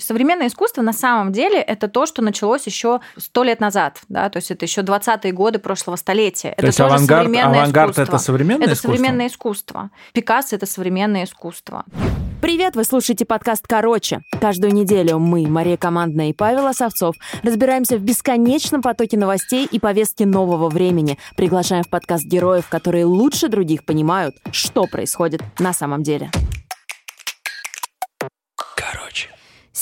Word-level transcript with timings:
Современное 0.00 0.48
искусство 0.48 0.82
на 0.82 0.92
самом 0.92 1.32
деле 1.32 1.60
это 1.60 1.88
то, 1.88 2.06
что 2.06 2.22
началось 2.22 2.66
еще 2.66 3.00
сто 3.16 3.42
лет 3.42 3.60
назад, 3.60 4.00
да, 4.08 4.28
то 4.30 4.38
есть 4.38 4.50
это 4.50 4.64
еще 4.64 4.80
20-е 4.80 5.32
годы 5.32 5.58
прошлого 5.58 5.96
столетия. 5.96 6.50
То 6.50 6.54
это 6.58 6.66
есть 6.66 6.78
тоже 6.78 6.94
авангард, 6.94 7.24
современное 7.24 7.60
авангард 7.60 7.90
искусство. 7.90 8.02
это 8.02 8.18
современное 8.18 8.66
это 8.66 8.74
искусство? 8.74 8.96
современное 8.96 9.26
искусство. 9.26 9.90
Пикассо 10.12 10.56
это 10.56 10.66
современное 10.66 11.24
искусство. 11.24 11.84
Привет, 12.40 12.74
вы 12.74 12.84
слушаете 12.84 13.26
подкаст 13.26 13.66
«Короче». 13.68 14.22
Каждую 14.40 14.72
неделю 14.72 15.18
мы, 15.18 15.46
Мария 15.46 15.76
Командная 15.76 16.30
и 16.30 16.32
Павел 16.32 16.66
Осовцов, 16.66 17.14
разбираемся 17.42 17.98
в 17.98 18.00
бесконечном 18.00 18.80
потоке 18.80 19.18
новостей 19.18 19.68
и 19.70 19.78
повестки 19.78 20.22
нового 20.22 20.70
времени. 20.70 21.18
Приглашаем 21.36 21.84
в 21.84 21.90
подкаст 21.90 22.24
героев, 22.24 22.66
которые 22.70 23.04
лучше 23.04 23.48
других 23.48 23.84
понимают, 23.84 24.34
что 24.52 24.86
происходит 24.86 25.42
на 25.58 25.74
самом 25.74 26.02
деле. 26.02 26.30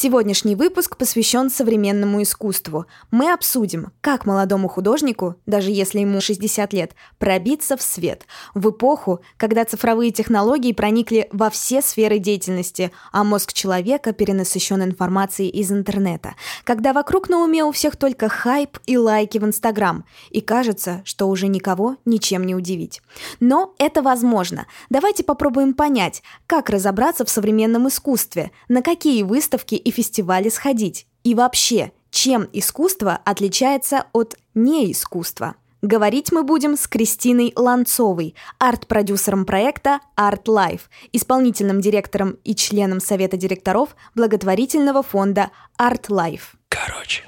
Сегодняшний 0.01 0.55
выпуск 0.55 0.97
посвящен 0.97 1.51
современному 1.51 2.23
искусству. 2.23 2.87
Мы 3.11 3.33
обсудим, 3.33 3.91
как 4.01 4.27
молодому 4.27 4.69
художнику, 4.69 5.35
даже 5.45 5.73
если 5.73 5.99
ему 5.99 6.21
60 6.21 6.73
лет, 6.73 6.93
пробиться 7.19 7.77
в 7.77 7.83
свет 7.83 8.25
в 8.55 8.71
эпоху, 8.71 9.23
когда 9.37 9.65
цифровые 9.65 10.13
технологии 10.13 10.73
проникли 10.73 11.29
во 11.33 11.51
все 11.51 11.83
сферы 11.83 12.21
деятельности, 12.21 12.93
а 13.11 13.25
мозг 13.25 13.53
человека 13.53 14.13
перенасыщен 14.13 14.85
информацией 14.85 15.49
из 15.49 15.73
интернета, 15.73 16.37
когда 16.63 16.93
вокруг 16.93 17.29
на 17.29 17.43
уме 17.43 17.65
у 17.65 17.73
всех 17.73 17.97
только 17.97 18.29
хайп 18.29 18.79
и 18.87 18.97
лайки 18.97 19.39
в 19.39 19.45
Инстаграм, 19.45 20.05
и 20.31 20.41
кажется, 20.41 21.03
что 21.05 21.29
уже 21.29 21.49
никого 21.49 21.97
ничем 22.05 22.47
не 22.47 22.55
удивить. 22.55 23.03
Но 23.41 23.75
это 23.79 24.01
возможно. 24.03 24.69
Давайте 24.91 25.25
попробуем 25.25 25.75
понять, 25.75 26.23
как 26.47 26.71
разобраться 26.71 27.25
в 27.25 27.31
современном 27.31 27.89
искусстве, 27.89 28.53
на 28.69 28.81
какие 28.81 29.25
выставки 29.25 29.88
и 29.89 29.91
фестивали 29.91 30.51
сходить, 30.51 31.07
и 31.25 31.35
вообще, 31.35 31.93
чем 32.11 32.47
искусство 32.53 33.19
отличается 33.25 34.05
от 34.13 34.37
неискусства. 34.55 35.55
Говорить 35.81 36.31
мы 36.31 36.43
будем 36.43 36.77
с 36.77 36.87
Кристиной 36.87 37.55
Ланцовой, 37.57 38.35
арт-продюсером 38.59 39.47
проекта 39.47 40.01
Art 40.15 40.45
Life, 40.45 40.83
исполнительным 41.13 41.81
директором 41.81 42.37
и 42.45 42.55
членом 42.55 43.01
совета 43.01 43.39
директоров 43.39 43.97
благотворительного 44.15 45.03
фонда 45.03 45.53
Art 45.81 46.09
Life. 46.11 46.57
Короче. 46.69 47.25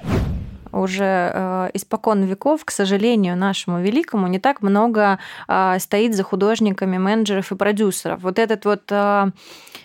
Уже 0.71 1.31
э, 1.33 1.69
испокон 1.73 2.23
веков, 2.23 2.65
к 2.65 2.71
сожалению, 2.71 3.37
нашему 3.37 3.81
великому, 3.81 4.27
не 4.27 4.39
так 4.39 4.61
много 4.61 5.19
э, 5.47 5.77
стоит 5.79 6.15
за 6.15 6.23
художниками, 6.23 6.97
менеджеров 6.97 7.51
и 7.51 7.55
продюсеров. 7.55 8.21
Вот 8.21 8.39
этот 8.39 8.65
вот 8.65 8.83
э, 8.89 9.31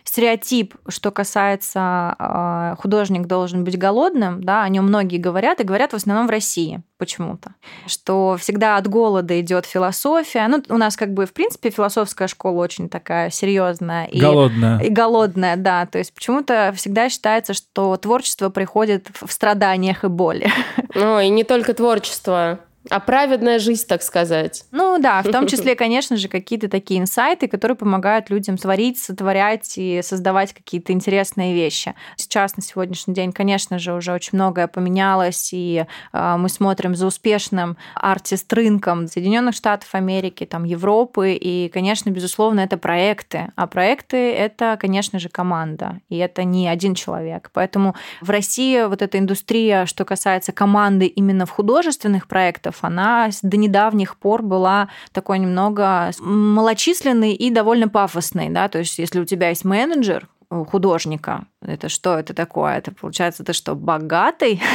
стереотип, 0.05 0.75
что 0.89 1.11
касается 1.11 2.15
э, 2.19 2.77
художник 2.79 3.27
должен 3.27 3.65
быть 3.65 3.79
голодным, 3.79 4.43
да, 4.43 4.63
о 4.63 4.69
нем 4.69 4.87
многие 4.87 5.19
говорят, 5.19 5.61
и 5.61 5.65
говорят 5.65 5.93
в 5.93 5.97
основном 5.97 6.27
в 6.27 6.31
России 6.31 6.83
почему-то, 6.99 7.55
что 7.87 8.37
всегда 8.39 8.77
от 8.77 8.89
голода 8.89 9.39
идет 9.41 9.67
философия. 9.67 10.47
Ну, 10.49 10.63
у 10.69 10.79
нас 10.79 10.97
как 10.97 11.13
бы, 11.13 11.27
в 11.27 11.33
принципе, 11.33 11.71
философская 11.71 12.29
школа 12.29 12.63
очень 12.63 12.89
такая 12.89 13.31
серьезная. 13.31 14.07
И, 14.07 14.21
Голодная. 14.21 14.79
И 14.81 14.89
голодная, 14.89 15.57
да. 15.57 15.87
То 15.87 15.99
есть 15.99 16.15
почему-то 16.15 16.73
всегда 16.75 17.09
считается, 17.09 17.53
что 17.53 17.97
творчество 17.97 18.49
приходит 18.49 19.09
в 19.21 19.31
страданиях 19.31 20.05
и 20.05 20.09
боли. 20.09 20.51
Ну, 20.95 21.21
и 21.21 21.29
не 21.29 21.45
только 21.45 21.75
творчество, 21.75 22.61
а 22.91 23.01
праведная 23.01 23.59
жизнь, 23.59 23.87
так 23.87 24.03
сказать. 24.03 24.65
Ну 24.71 24.99
да, 24.99 25.23
в 25.23 25.31
том 25.31 25.47
числе, 25.47 25.75
конечно 25.77 26.17
же, 26.17 26.29
какие-то 26.29 26.69
такие 26.69 27.01
инсайты, 27.01 27.49
которые 27.49 27.77
помогают 27.77 28.31
людям 28.31 28.57
творить, 28.57 28.99
сотворять 28.99 29.75
и 29.77 30.01
создавать 30.03 30.53
какие-то 30.53 30.93
интересные 30.93 31.55
вещи. 31.55 31.95
Сейчас, 32.17 32.57
на 32.57 32.63
сегодняшний 32.63 33.15
день, 33.15 33.33
конечно 33.33 33.79
же, 33.79 33.93
уже 33.93 34.13
очень 34.13 34.31
многое 34.33 34.69
поменялось, 34.69 35.51
и 35.53 35.87
э, 36.13 36.37
мы 36.39 36.49
смотрим 36.49 36.95
за 36.95 37.07
успешным 37.07 37.77
артист-рынком 37.95 39.09
Соединенных 39.09 39.55
Штатов 39.55 39.95
Америки, 39.95 40.47
там, 40.47 40.65
Европы, 40.65 41.33
и, 41.33 41.69
конечно, 41.69 42.11
безусловно, 42.11 42.61
это 42.61 42.79
проекты. 42.79 43.53
А 43.57 43.67
проекты— 43.67 44.33
это, 44.33 44.79
конечно 44.81 45.19
же, 45.19 45.29
команда, 45.29 46.01
и 46.09 46.17
это 46.17 46.45
не 46.45 46.69
один 46.69 46.95
человек. 46.95 47.51
Поэтому 47.53 47.95
в 48.21 48.31
России 48.31 48.85
вот 48.87 49.03
эта 49.03 49.19
индустрия, 49.19 49.87
что 49.87 50.05
касается 50.05 50.53
команды 50.53 51.07
именно 51.07 51.47
в 51.47 51.51
художественных 51.51 52.29
проектах, 52.29 52.76
она 52.83 53.31
до 53.43 53.57
недавних 53.57 54.17
пор 54.17 54.43
была 54.43 54.89
такой 55.13 55.39
немного 55.39 56.11
малочисленной 56.21 57.33
и 57.33 57.51
довольно 57.51 57.89
пафосной, 57.89 58.51
да, 58.51 58.69
то 58.69 58.79
есть 58.79 58.99
если 58.99 59.21
у 59.21 59.25
тебя 59.25 59.51
есть 59.51 59.65
менеджер, 59.65 60.29
художника. 60.65 61.47
Это 61.61 61.89
что 61.89 62.19
это 62.19 62.33
такое? 62.33 62.77
Это 62.77 62.93
получается, 62.93 63.45
ты 63.45 63.53
что, 63.53 63.75
богатый? 63.75 64.63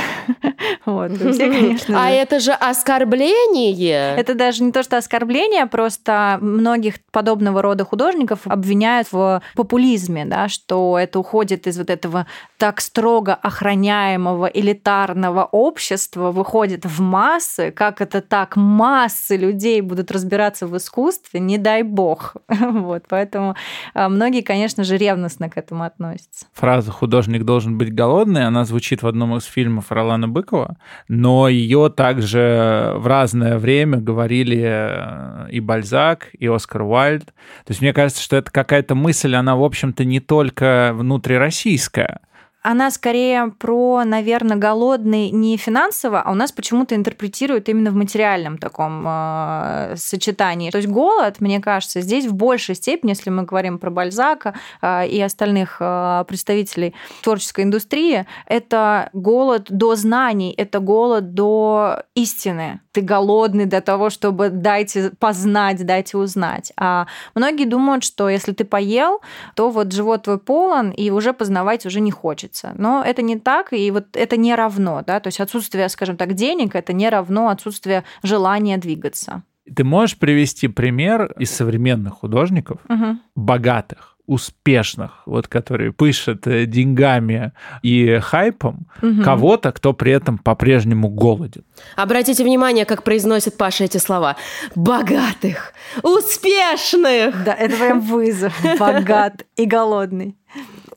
Вот, 0.85 1.11
все, 1.11 1.49
конечно 1.49 2.01
А 2.01 2.09
это 2.09 2.39
же 2.39 2.51
оскорбление. 2.51 4.15
Это 4.15 4.35
даже 4.35 4.63
не 4.63 4.71
то, 4.71 4.83
что 4.83 4.97
оскорбление, 4.97 5.65
просто 5.65 6.37
многих 6.41 6.95
подобного 7.11 7.61
рода 7.61 7.85
художников 7.85 8.41
обвиняют 8.45 9.07
в 9.11 9.41
популизме, 9.55 10.25
да, 10.25 10.49
что 10.49 10.97
это 10.97 11.19
уходит 11.19 11.67
из 11.67 11.77
вот 11.77 11.89
этого 11.89 12.25
так 12.57 12.81
строго 12.81 13.33
охраняемого 13.33 14.45
элитарного 14.45 15.45
общества, 15.51 16.31
выходит 16.31 16.85
в 16.85 17.01
массы. 17.01 17.71
Как 17.71 18.01
это 18.01 18.21
так? 18.21 18.55
Массы 18.55 19.35
людей 19.35 19.81
будут 19.81 20.11
разбираться 20.11 20.67
в 20.67 20.77
искусстве, 20.77 21.39
не 21.39 21.57
дай 21.57 21.83
бог. 21.83 22.35
Вот, 22.81 23.03
поэтому 23.09 23.55
а, 23.93 24.09
многие, 24.09 24.41
конечно 24.41 24.83
же, 24.83 24.97
ревностно 24.97 25.49
к 25.49 25.57
этому 25.57 25.70
относятся. 25.79 26.47
Фраза 26.53 26.91
«художник 26.91 27.43
должен 27.43 27.77
быть 27.77 27.93
голодный», 27.93 28.45
она 28.45 28.65
звучит 28.65 29.03
в 29.03 29.07
одном 29.07 29.37
из 29.37 29.45
фильмов 29.45 29.91
Ролана 29.91 30.27
Быкова, 30.27 30.77
но 31.07 31.47
ее 31.47 31.89
также 31.95 32.93
в 32.97 33.07
разное 33.07 33.57
время 33.57 33.99
говорили 33.99 34.61
э, 34.61 35.49
и 35.51 35.59
Бальзак, 35.59 36.29
и 36.33 36.47
Оскар 36.47 36.81
Уайльд. 36.81 37.25
То 37.25 37.69
есть 37.69 37.81
мне 37.81 37.93
кажется, 37.93 38.21
что 38.21 38.35
это 38.35 38.51
какая-то 38.51 38.95
мысль, 38.95 39.35
она, 39.35 39.55
в 39.55 39.63
общем-то, 39.63 40.03
не 40.03 40.19
только 40.19 40.91
внутрироссийская, 40.93 42.19
она 42.61 42.91
скорее 42.91 43.53
про, 43.57 44.03
наверное, 44.05 44.57
голодный 44.57 45.31
не 45.31 45.57
финансово, 45.57 46.21
а 46.21 46.31
у 46.31 46.35
нас 46.35 46.51
почему-то 46.51 46.95
интерпретируют 46.95 47.69
именно 47.69 47.89
в 47.89 47.95
материальном 47.95 48.57
таком 48.59 49.03
э, 49.07 49.95
сочетании. 49.97 50.69
То 50.69 50.77
есть 50.77 50.89
голод, 50.89 51.41
мне 51.41 51.59
кажется, 51.59 52.01
здесь 52.01 52.27
в 52.27 52.35
большей 52.35 52.75
степени, 52.75 53.11
если 53.11 53.31
мы 53.31 53.43
говорим 53.43 53.79
про 53.79 53.89
Бальзака 53.89 54.53
э, 54.81 55.07
и 55.07 55.19
остальных 55.21 55.77
э, 55.79 56.23
представителей 56.27 56.93
творческой 57.23 57.63
индустрии, 57.63 58.27
это 58.45 59.09
голод 59.13 59.65
до 59.69 59.95
знаний, 59.95 60.53
это 60.55 60.79
голод 60.79 61.33
до 61.33 62.03
истины. 62.13 62.81
Ты 62.91 63.01
голодный 63.01 63.65
до 63.65 63.81
того, 63.81 64.09
чтобы 64.09 64.49
дайте 64.49 65.11
познать, 65.17 65.83
дайте 65.85 66.17
узнать. 66.17 66.73
А 66.77 67.07
многие 67.33 67.65
думают, 67.65 68.03
что 68.03 68.29
если 68.29 68.51
ты 68.51 68.65
поел, 68.65 69.21
то 69.55 69.71
вот 69.71 69.91
живот 69.93 70.23
твой 70.23 70.37
полон, 70.37 70.91
и 70.91 71.09
уже 71.09 71.33
познавать 71.33 71.85
уже 71.85 72.01
не 72.01 72.11
хочется. 72.51 72.73
Но 72.77 73.03
это 73.05 73.21
не 73.21 73.39
так, 73.39 73.73
и 73.73 73.91
вот 73.91 74.05
это 74.13 74.37
не 74.37 74.55
равно, 74.55 75.03
да, 75.05 75.19
то 75.19 75.27
есть 75.27 75.39
отсутствие, 75.39 75.89
скажем 75.89 76.17
так, 76.17 76.33
денег, 76.33 76.75
это 76.75 76.93
не 76.93 77.09
равно 77.09 77.49
отсутствию 77.49 78.03
желания 78.23 78.77
двигаться. 78.77 79.43
Ты 79.75 79.83
можешь 79.83 80.17
привести 80.17 80.67
пример 80.67 81.33
из 81.39 81.51
современных 81.51 82.13
художников, 82.13 82.79
Угу. 82.89 83.17
богатых, 83.35 84.07
успешных, 84.27 85.11
вот 85.25 85.47
которые 85.47 85.91
пышут 85.91 86.47
э, 86.47 86.65
деньгами 86.65 87.51
и 87.83 88.19
хайпом, 88.21 88.87
Мгм. 89.01 89.23
кого-то, 89.23 89.71
кто 89.71 89.93
при 89.93 90.11
этом 90.11 90.37
по-прежнему 90.37 91.09
голоден. 91.09 91.63
Обратите 91.97 92.43
внимание, 92.43 92.85
как 92.85 93.03
произносит 93.03 93.57
Паша 93.57 93.83
эти 93.85 93.97
слова. 93.99 94.35
Богатых, 94.75 95.73
успешных. 96.03 97.43
Да, 97.43 97.53
это 97.53 97.75
прям 97.77 97.99
вызов. 98.01 98.53
Богат 98.79 99.45
и 99.57 99.65
голодный. 99.65 100.35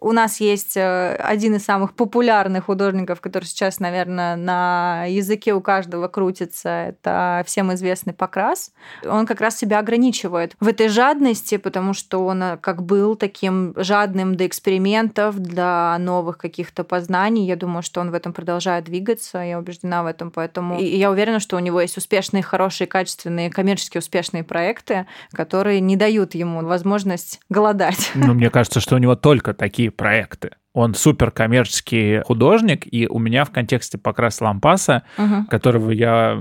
У 0.04 0.12
нас 0.12 0.38
есть 0.38 0.76
э, 0.76 1.14
один 1.14 1.54
из 1.54 1.64
самых 1.64 1.94
популярных 1.94 2.66
художников, 2.66 3.22
который 3.22 3.44
сейчас, 3.44 3.80
наверное, 3.80 4.36
на 4.36 5.06
языке 5.06 5.54
у 5.54 5.62
каждого 5.62 6.08
крутится. 6.08 6.68
Это 6.68 7.42
всем 7.46 7.72
известный 7.72 8.12
Покрас. 8.12 8.72
Он 9.02 9.24
как 9.24 9.40
раз 9.40 9.56
себя 9.56 9.78
ограничивает 9.78 10.56
в 10.60 10.68
этой 10.68 10.88
жадности, 10.88 11.56
потому 11.56 11.94
что 11.94 12.26
он 12.26 12.42
э, 12.42 12.56
как 12.58 12.82
был 12.82 13.16
таким 13.16 13.72
жадным 13.76 14.34
до 14.34 14.46
экспериментов, 14.46 15.38
для 15.38 15.96
новых 15.98 16.36
каких-то 16.36 16.84
познаний. 16.84 17.46
Я 17.46 17.56
думаю, 17.56 17.82
что 17.82 18.02
он 18.02 18.10
в 18.10 18.14
этом 18.14 18.34
продолжает 18.34 18.84
двигаться. 18.84 19.38
Я 19.38 19.58
убеждена 19.58 20.02
в 20.02 20.06
этом. 20.06 20.30
Поэтому 20.30 20.78
и 20.78 20.84
я 20.84 21.10
уверена, 21.10 21.40
что 21.40 21.56
у 21.56 21.60
него 21.60 21.80
есть 21.80 21.96
успешные, 21.96 22.42
хорошие, 22.42 22.86
качественные, 22.86 23.48
коммерчески 23.48 23.96
успешные 23.96 24.44
проекты, 24.44 25.06
которые 25.32 25.80
не 25.80 25.96
дают 25.96 26.34
ему 26.34 26.62
возможность 26.62 27.40
голодать. 27.48 28.10
Ну, 28.14 28.34
мне 28.34 28.50
кажется, 28.50 28.80
что 28.80 28.96
у 28.96 28.98
него 28.98 29.16
только 29.16 29.54
такие 29.54 29.93
проекты. 29.96 30.50
Он 30.72 30.92
супер 30.94 31.30
коммерческий 31.30 32.20
художник, 32.24 32.84
и 32.92 33.06
у 33.06 33.20
меня 33.20 33.44
в 33.44 33.50
контексте 33.52 33.96
Покрас 33.96 34.40
Лампаса, 34.40 35.04
Мгм. 35.16 35.46
которого 35.46 35.92
я 35.92 36.36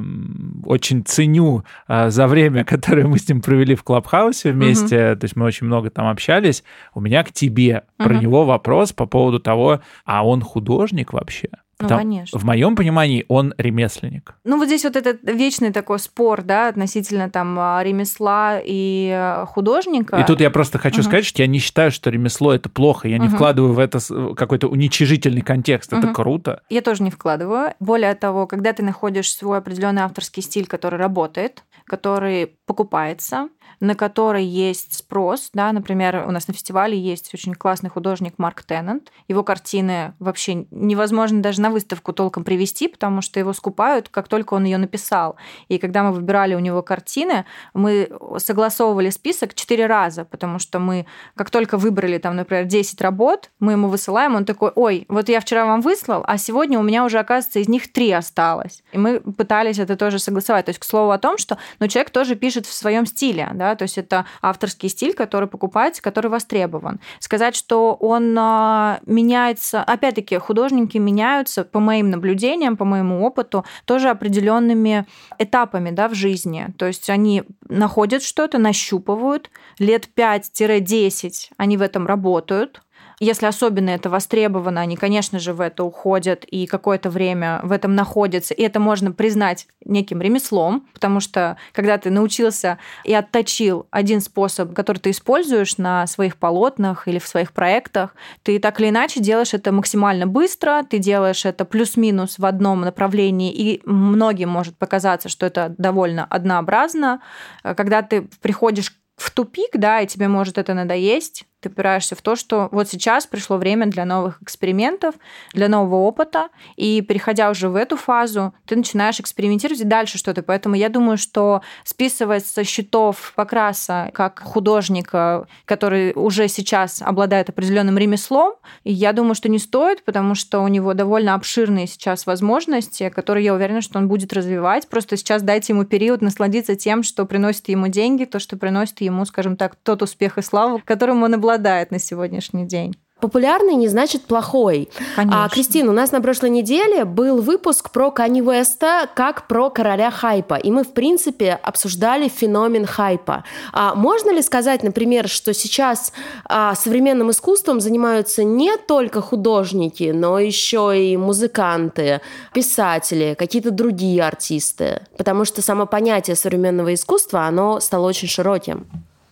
очень 0.66 1.04
ценю 1.06 1.64
а, 1.88 2.10
за 2.10 2.26
время, 2.28 2.64
которое 2.66 3.06
мы 3.06 3.20
с 3.20 3.30
ним 3.30 3.42
провели 3.42 3.76
в 3.76 3.84
Клабхаусе 3.84 4.52
вместе, 4.52 5.16
то 5.16 5.26
есть 5.26 5.36
мы 5.36 5.46
очень 5.46 5.68
много 5.68 5.92
там 5.92 6.08
общались, 6.08 6.64
у 6.96 7.00
меня 7.02 7.24
к 7.24 7.32
тебе 7.32 7.84
про 7.98 8.14
Мгм. 8.16 8.22
него 8.24 8.46
вопрос 8.46 8.92
по 8.92 9.06
поводу 9.06 9.40
того, 9.40 9.82
а 10.04 10.26
он 10.26 10.42
художник 10.42 11.14
вообще? 11.14 11.50
Ну, 11.84 11.90
Потому- 11.90 12.02
конечно. 12.02 12.40
В 12.40 12.44
моем 12.44 12.76
понимании 12.76 13.26
он 13.28 13.54
ремесленник. 13.58 14.36
Ну, 14.44 14.58
вот 14.58 14.66
здесь 14.68 14.84
вот 14.84 14.96
этот 14.96 15.22
вечный 15.24 15.72
такой 15.72 16.00
спор, 16.00 16.42
да, 16.42 16.68
относительно 16.70 17.30
там 17.30 17.58
а, 17.60 17.84
ремесла 17.84 18.60
и 18.64 19.10
а, 19.14 19.46
художника. 19.46 20.16
И 20.18 20.24
тут 20.26 20.40
я 20.42 20.50
просто 20.50 20.78
хочу 20.80 20.98
Мгм. 21.02 21.04
сказать, 21.04 21.26
что 21.26 21.42
я 21.42 21.48
не 21.48 21.60
считаю, 21.60 21.92
что 21.92 22.10
ремесло 22.10 22.54
это 22.54 22.70
плохо. 22.70 23.08
Я 23.08 23.18
не 23.18 23.28
Мгм. 23.28 23.36
вкладываю 23.36 23.74
в 23.74 23.80
это 23.80 24.00
какой-то 24.36 24.68
уничижительный 24.68 25.42
контекст. 25.42 25.92
Это 25.94 26.08
Мгм. 26.08 26.14
круто. 26.16 26.62
Я 26.70 26.82
тоже 26.82 27.04
не 27.04 27.12
вкладываю. 27.12 27.74
Более 27.80 28.16
того, 28.16 28.48
когда 28.48 28.74
ты 28.74 28.84
находишь 28.84 29.34
свой 29.36 29.58
определенный 29.58 30.04
авторский 30.04 30.42
стиль, 30.42 30.68
который 30.68 30.98
работает, 31.00 31.64
который 31.86 32.56
покупается, 32.66 33.50
на 33.80 33.96
который 33.96 34.46
есть 34.46 34.94
спрос, 34.94 35.50
да, 35.54 35.72
например, 35.74 36.24
у 36.28 36.32
нас 36.32 36.48
на 36.48 36.54
фестивале 36.54 36.98
есть 36.98 37.34
очень 37.34 37.54
классный 37.54 37.90
художник 37.90 38.36
Марк 38.38 38.64
Теннант. 38.64 39.12
Его 39.28 39.44
картины 39.44 40.14
вообще 40.20 40.66
невозможно 40.72 41.42
даже 41.42 41.60
на 41.60 41.70
выставку 41.74 42.14
толком 42.14 42.44
привести, 42.44 42.88
потому 42.88 43.22
что 43.22 43.40
его 43.40 43.54
скупают, 43.54 44.10
как 44.10 44.28
только 44.28 44.54
он 44.54 44.64
ее 44.64 44.78
написал. 44.78 45.36
И 45.68 45.78
когда 45.78 46.04
мы 46.04 46.14
выбирали 46.14 46.56
у 46.56 46.60
него 46.60 46.82
картины, 46.82 47.46
мы 47.74 48.10
согласовывали 48.38 49.10
список 49.10 49.54
четыре 49.54 49.88
раза, 49.88 50.26
потому 50.26 50.60
что 50.60 50.80
мы, 50.80 51.06
как 51.36 51.50
только 51.50 51.78
выбрали 51.78 52.18
там, 52.18 52.36
например, 52.36 52.66
10 52.66 53.02
работ, 53.02 53.50
мы 53.60 53.74
ему 53.74 53.88
высылаем, 53.88 54.36
он 54.36 54.46
такой, 54.46 54.72
ой, 54.76 55.06
вот 55.10 55.30
я 55.30 55.40
вчера 55.40 55.66
вам 55.66 55.82
выслал, 55.82 56.24
а 56.26 56.38
сегодня 56.38 56.80
у 56.80 56.84
меня 56.84 57.04
уже, 57.04 57.20
оказывается, 57.20 57.60
из 57.60 57.68
них 57.68 57.92
три 57.92 58.12
осталось. 58.12 58.84
И 58.92 58.98
мы 58.98 59.20
пытались 59.20 59.80
это 59.80 59.96
тоже 59.96 60.20
согласовать. 60.20 60.66
То 60.66 60.70
есть, 60.70 60.80
к 60.80 60.84
слову 60.84 61.12
о 61.12 61.18
том, 61.18 61.38
что 61.38 61.58
ну, 61.80 61.88
человек 61.88 62.12
тоже 62.12 62.36
пишет 62.36 62.66
в 62.66 62.74
своем 62.74 63.06
стиле, 63.06 63.50
да, 63.54 63.76
то 63.76 63.84
есть 63.84 63.98
это 63.98 64.26
авторский 64.42 64.90
стиль, 64.90 65.14
который 65.14 65.48
покупается, 65.48 66.02
который 66.02 66.30
востребован. 66.30 67.00
Сказать, 67.20 67.56
что 67.56 67.94
он 67.96 68.36
а, 68.38 69.00
меняется, 69.06 69.84
опять-таки, 69.84 70.38
художники 70.38 70.98
меняются, 70.98 71.53
по 71.72 71.80
моим 71.80 72.10
наблюдениям, 72.10 72.78
по 72.78 72.86
моему 72.86 73.24
опыту, 73.24 73.66
тоже 73.86 74.10
определенными 74.10 75.06
этапами 75.40 75.92
да, 75.92 76.08
в 76.08 76.14
жизни. 76.14 76.68
То 76.78 76.88
есть 76.88 77.10
они 77.10 77.44
находят 77.70 78.24
что-то, 78.24 78.58
нащупывают, 78.58 79.50
лет 79.80 80.10
5-10 80.16 81.50
они 81.58 81.78
в 81.78 81.82
этом 81.82 82.08
работают, 82.08 82.82
если 83.20 83.46
особенно 83.46 83.90
это 83.90 84.10
востребовано, 84.10 84.82
они, 84.82 84.98
конечно 84.98 85.40
же, 85.40 85.54
в 85.54 85.62
это 85.62 85.84
уходят 85.84 86.44
и 86.46 86.66
какое-то 86.66 87.10
время 87.10 87.62
в 87.64 87.72
этом 87.72 87.96
находятся. 87.96 88.54
И 88.54 88.62
это 88.62 88.80
можно 88.80 89.12
признать 89.12 89.68
неким 89.86 90.22
ремеслом, 90.22 90.88
потому 90.94 91.20
что 91.20 91.58
когда 91.72 91.98
ты 91.98 92.10
научился 92.10 92.80
и 93.04 93.14
отточил 93.14 93.88
один 93.92 94.20
способ, 94.20 94.74
который 94.74 94.98
ты 94.98 95.12
используешь 95.12 95.78
на 95.78 96.06
своих 96.08 96.38
полотнах 96.38 97.08
или 97.08 97.20
в 97.20 97.28
своих 97.28 97.54
проектах, 97.54 98.16
ты 98.44 98.60
так 98.60 98.80
или 98.80 98.90
иначе 98.90 99.22
делаешь 99.22 99.54
это 99.54 99.72
максимально 99.72 100.28
быстро, 100.28 100.84
ты 100.90 100.98
делаешь 100.98 101.46
это 101.46 101.66
плюс-минус 101.66 102.40
в 102.40 102.46
одном 102.46 102.82
направлении, 102.82 103.54
и 103.54 103.82
многим 103.86 104.50
может 104.50 104.78
показаться, 104.78 105.30
что 105.30 105.46
это 105.46 105.74
довольно 105.78 106.26
однообразно. 106.26 107.22
Когда 107.64 108.02
ты 108.02 108.28
приходишь 108.42 108.94
в 109.16 109.32
тупик, 109.32 109.72
да, 109.74 110.02
и 110.02 110.08
тебе 110.08 110.28
может 110.28 110.58
это 110.58 110.74
надоесть, 110.74 111.46
ты 111.64 111.70
упираешься 111.70 112.16
в 112.16 112.22
то, 112.22 112.36
что 112.36 112.68
вот 112.72 112.90
сейчас 112.90 113.26
пришло 113.26 113.58
время 113.58 113.86
для 113.88 114.06
новых 114.06 114.42
экспериментов, 114.42 115.16
для 115.54 115.70
нового 115.70 115.96
опыта, 115.96 116.50
и 116.76 117.02
переходя 117.02 117.50
уже 117.50 117.70
в 117.70 117.76
эту 117.76 117.96
фазу, 117.96 118.54
ты 118.66 118.76
начинаешь 118.76 119.20
экспериментировать 119.20 119.82
и 119.82 119.86
дальше 119.86 120.18
что-то. 120.18 120.44
Поэтому 120.44 120.76
я 120.76 120.90
думаю, 120.90 121.18
что 121.18 121.62
списывать 121.86 122.46
со 122.46 122.64
счетов 122.64 123.34
Покраса 123.36 124.12
как 124.14 124.42
художника, 124.42 125.48
который 125.66 126.12
уже 126.16 126.48
сейчас 126.50 127.02
обладает 127.02 127.50
определенным 127.50 127.98
ремеслом, 127.98 128.56
я 128.84 129.14
думаю, 129.14 129.36
что 129.36 129.50
не 129.50 129.60
стоит, 129.60 130.04
потому 130.04 130.36
что 130.36 130.60
у 130.60 130.68
него 130.68 130.94
довольно 130.94 131.34
обширные 131.34 131.88
сейчас 131.88 132.26
возможности, 132.26 133.10
которые 133.10 133.46
я 133.46 133.54
уверена, 133.54 133.82
что 133.82 134.00
он 134.00 134.08
будет 134.08 134.34
развивать. 134.34 134.90
Просто 134.90 135.16
сейчас 135.16 135.42
дайте 135.42 135.74
ему 135.74 135.86
период 135.86 136.22
насладиться 136.22 136.76
тем, 136.76 137.04
что 137.04 137.26
приносит 137.26 137.70
ему 137.70 137.88
деньги, 137.88 138.26
то, 138.26 138.40
что 138.40 138.58
приносит 138.58 139.00
ему, 139.02 139.24
скажем 139.26 139.56
так, 139.56 139.76
тот 139.76 140.02
успех 140.02 140.38
и 140.38 140.42
славу, 140.42 140.82
которым 140.84 141.24
он 141.24 141.34
обладает 141.34 141.53
на 141.92 142.00
сегодняшний 142.00 142.66
день. 142.66 142.96
Популярный 143.24 143.76
не 143.76 143.88
значит 143.88 144.24
плохой. 144.24 144.90
Конечно. 145.16 145.46
А, 145.46 145.48
Кристина, 145.48 145.92
у 145.92 145.94
нас 145.94 146.12
на 146.12 146.20
прошлой 146.20 146.50
неделе 146.50 147.06
был 147.06 147.42
выпуск 147.42 147.90
про 147.92 148.12
Кани 148.12 148.42
Уэста 148.42 149.08
как 149.16 149.48
про 149.48 149.70
короля 149.70 150.12
хайпа. 150.12 150.56
И 150.56 150.70
мы, 150.72 150.84
в 150.84 150.92
принципе, 150.92 151.54
обсуждали 151.54 152.28
феномен 152.28 152.86
хайпа. 152.86 153.46
А 153.72 153.96
можно 153.96 154.30
ли 154.30 154.42
сказать, 154.42 154.84
например, 154.84 155.30
что 155.30 155.54
сейчас 155.54 156.12
а, 156.44 156.76
современным 156.76 157.32
искусством 157.32 157.80
занимаются 157.80 158.44
не 158.44 158.76
только 158.76 159.22
художники, 159.22 160.12
но 160.14 160.38
еще 160.38 160.92
и 160.94 161.16
музыканты, 161.16 162.20
писатели, 162.54 163.38
какие-то 163.40 163.72
другие 163.72 164.22
артисты? 164.22 165.02
Потому 165.18 165.46
что 165.46 165.62
само 165.62 165.86
понятие 165.86 166.36
современного 166.36 166.94
искусства, 166.94 167.44
оно 167.44 167.80
стало 167.80 168.06
очень 168.08 168.28
широким. 168.28 168.86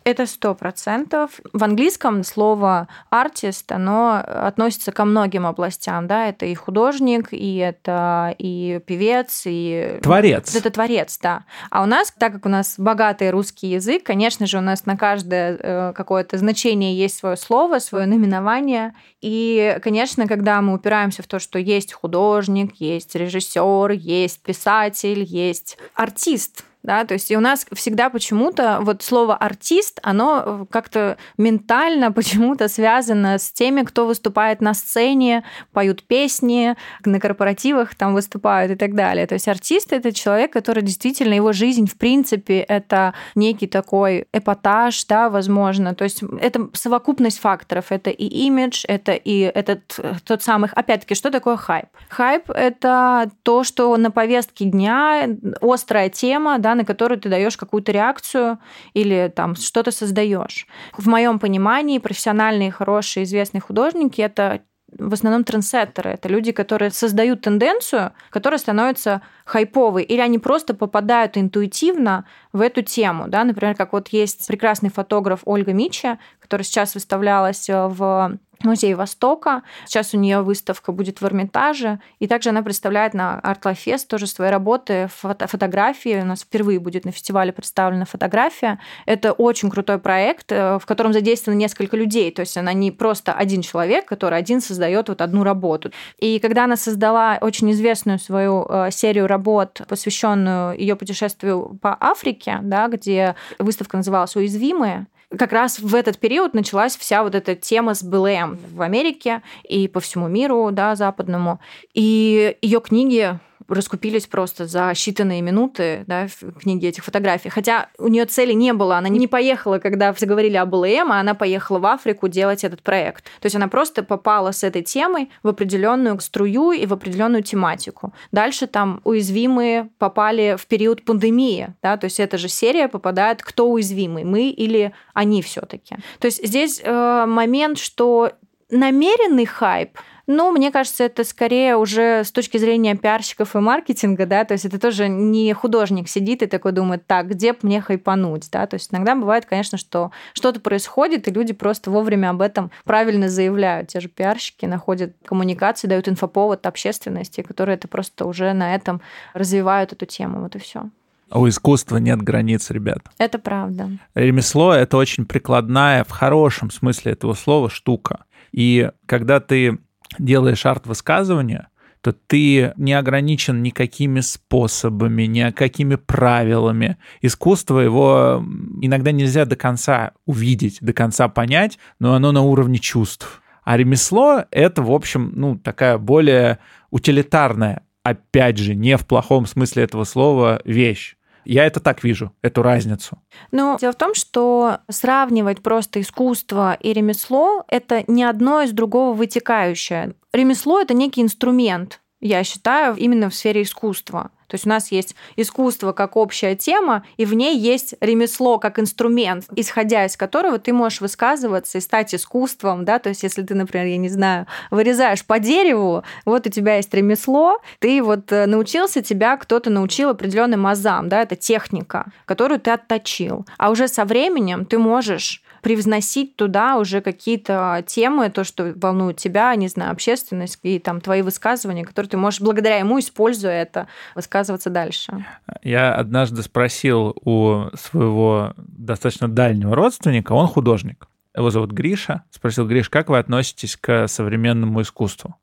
Это 0.04 0.26
сто 0.26 0.56
процентов. 0.56 1.40
В 1.54 1.64
английском 1.64 2.24
слово 2.24 2.88
артист, 3.10 3.72
оно 3.72 4.24
относится 4.26 4.92
ко 4.92 5.06
многим 5.06 5.46
областям, 5.46 6.08
да, 6.08 6.28
это 6.28 6.48
и 6.48 6.56
художник, 6.56 7.28
и 7.32 7.58
это 7.58 8.34
и 8.38 8.80
певец, 8.86 9.44
и... 9.46 10.00
Творец. 10.02 10.56
Это 10.56 10.72
творец, 10.72 11.20
да. 11.22 11.44
А 11.70 11.84
у 11.84 11.86
нас, 11.86 12.12
так 12.18 12.34
как 12.34 12.46
у 12.48 12.50
нас 12.50 12.76
богатый 12.80 13.30
русский 13.30 13.68
язык, 13.68 14.04
конечно 14.04 14.48
же, 14.48 14.58
у 14.58 14.62
нас 14.62 14.86
на 14.86 14.98
каждое 14.98 15.58
э, 15.58 15.94
какое-то 15.94 16.38
значение 16.38 16.98
есть 16.98 17.18
свое 17.18 17.38
слово, 17.38 17.78
свое 17.78 18.08
наименование. 18.08 18.96
И, 19.22 19.78
конечно, 19.84 20.28
когда 20.28 20.62
мы 20.62 20.74
упираемся 20.74 21.22
в 21.22 21.28
то, 21.28 21.38
что 21.38 21.60
есть 21.60 21.94
художник, 21.94 22.76
есть 22.78 23.14
режиссер, 23.14 23.92
есть 23.92 24.42
писатель, 24.42 25.24
есть 25.24 25.78
артист, 25.94 26.66
да, 26.84 27.06
то 27.06 27.14
есть 27.14 27.32
и 27.32 27.38
у 27.38 27.40
нас 27.40 27.66
всегда 27.74 28.10
почему-то 28.10 28.80
вот 28.82 29.04
слово 29.04 29.36
артист, 29.36 30.00
оно 30.04 30.68
как-то 30.70 31.18
ментально 31.38 32.12
почему-то 32.12 32.68
связано 32.68 33.38
с 33.38 33.52
теми, 33.52 33.84
кто 33.84 34.06
выступает 34.06 34.62
на 34.62 34.74
сцене, 34.74 35.44
поют 35.72 36.04
песни, 36.04 36.76
на 37.06 37.20
корпоративах 37.20 37.96
там 37.96 38.14
выступают 38.14 38.72
и 38.72 38.76
так 38.76 38.96
далее. 38.96 39.28
То 39.28 39.34
есть 39.34 39.48
артист 39.48 39.94
это 39.94 40.12
человек, 40.12 40.52
который 40.54 40.84
действительно 40.84 41.34
его 41.34 41.54
жизнь 41.54 41.88
в 41.88 41.98
принципе 41.98 42.60
это 42.60 43.14
некий 43.36 43.68
такой 43.68 44.28
эпатаж, 44.34 45.06
да, 45.06 45.30
возможно. 45.30 45.94
То 45.96 46.04
есть 46.04 46.24
это 46.40 46.70
совокупность 46.74 47.40
факторов, 47.40 47.88
это 47.90 48.10
и 48.10 48.26
имидж, 48.26 48.86
это 48.88 49.14
и 49.14 49.40
этот 49.40 50.00
тот 50.26 50.44
самый, 50.44 50.70
опять-таки, 50.74 51.16
что 51.16 51.30
такое 51.32 51.58
хайп? 51.58 51.86
Хайп 52.10 52.50
это 52.50 53.32
то, 53.44 53.64
что 53.64 53.96
на 53.98 54.12
повестке 54.12 54.66
дня 54.66 55.28
острая 55.62 56.10
тема, 56.10 56.58
да, 56.60 56.71
на 56.76 56.86
которую 56.86 57.20
ты 57.20 57.30
даешь 57.30 57.58
какую-то 57.58 57.92
реакцию 57.92 58.60
или 58.94 59.32
там 59.36 59.56
что-то 59.56 59.92
создаешь. 59.92 60.68
В 60.98 61.08
моем 61.08 61.40
понимании 61.40 62.00
профессиональные, 62.00 62.72
хорошие, 62.72 63.24
известные 63.24 63.62
художники 63.62 64.22
это 64.22 64.62
в 64.98 65.14
основном 65.14 65.44
трендсеттеры. 65.44 66.12
Это 66.12 66.28
люди, 66.28 66.52
которые 66.52 66.92
создают 66.92 67.42
тенденцию, 67.42 68.12
которая 68.30 68.58
становится 68.58 69.22
хайповой, 69.46 70.04
или 70.04 70.20
они 70.20 70.38
просто 70.38 70.74
попадают 70.74 71.38
интуитивно 71.38 72.26
в 72.52 72.62
эту 72.62 72.82
тему. 72.82 73.28
Да? 73.28 73.44
Например, 73.44 73.76
как 73.76 73.94
вот 73.94 74.10
есть 74.10 74.48
прекрасный 74.48 74.90
фотограф 74.90 75.42
Ольга 75.46 75.74
Мича, 75.74 76.20
которая 76.40 76.66
сейчас 76.66 76.94
выставлялась 76.94 77.70
в 77.70 78.38
Музей 78.64 78.94
Востока. 78.94 79.64
Сейчас 79.86 80.14
у 80.14 80.18
нее 80.18 80.42
выставка 80.42 80.92
будет 80.92 81.22
в 81.22 81.26
Эрмитаже. 81.26 82.00
И 82.20 82.28
также 82.28 82.50
она 82.50 82.62
представляет 82.62 83.14
на 83.14 83.40
Fest 83.44 84.08
тоже 84.08 84.28
свои 84.28 84.50
работы, 84.50 85.10
фото 85.14 85.48
фотографии. 85.48 86.22
У 86.22 86.26
нас 86.26 86.42
впервые 86.42 86.80
будет 86.80 87.06
на 87.06 87.12
фестивале 87.12 87.52
представлена 87.52 88.06
фотография. 88.06 88.80
Это 89.06 89.32
очень 89.32 89.70
крутой 89.70 90.00
проект, 90.00 90.52
в 90.52 90.82
котором 90.86 91.14
задействовано 91.14 91.60
несколько 91.60 91.98
людей. 91.98 92.32
То 92.32 92.42
есть 92.42 92.58
она 92.58 92.74
не 92.74 92.92
просто 92.92 93.34
один 93.34 93.62
человек, 93.62 94.06
который 94.06 94.38
один 94.38 94.62
создает 94.62 95.10
вот 95.10 95.22
одну 95.22 95.44
работу. 95.44 95.92
И 96.18 96.40
когда 96.40 96.66
она 96.66 96.76
создала 96.76 97.38
очень 97.42 97.72
известную 97.72 98.20
свою 98.20 98.68
серию 98.92 99.28
работ, 99.28 99.82
посвященную 99.88 100.78
ее 100.78 100.96
путешествию 100.96 101.78
по 101.82 101.98
Африке, 102.00 102.60
да, 102.62 102.88
где 102.88 103.36
выставка 103.60 103.98
называлась 103.98 104.36
«Уязвимые», 104.36 105.08
как 105.38 105.52
раз 105.52 105.80
в 105.80 105.96
этот 105.96 106.20
период 106.20 106.54
началась 106.54 106.96
вся 106.98 107.24
вот 107.24 107.36
эта 107.36 107.56
тема 107.56 107.94
с 107.94 108.04
БЛМ 108.04 108.58
в 108.74 108.82
Америке 108.82 109.42
и 109.64 109.88
по 109.88 110.00
всему 110.00 110.28
миру, 110.28 110.70
да, 110.72 110.96
западному. 110.96 111.60
И 111.94 112.58
ее 112.62 112.82
книги 112.82 113.40
раскупились 113.74 114.28
просто 114.28 114.68
за 114.68 114.92
считанные 114.92 115.42
минуты 115.42 116.04
да, 116.08 116.28
в 116.28 116.60
книге 116.60 116.90
этих 116.90 117.04
фотографий. 117.04 117.50
Хотя 117.50 117.90
у 117.98 118.08
нее 118.08 118.26
цели 118.26 118.54
не 118.54 118.74
было. 118.74 118.98
Она 118.98 119.10
не 119.10 119.28
поехала, 119.28 119.80
когда 119.80 120.14
заговорили 120.14 120.58
об 120.58 120.74
ЛМ, 120.74 121.12
а 121.12 121.20
она 121.20 121.34
поехала 121.34 121.80
в 121.80 121.86
Африку 121.86 122.28
делать 122.28 122.64
этот 122.64 122.82
проект. 122.82 123.26
То 123.40 123.46
есть 123.46 123.56
она 123.56 123.68
просто 123.68 124.04
попала 124.04 124.52
с 124.52 124.64
этой 124.64 124.82
темой 124.82 125.30
в 125.44 125.48
определенную 125.48 126.20
струю 126.20 126.72
и 126.72 126.86
в 126.86 126.94
определенную 126.94 127.44
тематику. 127.44 128.14
Дальше 128.32 128.68
там 128.68 129.02
уязвимые 129.04 129.90
попали 129.98 130.56
в 130.60 130.68
период 130.68 131.04
пандемии. 131.04 131.74
Да? 131.82 131.98
То 131.98 132.06
есть 132.06 132.20
эта 132.20 132.38
же 132.38 132.50
серия 132.50 132.88
попадает, 132.88 133.42
кто 133.42 133.70
уязвимый, 133.70 134.24
мы 134.24 134.50
или 134.50 134.94
они 135.14 135.42
все-таки. 135.42 135.96
То 136.20 136.26
есть 136.26 136.46
здесь 136.46 136.82
э, 136.84 137.26
момент, 137.26 137.78
что 137.78 138.32
намеренный 138.70 139.46
хайп, 139.46 139.98
ну, 140.32 140.52
мне 140.52 140.72
кажется, 140.72 141.04
это 141.04 141.24
скорее 141.24 141.76
уже 141.76 142.24
с 142.24 142.32
точки 142.32 142.58
зрения 142.58 142.96
пиарщиков 142.96 143.56
и 143.56 143.60
маркетинга, 143.60 144.26
да, 144.26 144.46
то 144.46 144.54
есть 144.54 144.66
это 144.66 144.80
тоже 144.80 145.10
не 145.10 145.54
художник 145.54 146.08
сидит 146.08 146.42
и 146.42 146.48
такой 146.48 146.72
думает, 146.72 147.06
так, 147.06 147.30
где 147.30 147.56
мне 147.62 147.82
хайпануть, 147.82 148.50
да, 148.52 148.66
то 148.66 148.76
есть 148.76 148.94
иногда 148.94 149.16
бывает, 149.16 149.46
конечно, 149.46 149.78
что 149.78 150.12
что-то 150.34 150.60
происходит, 150.60 151.28
и 151.28 151.32
люди 151.32 151.54
просто 151.54 151.92
вовремя 151.92 152.30
об 152.30 152.42
этом 152.42 152.72
правильно 152.86 153.30
заявляют. 153.30 153.90
Те 153.90 154.00
же 154.00 154.08
пиарщики 154.08 154.66
находят 154.66 155.16
коммуникации, 155.26 155.88
дают 155.88 156.08
инфоповод 156.08 156.66
общественности, 156.66 157.42
которые 157.42 157.76
это 157.76 157.88
просто 157.88 158.26
уже 158.26 158.54
на 158.54 158.74
этом 158.74 159.02
развивают 159.34 159.92
эту 159.92 160.06
тему, 160.06 160.42
вот 160.42 160.56
и 160.56 160.60
все. 160.60 160.90
А 161.30 161.40
у 161.40 161.48
искусства 161.48 161.98
нет 161.98 162.22
границ, 162.22 162.70
ребят. 162.72 163.00
Это 163.18 163.40
правда. 163.40 163.90
Ремесло— 164.16 164.74
это 164.76 164.98
очень 164.98 165.26
прикладная, 165.26 166.04
в 166.04 166.12
хорошем 166.12 166.72
смысле 166.72 167.14
этого 167.14 167.34
слова, 167.36 167.70
штука. 167.70 168.26
И 168.52 168.90
когда 169.06 169.40
ты 169.40 169.80
делаешь 170.20 170.66
арт-высказывание, 170.66 171.68
то 172.02 172.14
ты 172.14 172.74
не 172.78 172.94
ограничен 172.94 173.62
никакими 173.62 174.22
способами, 174.22 175.24
никакими 175.24 175.96
правилами. 175.96 176.98
Искусство 177.22 177.80
его 177.80 178.44
иногда 178.82 179.12
нельзя 179.12 179.46
до 179.46 179.56
конца 179.56 180.14
увидеть, 180.26 180.80
до 180.82 180.94
конца 180.94 181.28
понять, 181.28 181.78
но 182.00 182.16
оно 182.16 182.32
на 182.32 182.42
уровне 182.42 182.80
чувств. 182.80 183.42
А 183.64 183.78
ремесло— 183.78 184.46
это, 184.52 184.82
в 184.82 184.92
общем, 184.92 185.32
ну, 185.36 185.58
такая 185.58 186.00
более 186.00 186.58
утилитарная, 186.90 187.84
опять 188.04 188.58
же, 188.58 188.74
не 188.74 188.98
в 188.98 189.06
плохом 189.06 189.46
смысле 189.46 189.84
этого 189.84 190.04
слова, 190.04 190.62
вещь. 190.66 191.16
Я 191.46 191.66
это 191.66 191.80
так 191.80 192.04
вижу, 192.04 192.32
эту 192.42 192.62
разницу. 192.62 193.18
Ну, 193.52 193.78
дело 193.80 193.94
в 193.94 193.98
том, 193.98 194.14
что 194.14 194.80
сравнивать 194.90 195.62
просто 195.62 196.02
искусство 196.02 196.74
и 196.74 196.94
ремесло— 196.94 197.64
это 197.68 198.04
не 198.08 198.24
одно 198.24 198.62
из 198.62 198.72
другого 198.72 199.14
вытекающее. 199.14 200.14
Ремесло— 200.34 200.80
это 200.82 200.94
некий 200.94 201.22
инструмент, 201.22 202.02
я 202.22 202.44
считаю, 202.44 202.96
именно 202.96 203.30
в 203.30 203.36
сфере 203.36 203.64
искусства. 203.64 204.30
То 204.52 204.56
есть 204.56 204.66
у 204.66 204.70
нас 204.70 204.92
есть 204.92 205.16
искусство 205.38 205.94
как 205.94 206.18
общая 206.18 206.58
тема, 206.58 207.06
и 207.16 207.24
в 207.24 207.34
ней 207.34 207.58
есть 207.58 207.96
ремесло 208.02 208.60
как 208.60 208.80
инструмент, 208.80 209.46
исходя 209.56 210.04
из 210.04 210.18
которого 210.18 210.60
ты 210.60 210.74
можешь 210.74 211.00
высказываться 211.00 211.78
и 211.78 211.82
стать 211.82 212.14
искусством, 212.14 212.84
да, 212.84 213.00
то 213.00 213.08
есть 213.08 213.24
если 213.24 213.44
ты, 213.44 213.56
например, 213.56 213.86
я 213.86 213.96
не 213.96 214.10
знаю, 214.10 214.48
вырезаешь 214.70 215.24
по 215.24 215.40
дереву, 215.40 216.04
вот 216.26 216.48
у 216.48 216.50
тебя 216.50 216.76
есть 216.76 216.94
ремесло, 216.94 217.62
ты 217.80 218.04
вот 218.04 218.30
э, 218.34 218.46
научился, 218.46 219.02
тебя 219.02 219.38
кто-то 219.38 219.70
научил 219.70 220.10
определенным 220.10 220.68
азам, 220.68 221.08
да, 221.08 221.22
это 221.22 221.38
техника, 221.38 222.08
которую 222.26 222.60
ты 222.60 222.72
отточил. 222.72 223.46
А 223.58 223.70
уже 223.70 223.88
со 223.88 224.04
временем 224.04 224.66
ты 224.66 224.78
можешь 224.78 225.42
привносить 225.62 226.36
туда 226.36 226.78
уже 226.78 227.02
какие-то 227.02 227.84
темы, 227.88 228.30
то, 228.30 228.44
что 228.44 228.74
волнует 228.76 229.18
тебя, 229.18 229.56
не 229.56 229.68
знаю, 229.68 229.92
общественность 229.92 230.60
и 230.64 230.80
там 230.80 231.02
твои 231.02 231.22
высказывания, 231.22 231.86
которые 231.86 232.10
ты 232.10 232.18
можешь 232.18 232.42
благодаря 232.42 232.78
ему, 232.78 233.00
используя 233.00 233.54
это, 233.54 233.88
высказываться 234.16 234.70
дальше. 234.70 235.26
Я 235.64 235.94
однажды 235.94 236.42
спросил 236.44 237.16
у 237.24 237.66
своего 237.76 238.54
достаточно 238.58 239.28
дальнего 239.28 239.76
родственника, 239.76 240.34
он 240.34 240.48
художник. 240.48 241.08
Его 241.36 241.50
зовут 241.50 241.72
Гриша. 241.72 242.24
Спросил, 242.30 242.68
Гриш, 242.68 242.90
как 242.90 243.10
вы 243.10 243.18
относитесь 243.18 243.78
к 243.78 244.08
современному 244.08 244.82
искусству? 244.82 245.36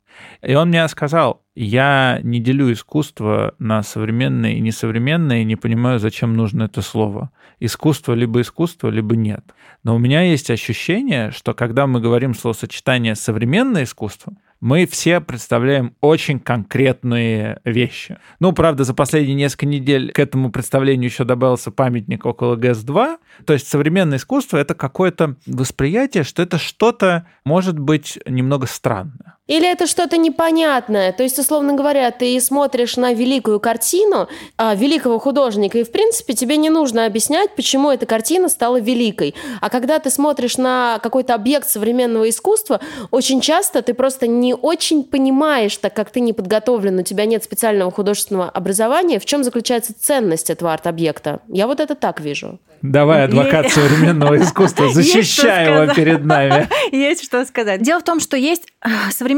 И 0.42 0.54
он 0.54 0.68
мне 0.68 0.86
сказал, 0.88 1.42
я 1.54 2.20
не 2.22 2.40
делю 2.40 2.72
искусство 2.72 3.54
на 3.58 3.82
современное 3.82 4.52
и 4.52 4.60
несовременное, 4.60 5.42
и 5.42 5.44
не 5.44 5.56
понимаю, 5.56 5.98
зачем 5.98 6.34
нужно 6.34 6.64
это 6.64 6.82
слово. 6.82 7.30
Искусство 7.60 8.14
либо 8.14 8.40
искусство, 8.40 8.88
либо 8.88 9.16
нет. 9.16 9.44
Но 9.82 9.96
у 9.96 9.98
меня 9.98 10.22
есть 10.22 10.50
ощущение, 10.50 11.30
что 11.30 11.54
когда 11.54 11.86
мы 11.86 12.00
говорим 12.00 12.34
словосочетание 12.34 13.14
«современное 13.14 13.84
искусство», 13.84 14.34
мы 14.60 14.86
все 14.86 15.20
представляем 15.20 15.94
очень 16.00 16.40
конкретные 16.40 17.60
вещи. 17.64 18.18
Ну, 18.40 18.52
правда, 18.52 18.84
за 18.84 18.92
последние 18.92 19.36
несколько 19.36 19.66
недель 19.66 20.12
к 20.12 20.18
этому 20.18 20.50
представлению 20.50 21.08
еще 21.08 21.24
добавился 21.24 21.70
памятник 21.70 22.26
около 22.26 22.56
ГЭС-2. 22.56 23.18
То 23.46 23.52
есть 23.52 23.68
современное 23.68 24.18
искусство— 24.18 24.56
это 24.58 24.74
какое-то 24.74 25.36
восприятие, 25.46 26.24
что 26.24 26.42
это 26.42 26.58
что-то, 26.58 27.26
может 27.44 27.78
быть, 27.78 28.18
немного 28.26 28.66
странное. 28.66 29.37
Или 29.48 29.66
это 29.66 29.86
что-то 29.86 30.18
непонятное. 30.18 31.10
То 31.12 31.22
есть, 31.22 31.38
условно 31.38 31.72
говоря, 31.72 32.10
ты 32.10 32.38
смотришь 32.40 32.96
на 32.96 33.14
великую 33.14 33.60
картину 33.60 34.28
а, 34.58 34.74
великого 34.74 35.18
художника, 35.18 35.78
и, 35.78 35.84
в 35.84 35.90
принципе, 35.90 36.34
тебе 36.34 36.58
не 36.58 36.68
нужно 36.68 37.06
объяснять, 37.06 37.56
почему 37.56 37.90
эта 37.90 38.04
картина 38.04 38.50
стала 38.50 38.78
великой. 38.78 39.34
А 39.62 39.70
когда 39.70 39.98
ты 39.98 40.10
смотришь 40.10 40.58
на 40.58 41.00
какой-то 41.02 41.34
объект 41.34 41.68
современного 41.68 42.28
искусства, 42.28 42.80
очень 43.10 43.40
часто 43.40 43.80
ты 43.80 43.94
просто 43.94 44.26
не 44.26 44.54
очень 44.54 45.02
понимаешь, 45.02 45.76
так 45.78 45.94
как 45.94 46.10
ты 46.10 46.20
не 46.20 46.34
подготовлен, 46.34 46.98
у 46.98 47.02
тебя 47.02 47.24
нет 47.24 47.42
специального 47.42 47.90
художественного 47.90 48.50
образования, 48.50 49.18
в 49.18 49.24
чем 49.24 49.44
заключается 49.44 49.94
ценность 49.98 50.50
этого 50.50 50.74
арт-объекта. 50.74 51.40
Я 51.48 51.66
вот 51.66 51.80
это 51.80 51.94
так 51.94 52.20
вижу. 52.20 52.58
Давай, 52.82 53.24
адвокат 53.24 53.68
современного 53.72 54.38
искусства, 54.38 54.88
защищай 54.92 55.72
его 55.72 55.94
перед 55.94 56.24
нами. 56.24 56.68
Есть 56.92 57.24
что 57.24 57.44
сказать. 57.44 57.82
Дело 57.82 58.00
в 58.00 58.04
том, 58.04 58.20
что 58.20 58.36
есть 58.36 58.66
э, 58.84 58.88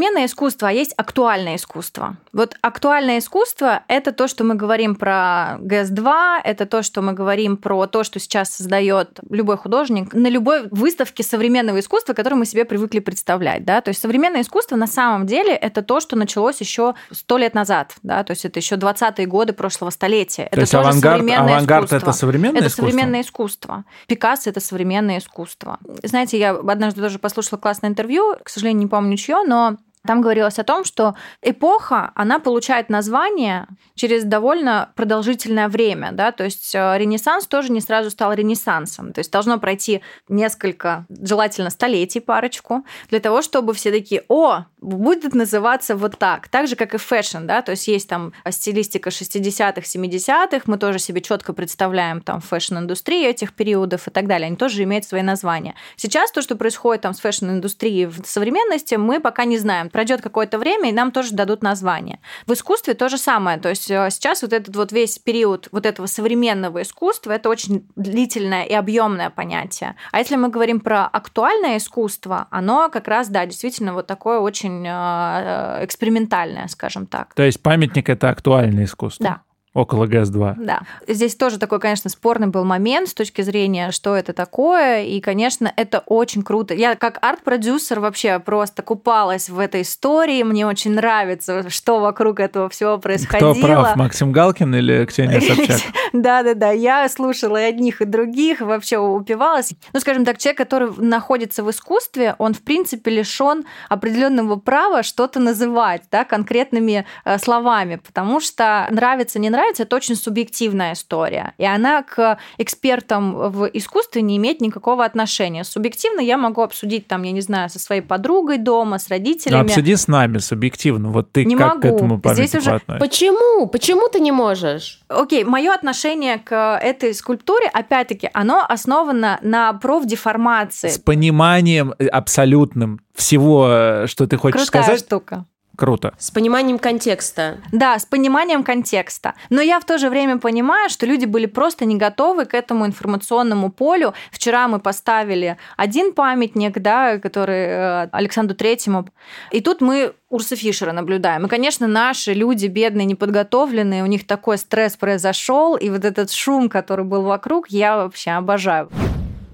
современное 0.00 0.26
искусство, 0.26 0.68
а 0.68 0.72
есть 0.72 0.94
актуальное 0.96 1.56
искусство. 1.56 2.16
Вот 2.32 2.56
актуальное 2.62 3.18
искусство— 3.18 3.82
это 3.88 4.12
то, 4.12 4.28
что 4.28 4.44
мы 4.44 4.54
говорим 4.54 4.94
про 4.94 5.58
ГС-2, 5.60 6.40
это 6.42 6.64
то, 6.64 6.82
что 6.82 7.02
мы 7.02 7.12
говорим 7.12 7.58
про 7.58 7.86
то, 7.86 8.02
что 8.02 8.18
сейчас 8.18 8.48
создает 8.48 9.20
любой 9.28 9.58
художник 9.58 10.14
на 10.14 10.28
любой 10.28 10.68
выставке 10.70 11.22
современного 11.22 11.80
искусства, 11.80 12.14
которое 12.14 12.36
мы 12.36 12.46
себе 12.46 12.64
привыкли 12.64 13.00
представлять. 13.00 13.66
Да? 13.66 13.82
То 13.82 13.90
есть 13.90 14.00
современное 14.00 14.40
искусство 14.40 14.76
на 14.76 14.86
самом 14.86 15.26
деле 15.26 15.52
это 15.52 15.82
то, 15.82 16.00
что 16.00 16.16
началось 16.16 16.60
еще 16.60 16.94
сто 17.10 17.36
лет 17.36 17.54
назад. 17.54 17.92
Да? 18.02 18.24
То 18.24 18.30
есть 18.30 18.46
это 18.46 18.58
еще 18.58 18.76
20-е 18.76 19.26
годы 19.26 19.52
прошлого 19.52 19.90
столетия. 19.90 20.44
То 20.44 20.52
это 20.52 20.60
есть 20.62 20.74
авангард, 20.74 21.30
авангард 21.30 21.92
это 21.92 22.12
современное 22.12 22.60
это 22.60 22.68
искусство? 22.68 22.90
современное 22.90 23.20
искусство. 23.20 23.84
Пикассо— 24.06 24.48
это 24.50 24.60
современное 24.60 25.18
искусство. 25.18 25.78
Знаете, 26.02 26.38
я 26.38 26.52
однажды 26.52 27.02
тоже 27.02 27.18
послушала 27.18 27.58
классное 27.58 27.90
интервью, 27.90 28.36
к 28.42 28.48
сожалению, 28.48 28.80
не 28.84 28.86
помню 28.86 29.18
чье, 29.18 29.42
но 29.46 29.76
там 30.06 30.22
говорилось 30.22 30.58
о 30.58 30.64
том, 30.64 30.84
что 30.84 31.14
эпоха, 31.42 32.12
она 32.14 32.38
получает 32.38 32.88
название 32.88 33.66
через 33.94 34.24
довольно 34.24 34.92
продолжительное 34.96 35.68
время, 35.68 36.12
да, 36.12 36.32
то 36.32 36.44
есть 36.44 36.74
э, 36.74 36.98
Ренессанс 36.98 37.46
тоже 37.46 37.70
не 37.70 37.80
сразу 37.80 38.10
стал 38.10 38.32
Ренессансом, 38.32 39.12
то 39.12 39.18
есть 39.18 39.30
должно 39.30 39.58
пройти 39.58 40.00
несколько, 40.28 41.04
желательно 41.10 41.68
столетий 41.68 42.20
парочку, 42.20 42.84
для 43.10 43.20
того, 43.20 43.42
чтобы 43.42 43.74
все 43.74 43.90
такие, 43.90 44.24
о, 44.28 44.64
будет 44.80 45.34
называться 45.34 45.94
вот 45.96 46.18
так, 46.18 46.48
так 46.48 46.66
же, 46.66 46.76
как 46.76 46.94
и 46.94 46.98
fashion, 46.98 47.44
да, 47.46 47.60
то 47.60 47.72
есть 47.72 47.86
есть 47.86 48.08
там 48.08 48.32
стилистика 48.48 49.10
60-х, 49.10 49.82
70-х, 49.82 50.62
мы 50.64 50.78
тоже 50.78 50.98
себе 50.98 51.20
четко 51.20 51.52
представляем 51.52 52.22
там 52.22 52.40
fashion-индустрию 52.40 53.28
этих 53.28 53.52
периодов 53.52 54.08
и 54.08 54.10
так 54.10 54.26
далее, 54.26 54.46
они 54.46 54.56
тоже 54.56 54.82
имеют 54.84 55.04
свои 55.04 55.22
названия. 55.22 55.74
Сейчас 55.96 56.32
то, 56.32 56.40
что 56.40 56.56
происходит 56.56 57.02
там 57.02 57.12
с 57.12 57.20
fashion-индустрией 57.20 58.06
в 58.06 58.24
современности, 58.24 58.94
мы 58.94 59.20
пока 59.20 59.44
не 59.44 59.58
знаем, 59.58 59.89
пройдет 59.90 60.20
какое-то 60.20 60.58
время, 60.58 60.90
и 60.90 60.92
нам 60.92 61.10
тоже 61.12 61.34
дадут 61.34 61.62
название. 61.62 62.20
В 62.46 62.52
искусстве 62.52 62.94
то 62.94 63.08
же 63.08 63.18
самое. 63.18 63.58
То 63.58 63.68
есть 63.68 63.90
э, 63.90 64.08
сейчас 64.10 64.42
вот 64.42 64.52
этот 64.52 64.74
вот 64.76 64.92
весь 64.92 65.18
период 65.18 65.68
вот 65.72 65.86
этого 65.86 66.06
современного 66.06 66.82
искусства, 66.82 67.32
это 67.32 67.48
очень 67.48 67.88
длительное 67.96 68.64
и 68.64 68.72
объемное 68.72 69.30
понятие. 69.30 69.96
А 70.12 70.18
если 70.18 70.36
мы 70.36 70.48
говорим 70.48 70.80
про 70.80 71.06
актуальное 71.06 71.78
искусство, 71.78 72.46
оно 72.50 72.88
как 72.90 73.08
раз, 73.08 73.28
да, 73.28 73.46
действительно 73.46 73.94
вот 73.94 74.06
такое 74.06 74.38
очень 74.38 74.84
э, 74.86 75.84
экспериментальное, 75.84 76.68
скажем 76.68 77.06
так. 77.06 77.34
То 77.34 77.42
есть 77.42 77.62
памятник— 77.62 78.08
это 78.10 78.30
актуальное 78.30 78.84
искусство? 78.84 79.24
Да. 79.24 79.40
Около 79.72 80.06
ГС-2. 80.06 80.54
Да. 80.58 80.80
Здесь 81.06 81.36
тоже 81.36 81.56
такой, 81.56 81.78
конечно, 81.78 82.10
спорный 82.10 82.48
был 82.48 82.64
момент 82.64 83.08
с 83.08 83.14
точки 83.14 83.42
зрения, 83.42 83.92
что 83.92 84.16
это 84.16 84.32
такое. 84.32 85.04
И, 85.04 85.20
конечно, 85.20 85.72
это 85.76 86.02
очень 86.06 86.42
круто. 86.42 86.74
Я 86.74 86.96
как 86.96 87.18
арт-продюсер 87.22 88.00
вообще 88.00 88.40
просто 88.40 88.82
купалась 88.82 89.48
в 89.48 89.60
этой 89.60 89.82
истории. 89.82 90.42
Мне 90.42 90.66
очень 90.66 90.92
нравится, 90.92 91.70
что 91.70 92.00
вокруг 92.00 92.40
этого 92.40 92.68
всего 92.68 92.98
происходило. 92.98 93.52
Кто 93.52 93.62
прав, 93.62 93.94
Максим 93.94 94.32
Галкин 94.32 94.74
или 94.74 95.04
Ксения 95.06 95.40
Собчак? 95.40 95.80
Да-да-да, 96.12 96.72
я 96.72 97.08
слушала 97.08 97.56
и 97.58 97.64
одних, 97.64 98.00
и 98.00 98.06
других, 98.06 98.62
вообще 98.62 98.98
упивалась. 98.98 99.72
Ну, 99.92 100.00
скажем 100.00 100.24
так, 100.24 100.38
человек, 100.38 100.58
который 100.58 100.90
находится 100.96 101.62
в 101.62 101.70
искусстве, 101.70 102.34
он, 102.38 102.54
в 102.54 102.62
принципе, 102.62 103.12
лишен 103.12 103.64
определенного 103.88 104.56
права 104.56 105.04
что-то 105.04 105.38
называть, 105.38 106.02
да, 106.10 106.24
конкретными 106.24 107.06
э, 107.24 107.38
словами, 107.38 108.00
потому 108.04 108.40
что 108.40 108.88
нравится, 108.90 109.38
не 109.38 109.48
нравится, 109.48 109.59
нравится, 109.60 109.82
это 109.82 109.96
очень 109.96 110.16
субъективная 110.16 110.94
история. 110.94 111.54
И 111.58 111.64
она 111.64 112.02
к 112.02 112.38
экспертам 112.58 113.50
в 113.50 113.66
искусстве 113.72 114.22
не 114.22 114.36
имеет 114.36 114.60
никакого 114.60 115.04
отношения. 115.04 115.64
Субъективно 115.64 116.20
я 116.20 116.36
могу 116.36 116.62
обсудить, 116.62 117.06
там, 117.06 117.22
я 117.22 117.32
не 117.32 117.40
знаю, 117.40 117.68
со 117.68 117.78
своей 117.78 118.00
подругой 118.00 118.58
дома, 118.58 118.98
с 118.98 119.08
родителями. 119.08 119.62
Ну, 119.62 119.66
обсуди 119.66 119.94
с 119.94 120.08
нами 120.08 120.38
субъективно. 120.38 121.10
Вот 121.10 121.32
ты 121.32 121.44
не 121.44 121.56
как 121.56 121.74
могу. 121.74 121.80
к 121.80 121.84
этому 121.84 122.20
Здесь 122.24 122.54
уже... 122.54 122.80
Почему? 122.98 123.66
Почему 123.66 124.08
ты 124.08 124.20
не 124.20 124.32
можешь? 124.32 125.00
Окей, 125.08 125.44
мое 125.44 125.72
отношение 125.72 126.38
к 126.38 126.78
этой 126.82 127.14
скульптуре, 127.14 127.68
опять-таки, 127.68 128.30
оно 128.32 128.64
основано 128.66 129.38
на 129.42 129.72
профдеформации. 129.74 130.88
С 130.88 130.98
пониманием 130.98 131.94
абсолютным 132.12 133.00
всего, 133.14 133.68
э, 133.68 134.06
что 134.06 134.26
ты 134.26 134.36
хочешь 134.36 134.62
Крутая 134.62 134.82
сказать. 134.82 135.00
штука. 135.00 135.44
Круто. 135.80 136.12
С 136.18 136.30
пониманием 136.30 136.78
контекста. 136.78 137.56
Да, 137.72 137.98
с 137.98 138.04
пониманием 138.04 138.64
контекста. 138.64 139.32
Но 139.48 139.62
я 139.62 139.80
в 139.80 139.86
то 139.86 139.96
же 139.96 140.10
время 140.10 140.36
понимаю, 140.36 140.90
что 140.90 141.06
люди 141.06 141.24
были 141.24 141.46
просто 141.46 141.86
не 141.86 141.96
готовы 141.96 142.44
к 142.44 142.52
этому 142.52 142.84
информационному 142.84 143.72
полю. 143.72 144.12
Вчера 144.30 144.68
мы 144.68 144.78
поставили 144.78 145.56
один 145.78 146.12
памятник, 146.12 146.78
да, 146.80 147.16
который 147.16 147.64
э, 147.64 148.08
Александру 148.12 148.54
Третьему. 148.54 149.08
И 149.52 149.62
тут 149.62 149.80
мы 149.80 150.12
Урса 150.28 150.54
Фишера 150.54 150.92
наблюдаем. 150.92 151.46
И, 151.46 151.48
конечно, 151.48 151.86
наши 151.86 152.34
люди 152.34 152.66
бедные, 152.66 153.06
неподготовленные, 153.06 154.02
у 154.02 154.06
них 154.06 154.26
такой 154.26 154.58
стресс 154.58 154.96
произошел, 154.96 155.76
и 155.76 155.88
вот 155.88 156.04
этот 156.04 156.30
шум, 156.30 156.68
который 156.68 157.06
был 157.06 157.22
вокруг, 157.22 157.70
я 157.70 157.96
вообще 157.96 158.32
обожаю. 158.32 158.90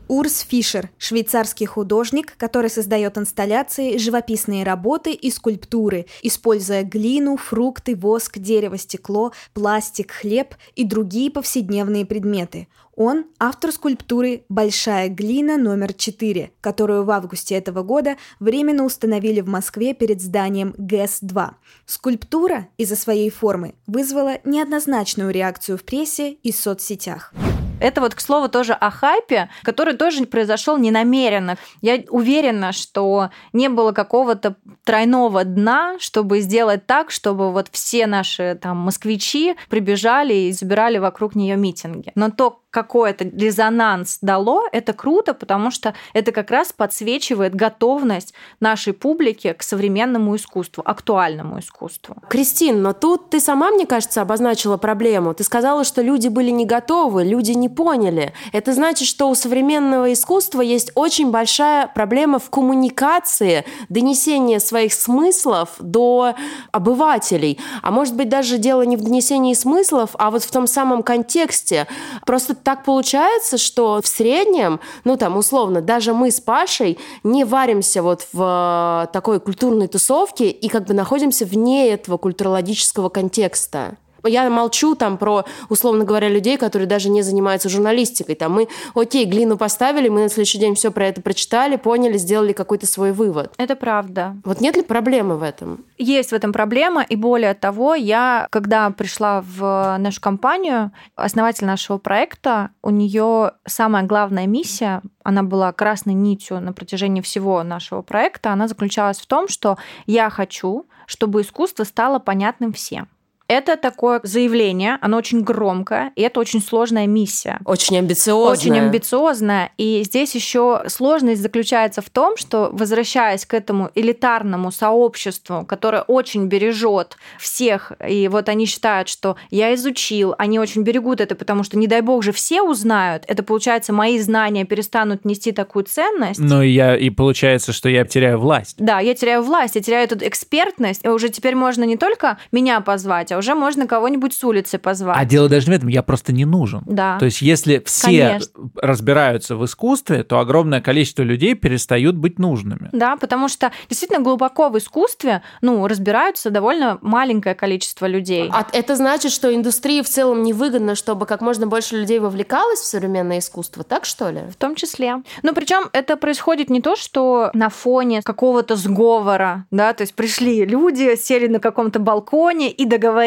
Урс 0.09 0.47
Фишер– 0.49 0.91
швейцарский 0.99 1.67
художник, 1.67 2.37
который 2.37 2.71
создает 2.71 3.19
инсталляции, 3.19 3.97
живописные 3.97 4.63
работы 4.63 5.13
и 5.13 5.33
скульптуры, 5.33 6.07
используя 6.23 6.85
глину, 6.85 7.37
фрукты, 7.37 7.97
воск, 7.97 8.39
дерево, 8.39 8.79
стекло, 8.79 9.33
пластик, 9.53 10.13
хлеб 10.13 10.55
и 10.77 10.85
другие 10.85 11.31
повседневные 11.33 12.07
предметы. 12.07 12.69
Он– 12.95 13.27
автор 13.41 13.73
скульптуры 13.73 14.45
«Большая 14.49 15.09
глина 15.09 15.59
номер 15.59 15.91
4», 15.91 16.51
которую 16.61 17.05
в 17.05 17.11
августе 17.11 17.57
этого 17.57 17.83
года 17.83 18.17
временно 18.39 18.85
установили 18.85 19.41
в 19.41 19.49
Москве 19.49 19.93
перед 19.93 20.23
зданием 20.23 20.73
ГЭС-2. 20.79 21.51
Скульптура 21.85 22.69
из-за 22.79 22.97
своей 22.97 23.29
формы 23.29 23.75
вызвала 23.87 24.39
неоднозначную 24.45 25.31
реакцию 25.31 25.77
в 25.77 25.83
прессе 25.83 26.33
и 26.33 26.53
соцсетях. 26.53 27.35
Это 27.81 28.01
вот, 28.01 28.15
к 28.15 28.21
слову, 28.21 28.49
тоже 28.49 28.73
о 28.73 28.91
хайпе, 28.91 29.51
который 29.63 29.95
тоже 29.95 30.25
произошел 30.27 30.79
ненамеренно. 30.79 31.57
Я 31.83 32.03
уверена, 32.09 32.73
что 32.73 33.31
не 33.53 33.69
было 33.69 33.93
какого-то 33.93 34.57
тройного 34.85 35.45
дна, 35.45 35.97
чтобы 35.99 36.41
сделать 36.41 36.87
так, 36.87 37.11
чтобы 37.11 37.53
вот 37.53 37.69
все 37.71 38.07
наши 38.07 38.59
там 38.61 38.79
москвичи 38.79 39.57
прибежали 39.69 40.35
и 40.35 40.53
забирали 40.53 40.99
вокруг 40.99 41.35
нее 41.35 41.57
митинги. 41.57 42.13
Но 42.15 42.31
то, 42.31 42.63
какой 42.77 43.09
это 43.13 43.25
резонанс 43.25 44.19
дало, 44.21 44.65
это 44.71 44.93
круто, 44.93 45.33
потому 45.33 45.71
что 45.71 45.95
это 46.13 46.31
как 46.31 46.51
раз 46.51 46.75
подсвечивает 46.75 47.55
готовность 47.55 48.35
нашей 48.61 48.93
публики 48.93 49.55
к 49.55 49.63
современному 49.63 50.37
искусству, 50.37 50.83
актуальному 50.85 51.59
искусству. 51.59 52.17
Кристин, 52.29 52.83
но 52.83 52.93
тут 52.93 53.31
ты 53.31 53.41
сама, 53.41 53.71
мне 53.71 53.87
кажется, 53.87 54.21
обозначила 54.21 54.77
проблему. 54.77 55.33
Ты 55.33 55.43
сказала, 55.43 55.85
что 55.85 56.03
люди 56.03 56.29
были 56.29 56.51
не 56.51 56.67
готовы, 56.67 57.25
люди 57.25 57.53
не 57.53 57.71
поняли. 57.71 58.35
Это 58.53 58.75
значит, 58.75 59.09
что 59.09 59.31
у 59.31 59.35
современного 59.35 60.13
искусства 60.13 60.61
есть 60.61 60.93
очень 60.95 61.31
большая 61.31 61.87
проблема 61.87 62.39
в 62.39 62.51
коммуникации, 62.51 63.65
донесении 63.89 64.59
своих 64.59 64.93
смыслов 64.93 65.71
до 65.79 66.35
обывателей. 66.73 67.59
А 67.81 67.91
может 67.91 68.15
быть, 68.15 68.29
даже 68.29 68.59
дело 68.59 68.83
не 68.83 68.99
в 68.99 69.01
донесении 69.01 69.55
смыслов, 69.55 70.11
а 70.19 70.31
вот 70.31 70.43
в 70.43 70.51
том 70.51 70.67
самом 70.67 71.03
контексте. 71.03 71.87
Просто 72.27 72.55
так 72.67 72.83
получается, 72.83 73.59
что 73.59 74.01
в 74.03 74.09
среднем, 74.09 74.81
ну 75.05 75.17
там 75.17 75.37
условно, 75.37 75.81
даже 75.81 76.13
мы 76.13 76.33
с 76.33 76.41
Пашей 76.41 76.99
не 77.23 77.45
варимся 77.45 78.03
вот 78.03 78.27
в 78.33 79.05
э, 79.05 79.13
такой 79.13 79.39
культурной 79.39 79.87
тусовке 79.87 80.51
и 80.51 80.69
как 80.69 80.85
бы 80.87 80.93
находимся 80.93 81.47
вне 81.47 81.89
этого 81.91 82.17
культурологического 82.17 83.09
контекста 83.09 83.99
я 84.27 84.49
молчу 84.51 84.95
там 84.95 85.19
про, 85.19 85.45
условно 85.69 86.05
говоря, 86.05 86.29
людей, 86.29 86.57
которые 86.57 86.87
даже 86.87 87.09
не 87.09 87.23
занимаются 87.23 87.69
журналистикой. 87.69 88.35
Там 88.35 88.53
мы, 88.53 88.69
окей, 88.95 89.25
глину 89.25 89.57
поставили, 89.57 90.09
мы 90.09 90.23
на 90.23 90.29
следующий 90.29 90.59
день 90.59 90.75
все 90.75 90.91
про 90.91 91.07
это 91.07 91.21
прочитали, 91.21 91.77
поняли, 91.77 92.19
сделали 92.19 92.53
какой-то 92.53 92.87
свой 92.87 93.13
вывод. 93.13 93.53
Это 93.59 93.77
правда. 93.77 94.37
Вот 94.45 94.61
нет 94.61 94.77
ли 94.77 94.83
проблемы 94.83 95.37
в 95.37 95.43
этом? 95.43 95.85
Есть 95.99 96.31
в 96.31 96.35
этом 96.35 96.53
проблема, 96.53 97.03
и 97.03 97.17
более 97.17 97.55
того, 97.55 97.95
я, 97.95 98.49
когда 98.51 98.91
пришла 98.91 99.43
в 99.43 99.97
нашу 99.99 100.21
компанию, 100.21 100.93
основатель 101.15 101.67
нашего 101.67 101.99
проекта, 101.99 102.71
у 102.83 102.91
нее 102.91 103.53
самая 103.67 104.05
главная 104.05 104.47
миссия, 104.47 105.03
она 105.23 105.43
была 105.43 105.73
красной 105.73 106.15
нитью 106.15 106.61
на 106.61 106.73
протяжении 106.73 107.21
всего 107.21 107.63
нашего 107.63 108.03
проекта, 108.03 108.53
она 108.53 108.69
заключалась 108.69 109.19
в 109.19 109.27
том, 109.27 109.49
что 109.49 109.77
я 110.07 110.31
хочу, 110.31 110.87
чтобы 111.07 111.41
искусство 111.41 111.85
стало 111.85 112.19
понятным 112.19 112.73
всем. 112.73 113.09
Это 113.49 113.77
такое 113.77 114.21
заявление, 114.23 114.99
оно 115.01 115.19
очень 115.19 115.43
громкое, 115.43 116.13
и 116.17 116.23
это 116.23 116.41
очень 116.41 116.61
сложная 116.61 117.07
миссия. 117.07 117.61
Очень 117.65 117.99
амбициозная. 117.99 118.53
Очень 118.53 118.79
амбициозная. 118.79 119.71
И 119.77 120.03
здесь 120.05 120.35
еще 120.35 120.83
сложность 120.89 121.43
заключается 121.43 122.03
в 122.03 122.11
том, 122.11 122.37
что, 122.37 122.71
возвращаясь 122.73 123.47
к 123.47 123.55
этому 123.55 123.91
элитарному 123.95 124.73
сообществу, 124.73 125.65
которое 125.65 126.03
очень 126.03 126.47
бережет 126.47 127.17
всех, 127.39 127.93
и 128.07 128.29
вот 128.29 128.49
они 128.49 128.67
считают, 128.67 129.09
что 129.09 129.37
я 129.51 129.75
изучил, 129.75 130.35
они 130.39 130.59
очень 130.59 130.83
берегут 130.83 131.21
это, 131.21 131.35
потому 131.35 131.63
что, 131.63 131.79
не 131.79 131.87
дай 131.87 132.01
бог 132.01 132.23
же, 132.23 132.33
все 132.33 132.63
узнают, 132.63 133.25
это, 133.29 133.43
получается, 133.43 133.93
мои 133.93 134.19
знания 134.19 134.65
перестанут 134.65 135.25
нести 135.25 135.53
такую 135.53 135.85
ценность. 135.85 136.41
Ну, 136.41 136.63
и, 136.63 136.71
я, 136.71 136.97
и 136.97 137.11
получается, 137.11 137.73
что 137.73 137.89
я 137.89 138.05
теряю 138.05 138.39
власть. 138.39 138.77
Да, 138.79 138.99
я 138.99 139.15
теряю 139.15 139.43
власть, 139.43 139.77
я 139.77 139.83
теряю 139.83 140.05
эту 140.05 140.27
экспертность, 140.27 141.05
и 141.05 141.09
уже 141.09 141.29
теперь 141.29 141.55
можно 141.55 141.85
не 141.85 141.97
только 141.97 142.39
меня 142.51 142.81
позвать, 142.81 143.33
а 143.37 143.39
уже 143.39 143.55
можно 143.55 143.87
кого-нибудь 143.87 144.33
с 144.33 144.43
улицы 144.43 144.79
позвать. 144.79 145.17
А 145.19 145.25
дело 145.25 145.49
даже 145.49 145.69
не 145.69 145.75
в 145.75 145.77
этом, 145.77 145.89
я 145.89 146.03
просто 146.03 146.33
не 146.33 146.45
нужен. 146.45 146.83
Да. 146.87 147.19
То 147.19 147.27
есть 147.27 147.43
если 147.43 147.83
все 147.85 148.29
Конечно. 148.29 148.71
разбираются 148.77 149.57
в 149.57 149.65
искусстве, 149.65 150.23
то 150.25 150.39
огромное 150.39 150.81
количество 150.81 151.23
людей 151.23 151.55
перестают 151.55 152.17
быть 152.17 152.39
нужными. 152.39 152.89
Да, 152.93 153.17
потому 153.17 153.49
что 153.49 153.73
действительно 153.89 154.23
глубоко 154.23 154.71
в 154.71 154.79
искусстве, 154.79 155.43
ну, 155.61 155.87
разбираются 155.87 156.51
довольно 156.51 156.99
маленькое 157.03 157.55
количество 157.55 158.07
людей. 158.07 158.49
А 158.53 158.67
это 158.73 158.97
значит, 158.97 159.33
что 159.33 159.55
индустрии 159.55 160.03
в 160.03 160.09
целом 160.09 160.43
невыгодно, 160.43 160.95
чтобы 160.95 161.27
как 161.27 161.43
можно 161.43 161.67
больше 161.67 161.97
людей 161.97 162.19
вовлекалось 162.19 162.81
в 162.81 162.87
современное 162.87 163.41
искусство, 163.41 163.85
так 163.85 164.07
что 164.07 164.31
ли? 164.31 164.41
В 164.51 164.57
том 164.57 164.75
числе. 164.75 165.23
Но 165.43 165.53
причем 165.53 165.91
это 165.93 166.17
происходит 166.17 166.71
не 166.71 166.81
то, 166.81 166.97
что 166.97 167.51
на 167.53 167.69
фоне 167.69 168.23
какого-то 168.23 168.77
сговора, 168.77 169.67
да, 169.71 169.93
то 169.93 170.03
есть 170.03 170.15
пришли 170.15 170.65
люди, 170.65 171.15
сели 171.17 171.49
на 171.49 171.61
каком-то 171.61 171.99
балконе 171.99 172.71
и 172.71 172.87
договорились. 172.87 173.26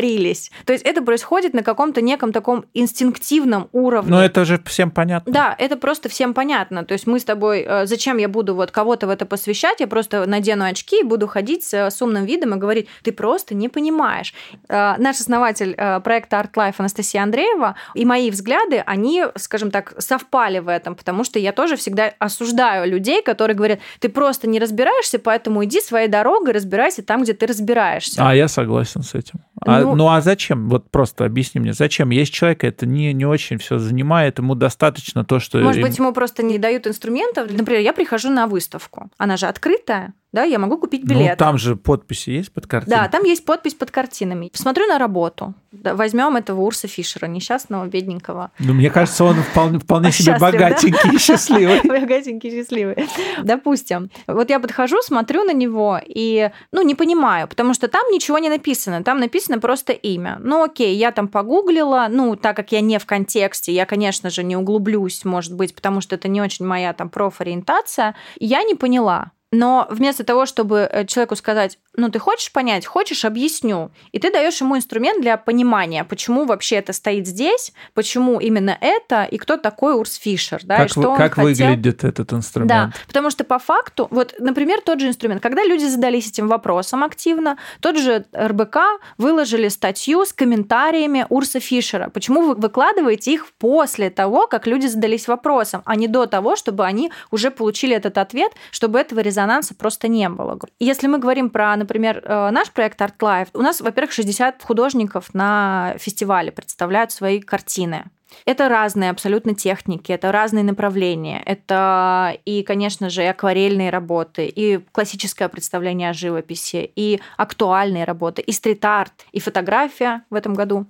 То 0.66 0.74
есть 0.74 0.86
это 0.86 1.02
происходит 1.02 1.54
на 1.54 1.64
каком-то 1.64 2.02
неком 2.02 2.32
таком 2.32 2.66
инстинктивном 2.74 3.70
уровне. 3.72 4.10
Но 4.10 4.24
это 4.24 4.46
же 4.46 4.62
всем 4.66 4.92
понятно. 4.92 5.32
Да, 5.32 5.56
это 5.58 5.78
просто 5.78 6.10
всем 6.10 6.34
понятно. 6.34 6.84
То 6.86 6.94
есть 6.94 7.08
мы 7.08 7.20
с 7.20 7.24
тобой, 7.24 7.66
э, 7.68 7.86
зачем 7.86 8.18
я 8.18 8.30
буду 8.30 8.56
вот 8.56 8.72
кого-то 8.72 9.08
в 9.08 9.10
это 9.10 9.26
посвящать, 9.26 9.80
я 9.80 9.88
просто 9.88 10.26
надену 10.26 10.66
очки 10.66 11.02
и 11.02 11.04
буду 11.04 11.28
ходить 11.28 11.64
с, 11.64 12.02
умным 12.02 12.26
видом 12.26 12.56
и 12.56 12.58
говорить, 12.58 12.88
ты 13.04 13.12
просто 13.12 13.56
не 13.56 13.70
понимаешь. 13.70 14.34
Э, 14.68 14.96
Наш 14.98 15.20
основатель 15.20 15.74
э, 15.78 16.00
проекта 16.00 16.38
Art 16.38 16.54
Life 16.56 16.76
Анастасия 16.78 17.24
Андреева 17.24 17.76
и 17.94 18.06
мои 18.06 18.32
взгляды, 18.32 18.84
они, 18.86 19.26
скажем 19.36 19.72
так, 19.72 19.94
совпали 19.98 20.60
в 20.60 20.68
этом, 20.68 20.96
потому 20.96 21.24
что 21.24 21.40
я 21.40 21.52
тоже 21.52 21.76
всегда 21.76 22.14
осуждаю 22.20 22.90
людей, 22.90 23.22
которые 23.22 23.56
говорят, 23.56 23.80
ты 24.00 24.10
просто 24.10 24.48
не 24.48 24.60
разбираешься, 24.60 25.20
поэтому 25.20 25.64
иди 25.66 25.82
своей 25.82 26.08
дорогой, 26.08 26.54
разбирайся 26.54 27.04
там, 27.04 27.24
где 27.24 27.34
ты 27.34 27.46
разбираешься. 27.46 28.28
А 28.28 28.36
я 28.36 28.48
согласен 28.48 29.04
с 29.04 29.16
этим. 29.16 29.40
А, 29.66 29.84
Ну- 29.90 29.96
ну, 29.96 30.10
а 30.10 30.22
зачем? 30.22 30.70
Вот 30.70 30.90
просто 30.90 31.26
объясни 31.26 31.60
мне, 31.62 31.74
зачем? 31.74 32.10
Есть 32.10 32.34
человек, 32.34 32.64
это 32.64 32.86
не, 32.86 33.14
не 33.14 33.26
очень 33.26 33.58
все 33.58 33.78
занимает, 33.80 34.40
ему 34.40 34.56
достаточно 34.56 35.24
то, 35.26 35.40
что... 35.40 35.60
Может 35.60 35.82
им- 35.82 35.88
быть, 35.88 35.98
ему 35.98 36.14
просто 36.14 36.44
не 36.44 36.58
дают 36.58 36.88
инструментов. 36.88 37.52
Например, 37.52 37.82
я 37.82 37.94
прихожу 37.94 38.30
на 38.30 38.48
выставку. 38.48 39.10
Она 39.18 39.38
же 39.38 39.48
открытая. 39.48 40.14
Да, 40.32 40.44
я 40.44 40.60
могу 40.60 40.78
купить 40.78 41.04
билет. 41.04 41.32
Ну, 41.32 41.36
там 41.38 41.58
же 41.58 41.76
подписи 41.76 42.30
есть 42.30 42.52
под 42.52 42.68
картиной? 42.68 42.98
Да, 42.98 43.08
там 43.08 43.24
есть 43.24 43.46
подпись 43.46 43.74
под 43.74 43.90
картинами. 43.90 44.52
Смотрю 44.54 44.86
на 44.86 45.00
работу. 45.00 45.56
Да, 45.72 45.96
возьмем 45.96 46.36
этого 46.36 46.62
Урса 46.62 46.88
Фишера, 46.88 47.26
несчастного, 47.26 47.86
бедненького. 47.88 48.52
Ну, 48.60 48.74
мне 48.74 48.92
кажется, 48.92 49.24
он 49.24 49.42
вполне, 49.42 49.80
вполне 49.80 50.12
себе 50.12 50.38
богатенький 50.40 51.16
и 51.16 51.18
счастливый. 51.18 51.82
Богатенький, 51.84 52.52
счастливый. 52.52 53.08
Допустим. 53.44 54.12
Вот 54.28 54.50
я 54.50 54.60
подхожу, 54.60 55.02
смотрю 55.02 55.44
на 55.44 55.54
него 55.54 56.00
и, 56.06 56.52
ну, 56.72 56.84
не 56.84 56.94
понимаю, 56.94 57.48
потому 57.48 57.74
что 57.74 57.88
там 57.88 58.04
ничего 58.12 58.38
не 58.38 58.50
написано. 58.50 59.04
Там 59.04 59.20
написано 59.20 59.60
просто 59.60 59.94
имя. 59.94 60.38
Ну, 60.42 60.64
окей, 60.64 60.96
я 60.96 61.12
там 61.12 61.28
погуглила, 61.28 62.08
ну, 62.10 62.36
так 62.36 62.56
как 62.56 62.72
я 62.72 62.82
не 62.82 63.00
в 63.00 63.06
контексте, 63.06 63.72
я, 63.72 63.86
конечно 63.88 64.30
же, 64.30 64.44
не 64.44 64.56
углублюсь, 64.56 65.26
может 65.26 65.56
быть, 65.56 65.74
потому 65.74 66.02
что 66.02 66.16
это 66.16 66.28
не 66.28 66.42
очень 66.42 66.66
моя 66.66 66.94
там 66.94 67.10
профориентация, 67.10 68.16
я 68.40 68.64
не 68.64 68.76
поняла. 68.76 69.32
Но 69.52 69.88
вместо 69.90 70.24
того, 70.24 70.46
чтобы 70.46 70.88
э, 70.92 71.06
человеку 71.06 71.36
сказать, 71.36 71.80
ну, 72.00 72.10
ты 72.10 72.20
хочешь 72.20 72.52
понять, 72.52 72.86
хочешь, 72.86 73.26
объясню. 73.26 73.92
И 74.12 74.20
ты 74.20 74.32
даешь 74.32 74.60
ему 74.62 74.78
инструмент 74.78 75.22
для 75.22 75.38
понимания, 75.38 76.04
почему 76.04 76.46
вообще 76.46 76.78
это 76.78 76.94
стоит 76.94 77.28
здесь, 77.28 77.72
почему 77.94 78.40
именно 78.40 78.78
это, 78.80 79.24
и 79.24 79.38
кто 79.38 79.58
такой 79.58 79.94
Урс 79.94 80.16
Фишер. 80.16 80.62
Да, 80.64 80.78
как 80.78 80.86
и 80.88 80.90
что 80.90 81.16
как 81.16 81.36
хотел... 81.36 81.46
выглядит 81.46 82.04
этот 82.04 82.34
инструмент? 82.34 82.70
Да, 82.70 82.92
потому 83.08 83.30
что 83.30 83.44
по 83.44 83.60
факту, 83.60 84.08
вот, 84.12 84.36
например, 84.40 84.82
тот 84.82 85.00
же 85.00 85.08
инструмент, 85.08 85.42
когда 85.42 85.64
люди 85.64 85.86
задались 85.86 86.30
этим 86.30 86.48
вопросом 86.48 87.04
активно, 87.04 87.58
тот 87.82 87.98
же 87.98 88.26
РБК 88.36 88.78
выложили 89.18 89.68
статью 89.68 90.26
с 90.26 90.34
комментариями 90.34 91.26
Урса 91.30 91.60
Фишера. 91.60 92.10
Почему 92.10 92.42
вы 92.42 92.56
выкладываете 92.56 93.34
их 93.34 93.48
после 93.58 94.10
того, 94.10 94.48
как 94.48 94.68
люди 94.68 94.88
задались 94.88 95.28
вопросом, 95.28 95.82
а 95.86 95.96
не 95.96 96.08
до 96.08 96.26
того, 96.26 96.56
чтобы 96.56 96.86
они 96.86 97.12
уже 97.32 97.52
получили 97.52 97.96
этот 97.96 98.18
ответ, 98.18 98.52
чтобы 98.72 99.00
этого 99.00 99.20
резонанса 99.20 99.76
просто 99.76 100.08
не 100.08 100.30
было. 100.30 100.58
Если 100.80 101.08
мы 101.08 101.18
говорим 101.18 101.50
про, 101.50 101.76
например, 101.76 101.89
э, 101.92 102.50
наш 102.52 102.72
проект 102.72 103.00
Art 103.02 103.18
Life, 103.20 103.50
у 103.54 103.62
нас, 103.62 103.82
во-первых, 103.82 104.12
60 104.12 104.64
художников 104.64 105.34
на 105.34 105.96
фестивале 105.98 106.52
представляют 106.52 107.12
свои 107.12 107.40
картины. 107.40 108.06
Это 108.46 108.70
разные 108.70 109.10
абсолютно 109.10 109.56
техники, 109.56 110.12
это 110.12 110.32
разные 110.32 110.64
направления. 110.64 111.42
Это 111.46 112.38
и, 112.46 112.64
конечно 112.64 113.10
же, 113.10 113.24
и 113.24 113.28
акварельные 113.28 113.90
работы, 113.90 114.46
и 114.46 114.78
классическое 114.92 115.50
представление 115.50 116.12
о 116.12 116.14
живописи, 116.14 116.92
и 116.96 117.20
актуальные 117.38 118.06
работы, 118.06 118.42
и 118.42 118.52
стрит-арт, 118.52 119.14
и 119.32 119.40
фотография 119.40 120.24
в 120.30 120.36
этом 120.36 120.54
году. 120.54 120.86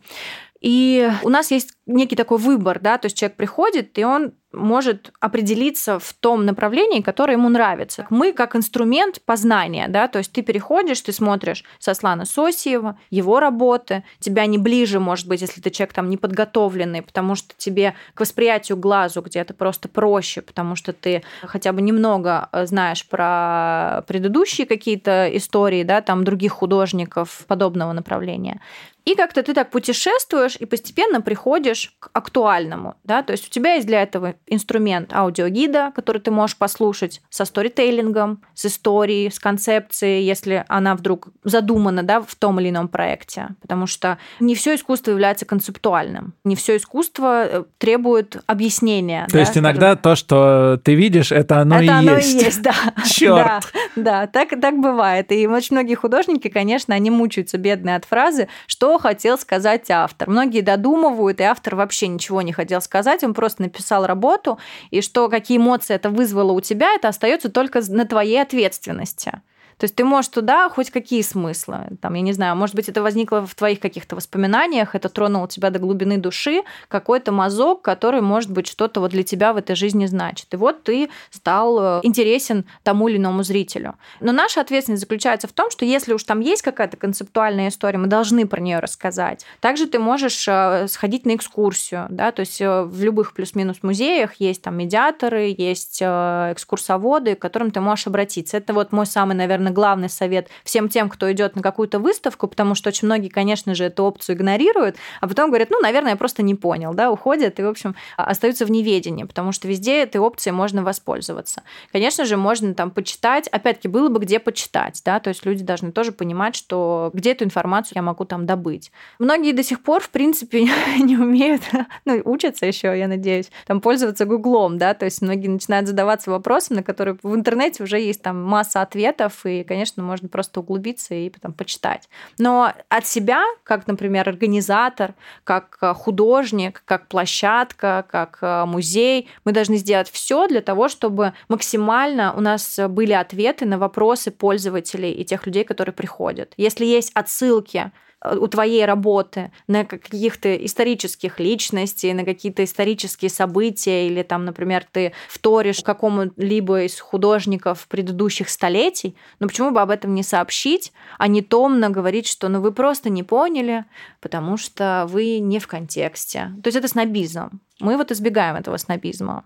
И 0.61 1.09
у 1.23 1.29
нас 1.29 1.51
есть 1.51 1.73
некий 1.85 2.17
такой 2.17 2.37
выбор, 2.37 2.79
да, 2.79 2.97
то 2.97 3.05
есть 3.05 3.17
человек 3.17 3.37
приходит, 3.37 3.97
и 3.97 4.03
он 4.03 4.33
может 4.51 5.11
определиться 5.19 5.99
в 5.99 6.13
том 6.13 6.45
направлении, 6.45 7.01
которое 7.01 7.33
ему 7.33 7.49
нравится. 7.49 8.07
Мы 8.09 8.33
как 8.33 8.55
инструмент 8.55 9.21
познания, 9.23 9.87
да, 9.87 10.07
то 10.07 10.19
есть 10.19 10.31
ты 10.31 10.41
переходишь, 10.41 11.01
ты 11.01 11.11
смотришь 11.11 11.63
Сослана 11.77 12.25
Сосиева, 12.25 12.97
его 13.11 13.39
работы, 13.39 14.03
тебя 14.19 14.45
не 14.47 14.57
ближе, 14.57 14.99
может 14.99 15.27
быть, 15.27 15.41
если 15.41 15.61
ты 15.61 15.69
человек 15.69 15.93
там 15.93 16.09
неподготовленный, 16.09 17.01
потому 17.01 17.35
что 17.35 17.53
тебе 17.57 17.93
к 18.15 18.21
восприятию 18.21 18.77
глазу 18.77 19.21
где-то 19.21 19.53
просто 19.53 19.87
проще, 19.87 20.41
потому 20.41 20.75
что 20.75 20.93
ты 20.93 21.23
хотя 21.43 21.71
бы 21.71 21.81
немного 21.81 22.49
э, 22.51 22.65
знаешь 22.65 23.05
про 23.07 24.03
предыдущие 24.07 24.65
какие-то 24.65 25.29
истории, 25.33 25.83
да, 25.83 26.01
там 26.01 26.23
других 26.23 26.53
художников 26.53 27.45
подобного 27.47 27.93
направления. 27.93 28.61
И 29.05 29.15
как-то 29.15 29.43
ты 29.43 29.53
так 29.53 29.71
путешествуешь 29.71 30.55
и 30.59 30.65
постепенно 30.65 31.21
приходишь 31.21 31.93
к 31.99 32.09
актуальному. 32.13 32.95
Да? 33.03 33.23
То 33.23 33.31
есть 33.31 33.47
у 33.47 33.49
тебя 33.49 33.75
есть 33.75 33.87
для 33.87 34.01
этого 34.01 34.35
инструмент 34.47 35.13
аудиогида, 35.13 35.91
который 35.95 36.21
ты 36.21 36.31
можешь 36.31 36.57
послушать 36.57 37.21
со 37.29 37.45
сторителлингом, 37.45 38.41
с 38.53 38.65
историей, 38.65 39.29
с 39.29 39.39
концепцией, 39.39 40.23
если 40.23 40.65
она 40.67 40.95
вдруг 40.95 41.29
задумана 41.43 42.03
да, 42.03 42.21
в 42.21 42.35
том 42.35 42.59
или 42.59 42.69
ином 42.69 42.87
проекте. 42.87 43.49
Потому 43.61 43.87
что 43.87 44.17
не 44.39 44.55
все 44.55 44.75
искусство 44.75 45.11
является 45.11 45.45
концептуальным. 45.45 46.33
Не 46.43 46.55
все 46.55 46.77
искусство 46.77 47.45
э, 47.45 47.63
требует 47.77 48.37
объяснения. 48.45 49.25
То 49.27 49.33
да, 49.33 49.39
есть 49.39 49.57
иногда 49.57 49.93
скажем. 49.93 50.01
то, 50.01 50.15
что 50.15 50.81
ты 50.83 50.95
видишь, 50.95 51.31
это 51.31 51.59
оно 51.59 51.75
это 51.75 51.85
и 51.85 51.87
оно 51.87 52.15
есть. 52.17 52.41
и 52.41 52.45
есть, 52.45 52.61
да. 52.61 52.73
Черт. 53.05 53.73
Да, 53.95 54.27
да 54.27 54.27
так, 54.27 54.49
так 54.61 54.79
бывает. 54.79 55.31
И 55.31 55.47
очень 55.47 55.75
многие 55.75 55.95
художники, 55.95 56.47
конечно, 56.47 56.93
они 56.93 57.09
мучаются 57.09 57.57
бедные 57.57 57.95
от 57.95 58.05
фразы, 58.05 58.47
что 58.67 58.88
хотел 58.97 59.37
сказать 59.37 59.91
автор. 59.91 60.29
Многие 60.29 60.61
додумывают, 60.61 61.39
и 61.39 61.43
автор 61.43 61.75
вообще 61.75 62.07
ничего 62.07 62.41
не 62.41 62.53
хотел 62.53 62.81
сказать, 62.81 63.23
он 63.23 63.33
просто 63.33 63.61
написал 63.61 64.05
работу, 64.05 64.57
и 64.89 65.01
что 65.01 65.29
какие 65.29 65.57
эмоции 65.57 65.93
это 65.95 66.09
вызвало 66.09 66.53
у 66.53 66.61
тебя, 66.61 66.95
это 66.95 67.09
остается 67.09 67.49
только 67.49 67.81
на 67.89 68.05
твоей 68.05 68.41
ответственности. 68.41 69.41
То 69.79 69.85
есть 69.85 69.95
ты 69.95 70.03
можешь 70.03 70.29
туда 70.29 70.69
хоть 70.69 70.91
какие 70.91 71.21
смыслы. 71.21 71.97
Там, 72.01 72.13
я 72.13 72.21
не 72.21 72.33
знаю, 72.33 72.55
может 72.57 72.75
быть, 72.75 72.89
это 72.89 73.01
возникло 73.01 73.47
в 73.47 73.55
твоих 73.55 73.79
каких-то 73.79 74.17
воспоминаниях, 74.17 74.93
это 74.93 75.07
тронуло 75.07 75.47
тебя 75.47 75.69
до 75.69 75.79
глубины 75.79 76.17
души, 76.17 76.63
какой-то 76.89 77.31
мазок, 77.31 77.81
который, 77.81 78.19
может 78.19 78.51
быть, 78.51 78.67
что-то 78.67 78.99
вот 78.99 79.11
для 79.11 79.23
тебя 79.23 79.53
в 79.53 79.57
этой 79.57 79.77
жизни 79.77 80.05
значит. 80.05 80.53
И 80.53 80.57
вот 80.57 80.83
ты 80.83 81.09
стал 81.31 81.99
э, 81.99 81.99
интересен 82.03 82.65
тому 82.83 83.07
или 83.07 83.17
иному 83.17 83.43
зрителю. 83.43 83.95
Но 84.19 84.33
наша 84.33 84.59
ответственность 84.59 85.01
заключается 85.01 85.47
в 85.47 85.53
том, 85.53 85.71
что 85.71 85.85
если 85.85 86.13
уж 86.13 86.23
там 86.25 86.41
есть 86.41 86.61
какая-то 86.61 86.97
концептуальная 86.97 87.69
история, 87.69 87.97
мы 87.97 88.07
должны 88.07 88.45
про 88.45 88.59
нее 88.59 88.79
рассказать. 88.79 89.45
Также 89.61 89.87
ты 89.87 89.97
можешь 89.97 90.45
э, 90.45 90.87
сходить 90.89 91.25
на 91.25 91.35
экскурсию, 91.35 92.07
да, 92.09 92.33
то 92.33 92.41
есть 92.41 92.59
э, 92.59 92.83
в 92.83 93.01
любых 93.01 93.33
плюс-минус 93.33 93.77
музеях 93.81 94.35
есть 94.39 94.61
там 94.61 94.77
медиаторы, 94.77 95.55
есть 95.57 96.01
экскурсоводы, 96.01 97.35
к 97.35 97.39
которым 97.39 97.71
ты 97.71 97.79
можешь 97.79 98.07
обратиться. 98.07 98.57
Это 98.57 98.73
вот 98.73 98.91
мой 98.91 99.05
самый, 99.05 99.35
наверное, 99.35 99.68
наверное, 99.69 99.73
главный 99.73 100.09
совет 100.09 100.49
всем 100.63 100.89
тем, 100.89 101.09
кто 101.09 101.31
идет 101.31 101.55
на 101.55 101.61
какую-то 101.61 101.99
выставку, 101.99 102.47
потому 102.47 102.75
что 102.75 102.89
очень 102.89 103.07
многие, 103.07 103.29
конечно 103.29 103.75
же, 103.75 103.85
эту 103.85 104.03
опцию 104.03 104.35
игнорируют, 104.35 104.97
а 105.21 105.27
потом 105.27 105.49
говорят, 105.49 105.69
ну, 105.69 105.79
наверное, 105.79 106.11
я 106.11 106.17
просто 106.17 106.43
не 106.43 106.55
понял, 106.55 106.93
да, 106.93 107.11
уходят 107.11 107.59
и, 107.59 107.63
в 107.63 107.67
общем, 107.67 107.95
остаются 108.17 108.65
в 108.65 108.71
неведении, 108.71 109.23
потому 109.23 109.51
что 109.51 109.67
везде 109.67 110.01
этой 110.03 110.17
опцией 110.17 110.53
можно 110.53 110.83
воспользоваться. 110.83 111.63
Конечно 111.91 112.25
же, 112.25 112.37
можно 112.37 112.73
там 112.73 112.91
почитать, 112.91 113.47
опять-таки, 113.47 113.87
было 113.87 114.09
бы 114.09 114.19
где 114.19 114.39
почитать, 114.39 115.01
да, 115.05 115.19
то 115.19 115.29
есть 115.29 115.45
люди 115.45 115.63
должны 115.63 115.91
тоже 115.91 116.11
понимать, 116.11 116.55
что 116.55 117.11
где 117.13 117.31
эту 117.31 117.45
информацию 117.45 117.93
я 117.95 118.01
могу 118.01 118.25
там 118.25 118.45
добыть. 118.45 118.91
Многие 119.19 119.53
до 119.53 119.63
сих 119.63 119.81
пор, 119.81 120.01
в 120.01 120.09
принципе, 120.09 120.67
не 120.99 121.17
умеют, 121.17 121.61
ну, 122.05 122.21
учатся 122.25 122.65
еще, 122.65 122.97
я 122.97 123.07
надеюсь, 123.07 123.51
там 123.67 123.81
пользоваться 123.81 124.25
Гуглом, 124.25 124.77
да, 124.77 124.93
то 124.93 125.05
есть 125.05 125.21
многие 125.21 125.47
начинают 125.47 125.87
задаваться 125.87 126.31
вопросами, 126.31 126.77
на 126.77 126.83
которые 126.83 127.17
в 127.23 127.35
интернете 127.35 127.83
уже 127.83 127.99
есть 127.99 128.21
там 128.21 128.43
масса 128.43 128.81
ответов, 128.81 129.45
и 129.45 129.58
конечно, 129.63 130.03
можно 130.03 130.27
просто 130.27 130.59
углубиться 130.59 131.15
и 131.15 131.29
потом 131.29 131.53
почитать. 131.53 132.09
Но 132.37 132.73
от 132.89 133.07
себя, 133.07 133.43
как, 133.63 133.87
например, 133.87 134.27
организатор, 134.27 135.13
как 135.43 135.77
э, 135.81 135.93
художник, 135.93 136.81
как 136.85 137.07
площадка, 137.07 138.05
как 138.09 138.39
э, 138.41 138.65
музей, 138.65 139.29
мы 139.45 139.51
должны 139.51 139.77
сделать 139.77 140.09
все 140.09 140.47
для 140.47 140.61
того, 140.61 140.89
чтобы 140.89 141.33
максимально 141.47 142.33
у 142.33 142.41
нас 142.41 142.79
были 142.89 143.13
ответы 143.13 143.65
на 143.65 143.77
вопросы 143.77 144.31
пользователей 144.31 145.11
и 145.11 145.25
тех 145.25 145.45
людей, 145.45 145.63
которые 145.63 145.93
приходят. 145.93 146.53
Если 146.57 146.85
есть 146.85 147.11
отсылки 147.13 147.91
у 148.23 148.47
твоей 148.47 148.85
работы 148.85 149.51
на 149.67 149.85
каких-то 149.85 150.55
исторических 150.55 151.39
личностей, 151.39 152.13
на 152.13 152.25
какие-то 152.25 152.63
исторические 152.63 153.29
события, 153.29 154.07
или 154.07 154.23
там, 154.23 154.45
например, 154.45 154.85
ты 154.91 155.13
вторишь 155.27 155.81
какому-либо 155.81 156.83
из 156.83 156.99
художников 156.99 157.87
предыдущих 157.87 158.49
столетий, 158.49 159.15
но 159.39 159.47
почему 159.47 159.71
бы 159.71 159.81
об 159.81 159.89
этом 159.89 160.13
не 160.13 160.23
сообщить, 160.23 160.91
а 161.17 161.27
не 161.27 161.41
томно 161.41 161.89
говорить, 161.89 162.27
что 162.27 162.49
ну 162.49 162.61
вы 162.61 162.71
просто 162.71 163.09
не 163.09 163.23
поняли, 163.23 163.85
потому 164.19 164.57
что 164.57 165.05
вы 165.09 165.39
не 165.39 165.59
в 165.59 165.67
контексте. 165.67 166.51
То 166.63 166.67
есть 166.67 166.77
это 166.77 166.87
снобизм. 166.87 167.61
Мы 167.79 167.97
вот 167.97 168.11
избегаем 168.11 168.55
этого 168.55 168.77
снобизма. 168.77 169.45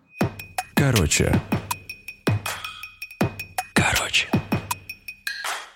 Короче, 0.75 1.39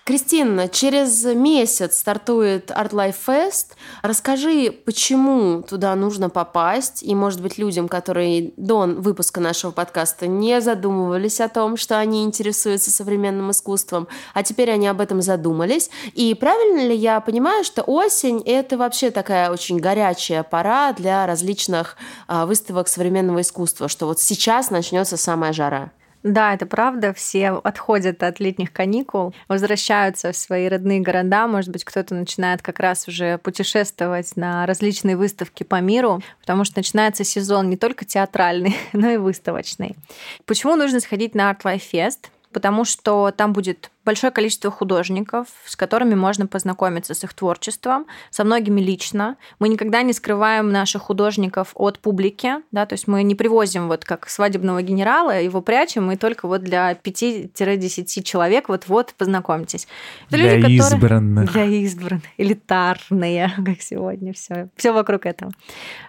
Кристина, 0.08 0.68
через 0.68 1.22
месяц 1.26 1.98
стартует 1.98 2.70
Art 2.70 2.92
Life 2.92 3.16
Fest. 3.26 3.74
Расскажи, 4.00 4.72
почему 4.86 5.60
туда 5.60 5.94
нужно 5.96 6.30
попасть, 6.30 7.02
и, 7.02 7.14
может 7.14 7.42
быть, 7.42 7.58
людям, 7.58 7.88
которые 7.88 8.54
до 8.56 8.86
выпуска 8.86 9.38
нашего 9.42 9.70
подкаста 9.70 10.26
не 10.26 10.62
задумывались 10.62 11.42
о 11.42 11.50
том, 11.50 11.76
что 11.76 11.98
они 11.98 12.24
интересуются 12.24 12.90
современным 12.90 13.50
искусством, 13.50 14.08
а 14.32 14.42
теперь 14.42 14.70
они 14.70 14.86
об 14.86 15.02
этом 15.02 15.20
задумались. 15.20 15.90
И 16.14 16.32
правильно 16.32 16.88
ли 16.88 16.96
я 16.96 17.20
понимаю, 17.20 17.62
что 17.62 17.82
осень— 17.82 18.42
это 18.46 18.78
вообще 18.78 19.10
такая 19.10 19.50
очень 19.50 19.76
горячая 19.76 20.42
пора 20.42 20.94
для 20.94 21.26
различных 21.26 21.98
а, 22.28 22.46
выставок 22.46 22.88
современного 22.88 23.42
искусства, 23.42 23.88
что 23.88 24.06
вот 24.06 24.18
сейчас 24.18 24.70
начнется 24.70 25.18
самая 25.18 25.52
жара? 25.52 25.92
Да, 26.22 26.54
это 26.54 26.66
правда. 26.66 27.12
Все 27.14 27.50
отходят 27.50 28.22
от 28.22 28.40
летних 28.40 28.72
каникул, 28.72 29.34
возвращаются 29.46 30.32
в 30.32 30.36
свои 30.36 30.68
родные 30.68 31.00
города. 31.00 31.46
Может 31.46 31.70
быть, 31.70 31.84
кто-то 31.84 32.14
начинает 32.14 32.60
как 32.60 32.80
раз 32.80 33.06
уже 33.06 33.38
путешествовать 33.38 34.36
на 34.36 34.66
различные 34.66 35.16
выставки 35.16 35.62
по 35.62 35.80
миру, 35.80 36.20
потому 36.40 36.64
что 36.64 36.78
начинается 36.78 37.24
сезон 37.24 37.70
не 37.70 37.76
только 37.76 38.04
театральный, 38.04 38.76
но 38.92 39.10
и 39.10 39.16
выставочный. 39.16 39.96
Почему 40.44 40.76
нужно 40.76 41.00
сходить 41.00 41.34
на 41.34 41.50
Art 41.50 41.62
Life 41.62 41.82
Fest? 41.92 42.30
Потому 42.52 42.84
что 42.84 43.32
там 43.36 43.52
будет 43.52 43.90
большое 44.08 44.32
количество 44.32 44.70
художников, 44.70 45.48
с 45.66 45.76
которыми 45.76 46.14
можно 46.14 46.46
познакомиться 46.46 47.12
с 47.12 47.24
их 47.24 47.34
творчеством, 47.34 48.06
со 48.30 48.42
многими 48.42 48.80
лично. 48.80 49.36
Мы 49.58 49.68
никогда 49.68 50.00
не 50.00 50.14
скрываем 50.14 50.72
наших 50.72 51.02
художников 51.02 51.72
от 51.74 51.98
публики, 51.98 52.54
да, 52.72 52.86
то 52.86 52.94
есть 52.94 53.06
мы 53.06 53.22
не 53.22 53.34
привозим 53.34 53.88
вот 53.88 54.06
как 54.06 54.30
свадебного 54.30 54.80
генерала, 54.80 55.38
его 55.38 55.60
прячем, 55.60 56.06
мы 56.06 56.16
только 56.16 56.48
вот 56.48 56.62
для 56.62 56.92
5-10 56.92 58.22
человек 58.22 58.70
вот-вот 58.70 59.12
познакомьтесь. 59.18 59.86
Это 60.28 60.38
для 60.38 60.56
люди, 60.56 60.72
избранных. 60.72 61.46
Которые... 61.48 61.68
Для 61.68 61.78
избранных. 61.84 62.24
Элитарные, 62.38 63.52
как 63.56 63.82
сегодня 63.82 64.32
все. 64.32 64.70
Все 64.76 64.92
вокруг 64.92 65.26
этого. 65.26 65.52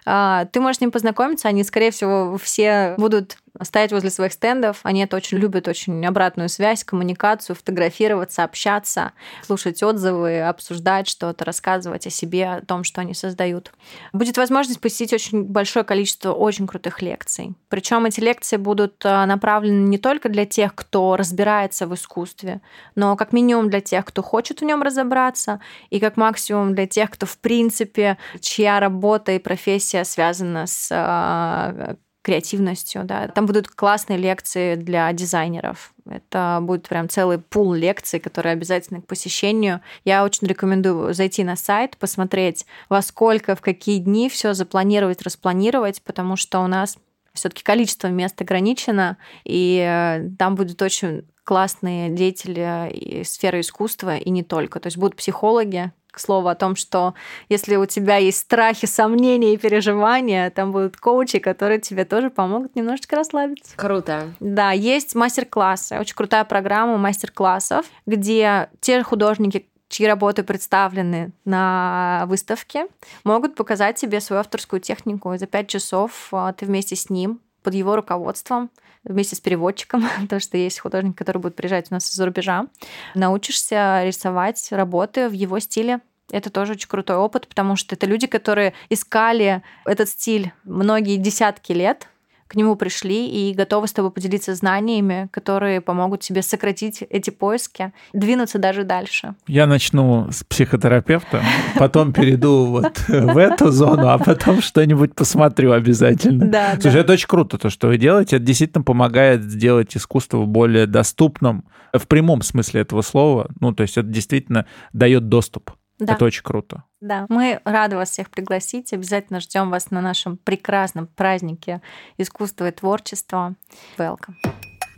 А, 0.06 0.46
ты 0.46 0.60
можешь 0.60 0.78
с 0.78 0.80
ним 0.80 0.90
познакомиться, 0.90 1.48
они, 1.48 1.64
скорее 1.64 1.90
всего, 1.90 2.38
все 2.38 2.94
будут 2.96 3.36
стоять 3.62 3.92
возле 3.92 4.10
своих 4.10 4.32
стендов. 4.32 4.80
Они 4.82 5.02
это 5.02 5.16
очень 5.16 5.38
любят, 5.38 5.68
очень 5.68 6.04
обратную 6.06 6.48
связь, 6.48 6.84
коммуникацию, 6.84 7.56
фотографироваться, 7.56 8.44
общаться, 8.44 9.12
слушать 9.42 9.82
отзывы, 9.82 10.40
обсуждать 10.40 11.08
что-то, 11.08 11.44
рассказывать 11.44 12.06
о 12.06 12.10
себе, 12.10 12.46
о 12.46 12.64
том, 12.64 12.84
что 12.84 13.00
они 13.00 13.14
создают. 13.14 13.72
Будет 14.12 14.36
возможность 14.36 14.80
посетить 14.80 15.12
очень 15.12 15.44
большое 15.44 15.84
количество 15.84 16.32
очень 16.32 16.66
крутых 16.66 17.02
лекций. 17.02 17.54
Причем 17.68 18.04
эти 18.06 18.20
лекции 18.20 18.56
будут 18.56 19.04
э, 19.04 19.24
направлены 19.26 19.88
не 19.88 19.98
только 19.98 20.28
для 20.28 20.46
тех, 20.46 20.74
кто 20.74 21.16
разбирается 21.16 21.86
в 21.86 21.94
искусстве, 21.94 22.60
но 22.94 23.16
как 23.16 23.32
минимум 23.32 23.70
для 23.70 23.80
тех, 23.80 24.04
кто 24.04 24.22
хочет 24.22 24.60
в 24.60 24.64
нем 24.64 24.82
разобраться, 24.82 25.60
и 25.90 26.00
как 26.00 26.16
максимум 26.16 26.74
для 26.74 26.86
тех, 26.86 27.10
кто 27.10 27.26
в 27.26 27.38
принципе, 27.38 28.18
чья 28.40 28.80
работа 28.80 29.32
и 29.32 29.38
профессия 29.38 30.04
связана 30.04 30.66
с 30.66 30.88
э, 30.90 31.96
креативностью, 32.22 33.04
да. 33.04 33.28
Там 33.28 33.46
будут 33.46 33.68
классные 33.68 34.18
лекции 34.18 34.74
для 34.74 35.12
дизайнеров. 35.12 35.92
Это 36.06 36.58
будет 36.60 36.88
прям 36.88 37.08
целый 37.08 37.38
пул 37.38 37.72
лекций, 37.72 38.20
которые 38.20 38.52
обязательно 38.52 39.00
к 39.00 39.06
посещению. 39.06 39.80
Я 40.04 40.24
очень 40.24 40.46
рекомендую 40.46 41.14
зайти 41.14 41.44
на 41.44 41.56
сайт, 41.56 41.96
посмотреть, 41.96 42.66
во 42.88 43.00
сколько, 43.02 43.56
в 43.56 43.60
какие 43.60 43.98
дни 43.98 44.28
все 44.28 44.52
запланировать, 44.52 45.22
распланировать, 45.22 46.02
потому 46.02 46.36
что 46.36 46.60
у 46.60 46.66
нас 46.66 46.98
все-таки 47.32 47.62
количество 47.62 48.08
мест 48.08 48.40
ограничено, 48.40 49.16
и 49.44 49.78
э, 49.78 50.28
там 50.38 50.56
будут 50.56 50.82
очень 50.82 51.24
классные 51.44 52.10
деятели 52.10 53.22
сферы 53.24 53.60
искусства 53.60 54.16
и 54.16 54.30
не 54.30 54.42
только. 54.42 54.78
То 54.78 54.88
есть 54.88 54.98
будут 54.98 55.16
психологи, 55.16 55.92
к 56.10 56.18
слову 56.18 56.48
о 56.48 56.54
том, 56.54 56.76
что 56.76 57.14
если 57.48 57.76
у 57.76 57.86
тебя 57.86 58.16
есть 58.16 58.38
страхи, 58.38 58.86
сомнения 58.86 59.54
и 59.54 59.56
переживания, 59.56 60.50
там 60.50 60.72
будут 60.72 60.96
коучи, 60.96 61.38
которые 61.38 61.80
тебе 61.80 62.04
тоже 62.04 62.30
помогут 62.30 62.76
немножечко 62.76 63.16
расслабиться. 63.16 63.76
Круто. 63.76 64.32
Да, 64.40 64.72
есть 64.72 65.14
мастер-классы, 65.14 65.98
очень 65.98 66.14
крутая 66.14 66.44
программа 66.44 66.96
мастер-классов, 66.96 67.86
где 68.06 68.70
те 68.80 69.02
художники, 69.02 69.66
чьи 69.88 70.06
работы 70.06 70.42
представлены 70.42 71.32
на 71.44 72.24
выставке, 72.26 72.86
могут 73.24 73.54
показать 73.54 73.96
тебе 73.96 74.20
свою 74.20 74.40
авторскую 74.40 74.80
технику. 74.80 75.32
И 75.32 75.38
за 75.38 75.46
пять 75.46 75.68
часов 75.68 76.28
а, 76.32 76.52
ты 76.52 76.66
вместе 76.66 76.96
с 76.96 77.10
ним 77.10 77.40
под 77.62 77.74
его 77.74 77.96
руководством, 77.96 78.70
вместе 79.04 79.36
с 79.36 79.40
переводчиком, 79.40 80.04
потому 80.20 80.40
что 80.40 80.56
есть 80.56 80.80
художник, 80.80 81.16
который 81.16 81.38
будет 81.38 81.56
приезжать 81.56 81.90
у 81.90 81.94
нас 81.94 82.10
из-за 82.10 82.26
рубежа, 82.26 82.66
научишься 83.14 84.02
рисовать 84.04 84.70
работы 84.72 85.28
в 85.28 85.32
его 85.32 85.58
стиле. 85.58 86.00
Это 86.30 86.50
тоже 86.50 86.72
очень 86.72 86.88
крутой 86.88 87.16
опыт, 87.16 87.48
потому 87.48 87.74
что 87.74 87.96
это 87.96 88.06
люди, 88.06 88.26
которые 88.26 88.72
искали 88.88 89.62
этот 89.84 90.08
стиль 90.08 90.52
многие 90.64 91.16
десятки 91.16 91.72
лет, 91.72 92.08
к 92.50 92.56
нему 92.56 92.74
пришли 92.74 93.28
и 93.28 93.54
готовы 93.54 93.86
с 93.86 93.92
тобой 93.92 94.10
поделиться 94.10 94.56
знаниями, 94.56 95.28
которые 95.30 95.80
помогут 95.80 96.22
тебе 96.22 96.42
сократить 96.42 97.04
эти 97.08 97.30
поиски, 97.30 97.92
двинуться 98.12 98.58
даже 98.58 98.82
дальше. 98.82 99.36
Я 99.46 99.68
начну 99.68 100.26
с 100.32 100.42
психотерапевта, 100.42 101.44
потом 101.78 102.12
перейду 102.12 102.66
вот 102.66 102.98
в 103.06 103.38
эту 103.38 103.70
зону, 103.70 104.08
а 104.08 104.18
потом 104.18 104.62
что-нибудь 104.62 105.14
посмотрю 105.14 105.70
обязательно. 105.70 106.46
Да, 106.46 106.72
Слушай, 106.80 106.94
да. 106.94 107.00
это 107.02 107.12
очень 107.12 107.28
круто, 107.28 107.56
то, 107.56 107.70
что 107.70 107.86
вы 107.86 107.98
делаете. 107.98 108.34
Это 108.34 108.44
действительно 108.44 108.82
помогает 108.82 109.44
сделать 109.44 109.96
искусство 109.96 110.44
более 110.44 110.88
доступным 110.88 111.66
в 111.92 112.08
прямом 112.08 112.42
смысле 112.42 112.80
этого 112.80 113.02
слова. 113.02 113.48
Ну, 113.60 113.72
то 113.72 113.82
есть 113.82 113.96
это 113.96 114.08
действительно 114.08 114.66
дает 114.92 115.28
доступ. 115.28 115.70
Да. 116.00 116.14
Это 116.14 116.24
очень 116.24 116.42
круто. 116.42 116.84
Да, 117.00 117.26
мы 117.28 117.60
рады 117.64 117.96
вас 117.96 118.10
всех 118.10 118.30
пригласить. 118.30 118.92
Обязательно 118.92 119.38
ждем 119.40 119.70
вас 119.70 119.90
на 119.90 120.00
нашем 120.00 120.38
прекрасном 120.38 121.06
празднике 121.06 121.82
искусства 122.16 122.68
и 122.68 122.72
творчества. 122.72 123.54
Welcome. 123.98 124.34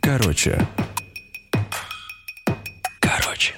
Короче. 0.01 0.65
Короче. 3.01 3.53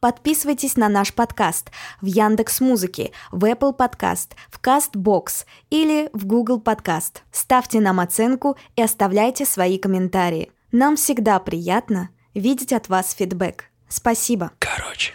Подписывайтесь 0.00 0.76
на 0.76 0.88
наш 0.88 1.12
подкаст 1.12 1.70
в 2.00 2.06
Яндекс 2.06 2.60
Музыке, 2.60 3.12
в 3.32 3.44
Apple 3.44 3.76
Podcast, 3.76 4.32
в 4.50 4.60
Castbox 4.60 5.44
или 5.68 6.08
в 6.12 6.26
Google 6.26 6.60
Podcast. 6.60 7.20
Ставьте 7.30 7.80
нам 7.80 8.00
оценку 8.00 8.56
и 8.76 8.82
оставляйте 8.82 9.44
свои 9.44 9.78
комментарии. 9.78 10.52
Нам 10.72 10.96
всегда 10.96 11.38
приятно 11.38 12.10
видеть 12.34 12.72
от 12.72 12.88
вас 12.88 13.12
фидбэк. 13.12 13.64
Спасибо. 13.88 14.52
Короче. 14.58 15.14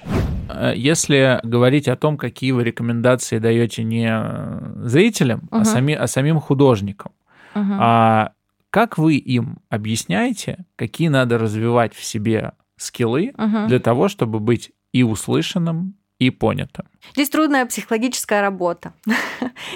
Э, 0.50 0.74
если 0.76 1.40
говорить 1.44 1.88
о 1.88 1.96
том, 1.96 2.18
какие 2.18 2.52
вы 2.52 2.64
рекомендации 2.64 3.40
даете 3.40 3.84
не 3.84 4.12
зрителям, 4.88 5.48
угу. 5.52 5.62
а, 5.62 5.66
сами, 5.66 5.94
а 5.94 6.08
самим 6.08 6.40
художникам, 6.40 7.12
угу. 7.54 7.74
а 7.80 8.32
как 8.70 8.98
вы 8.98 9.16
им 9.16 9.60
объясняете, 9.70 10.66
какие 10.76 11.08
надо 11.08 11.38
развивать 11.38 11.94
в 11.94 12.04
себе 12.04 12.54
скиллы 12.78 13.34
угу. 13.38 13.68
для 13.68 13.80
того, 13.80 14.08
чтобы 14.08 14.40
быть 14.40 14.72
и 14.92 15.04
услышанным, 15.04 15.96
и 16.20 16.30
понято. 16.30 16.86
Здесь 17.14 17.30
трудная 17.30 17.66
психологическая 17.66 18.42
работа. 18.42 18.94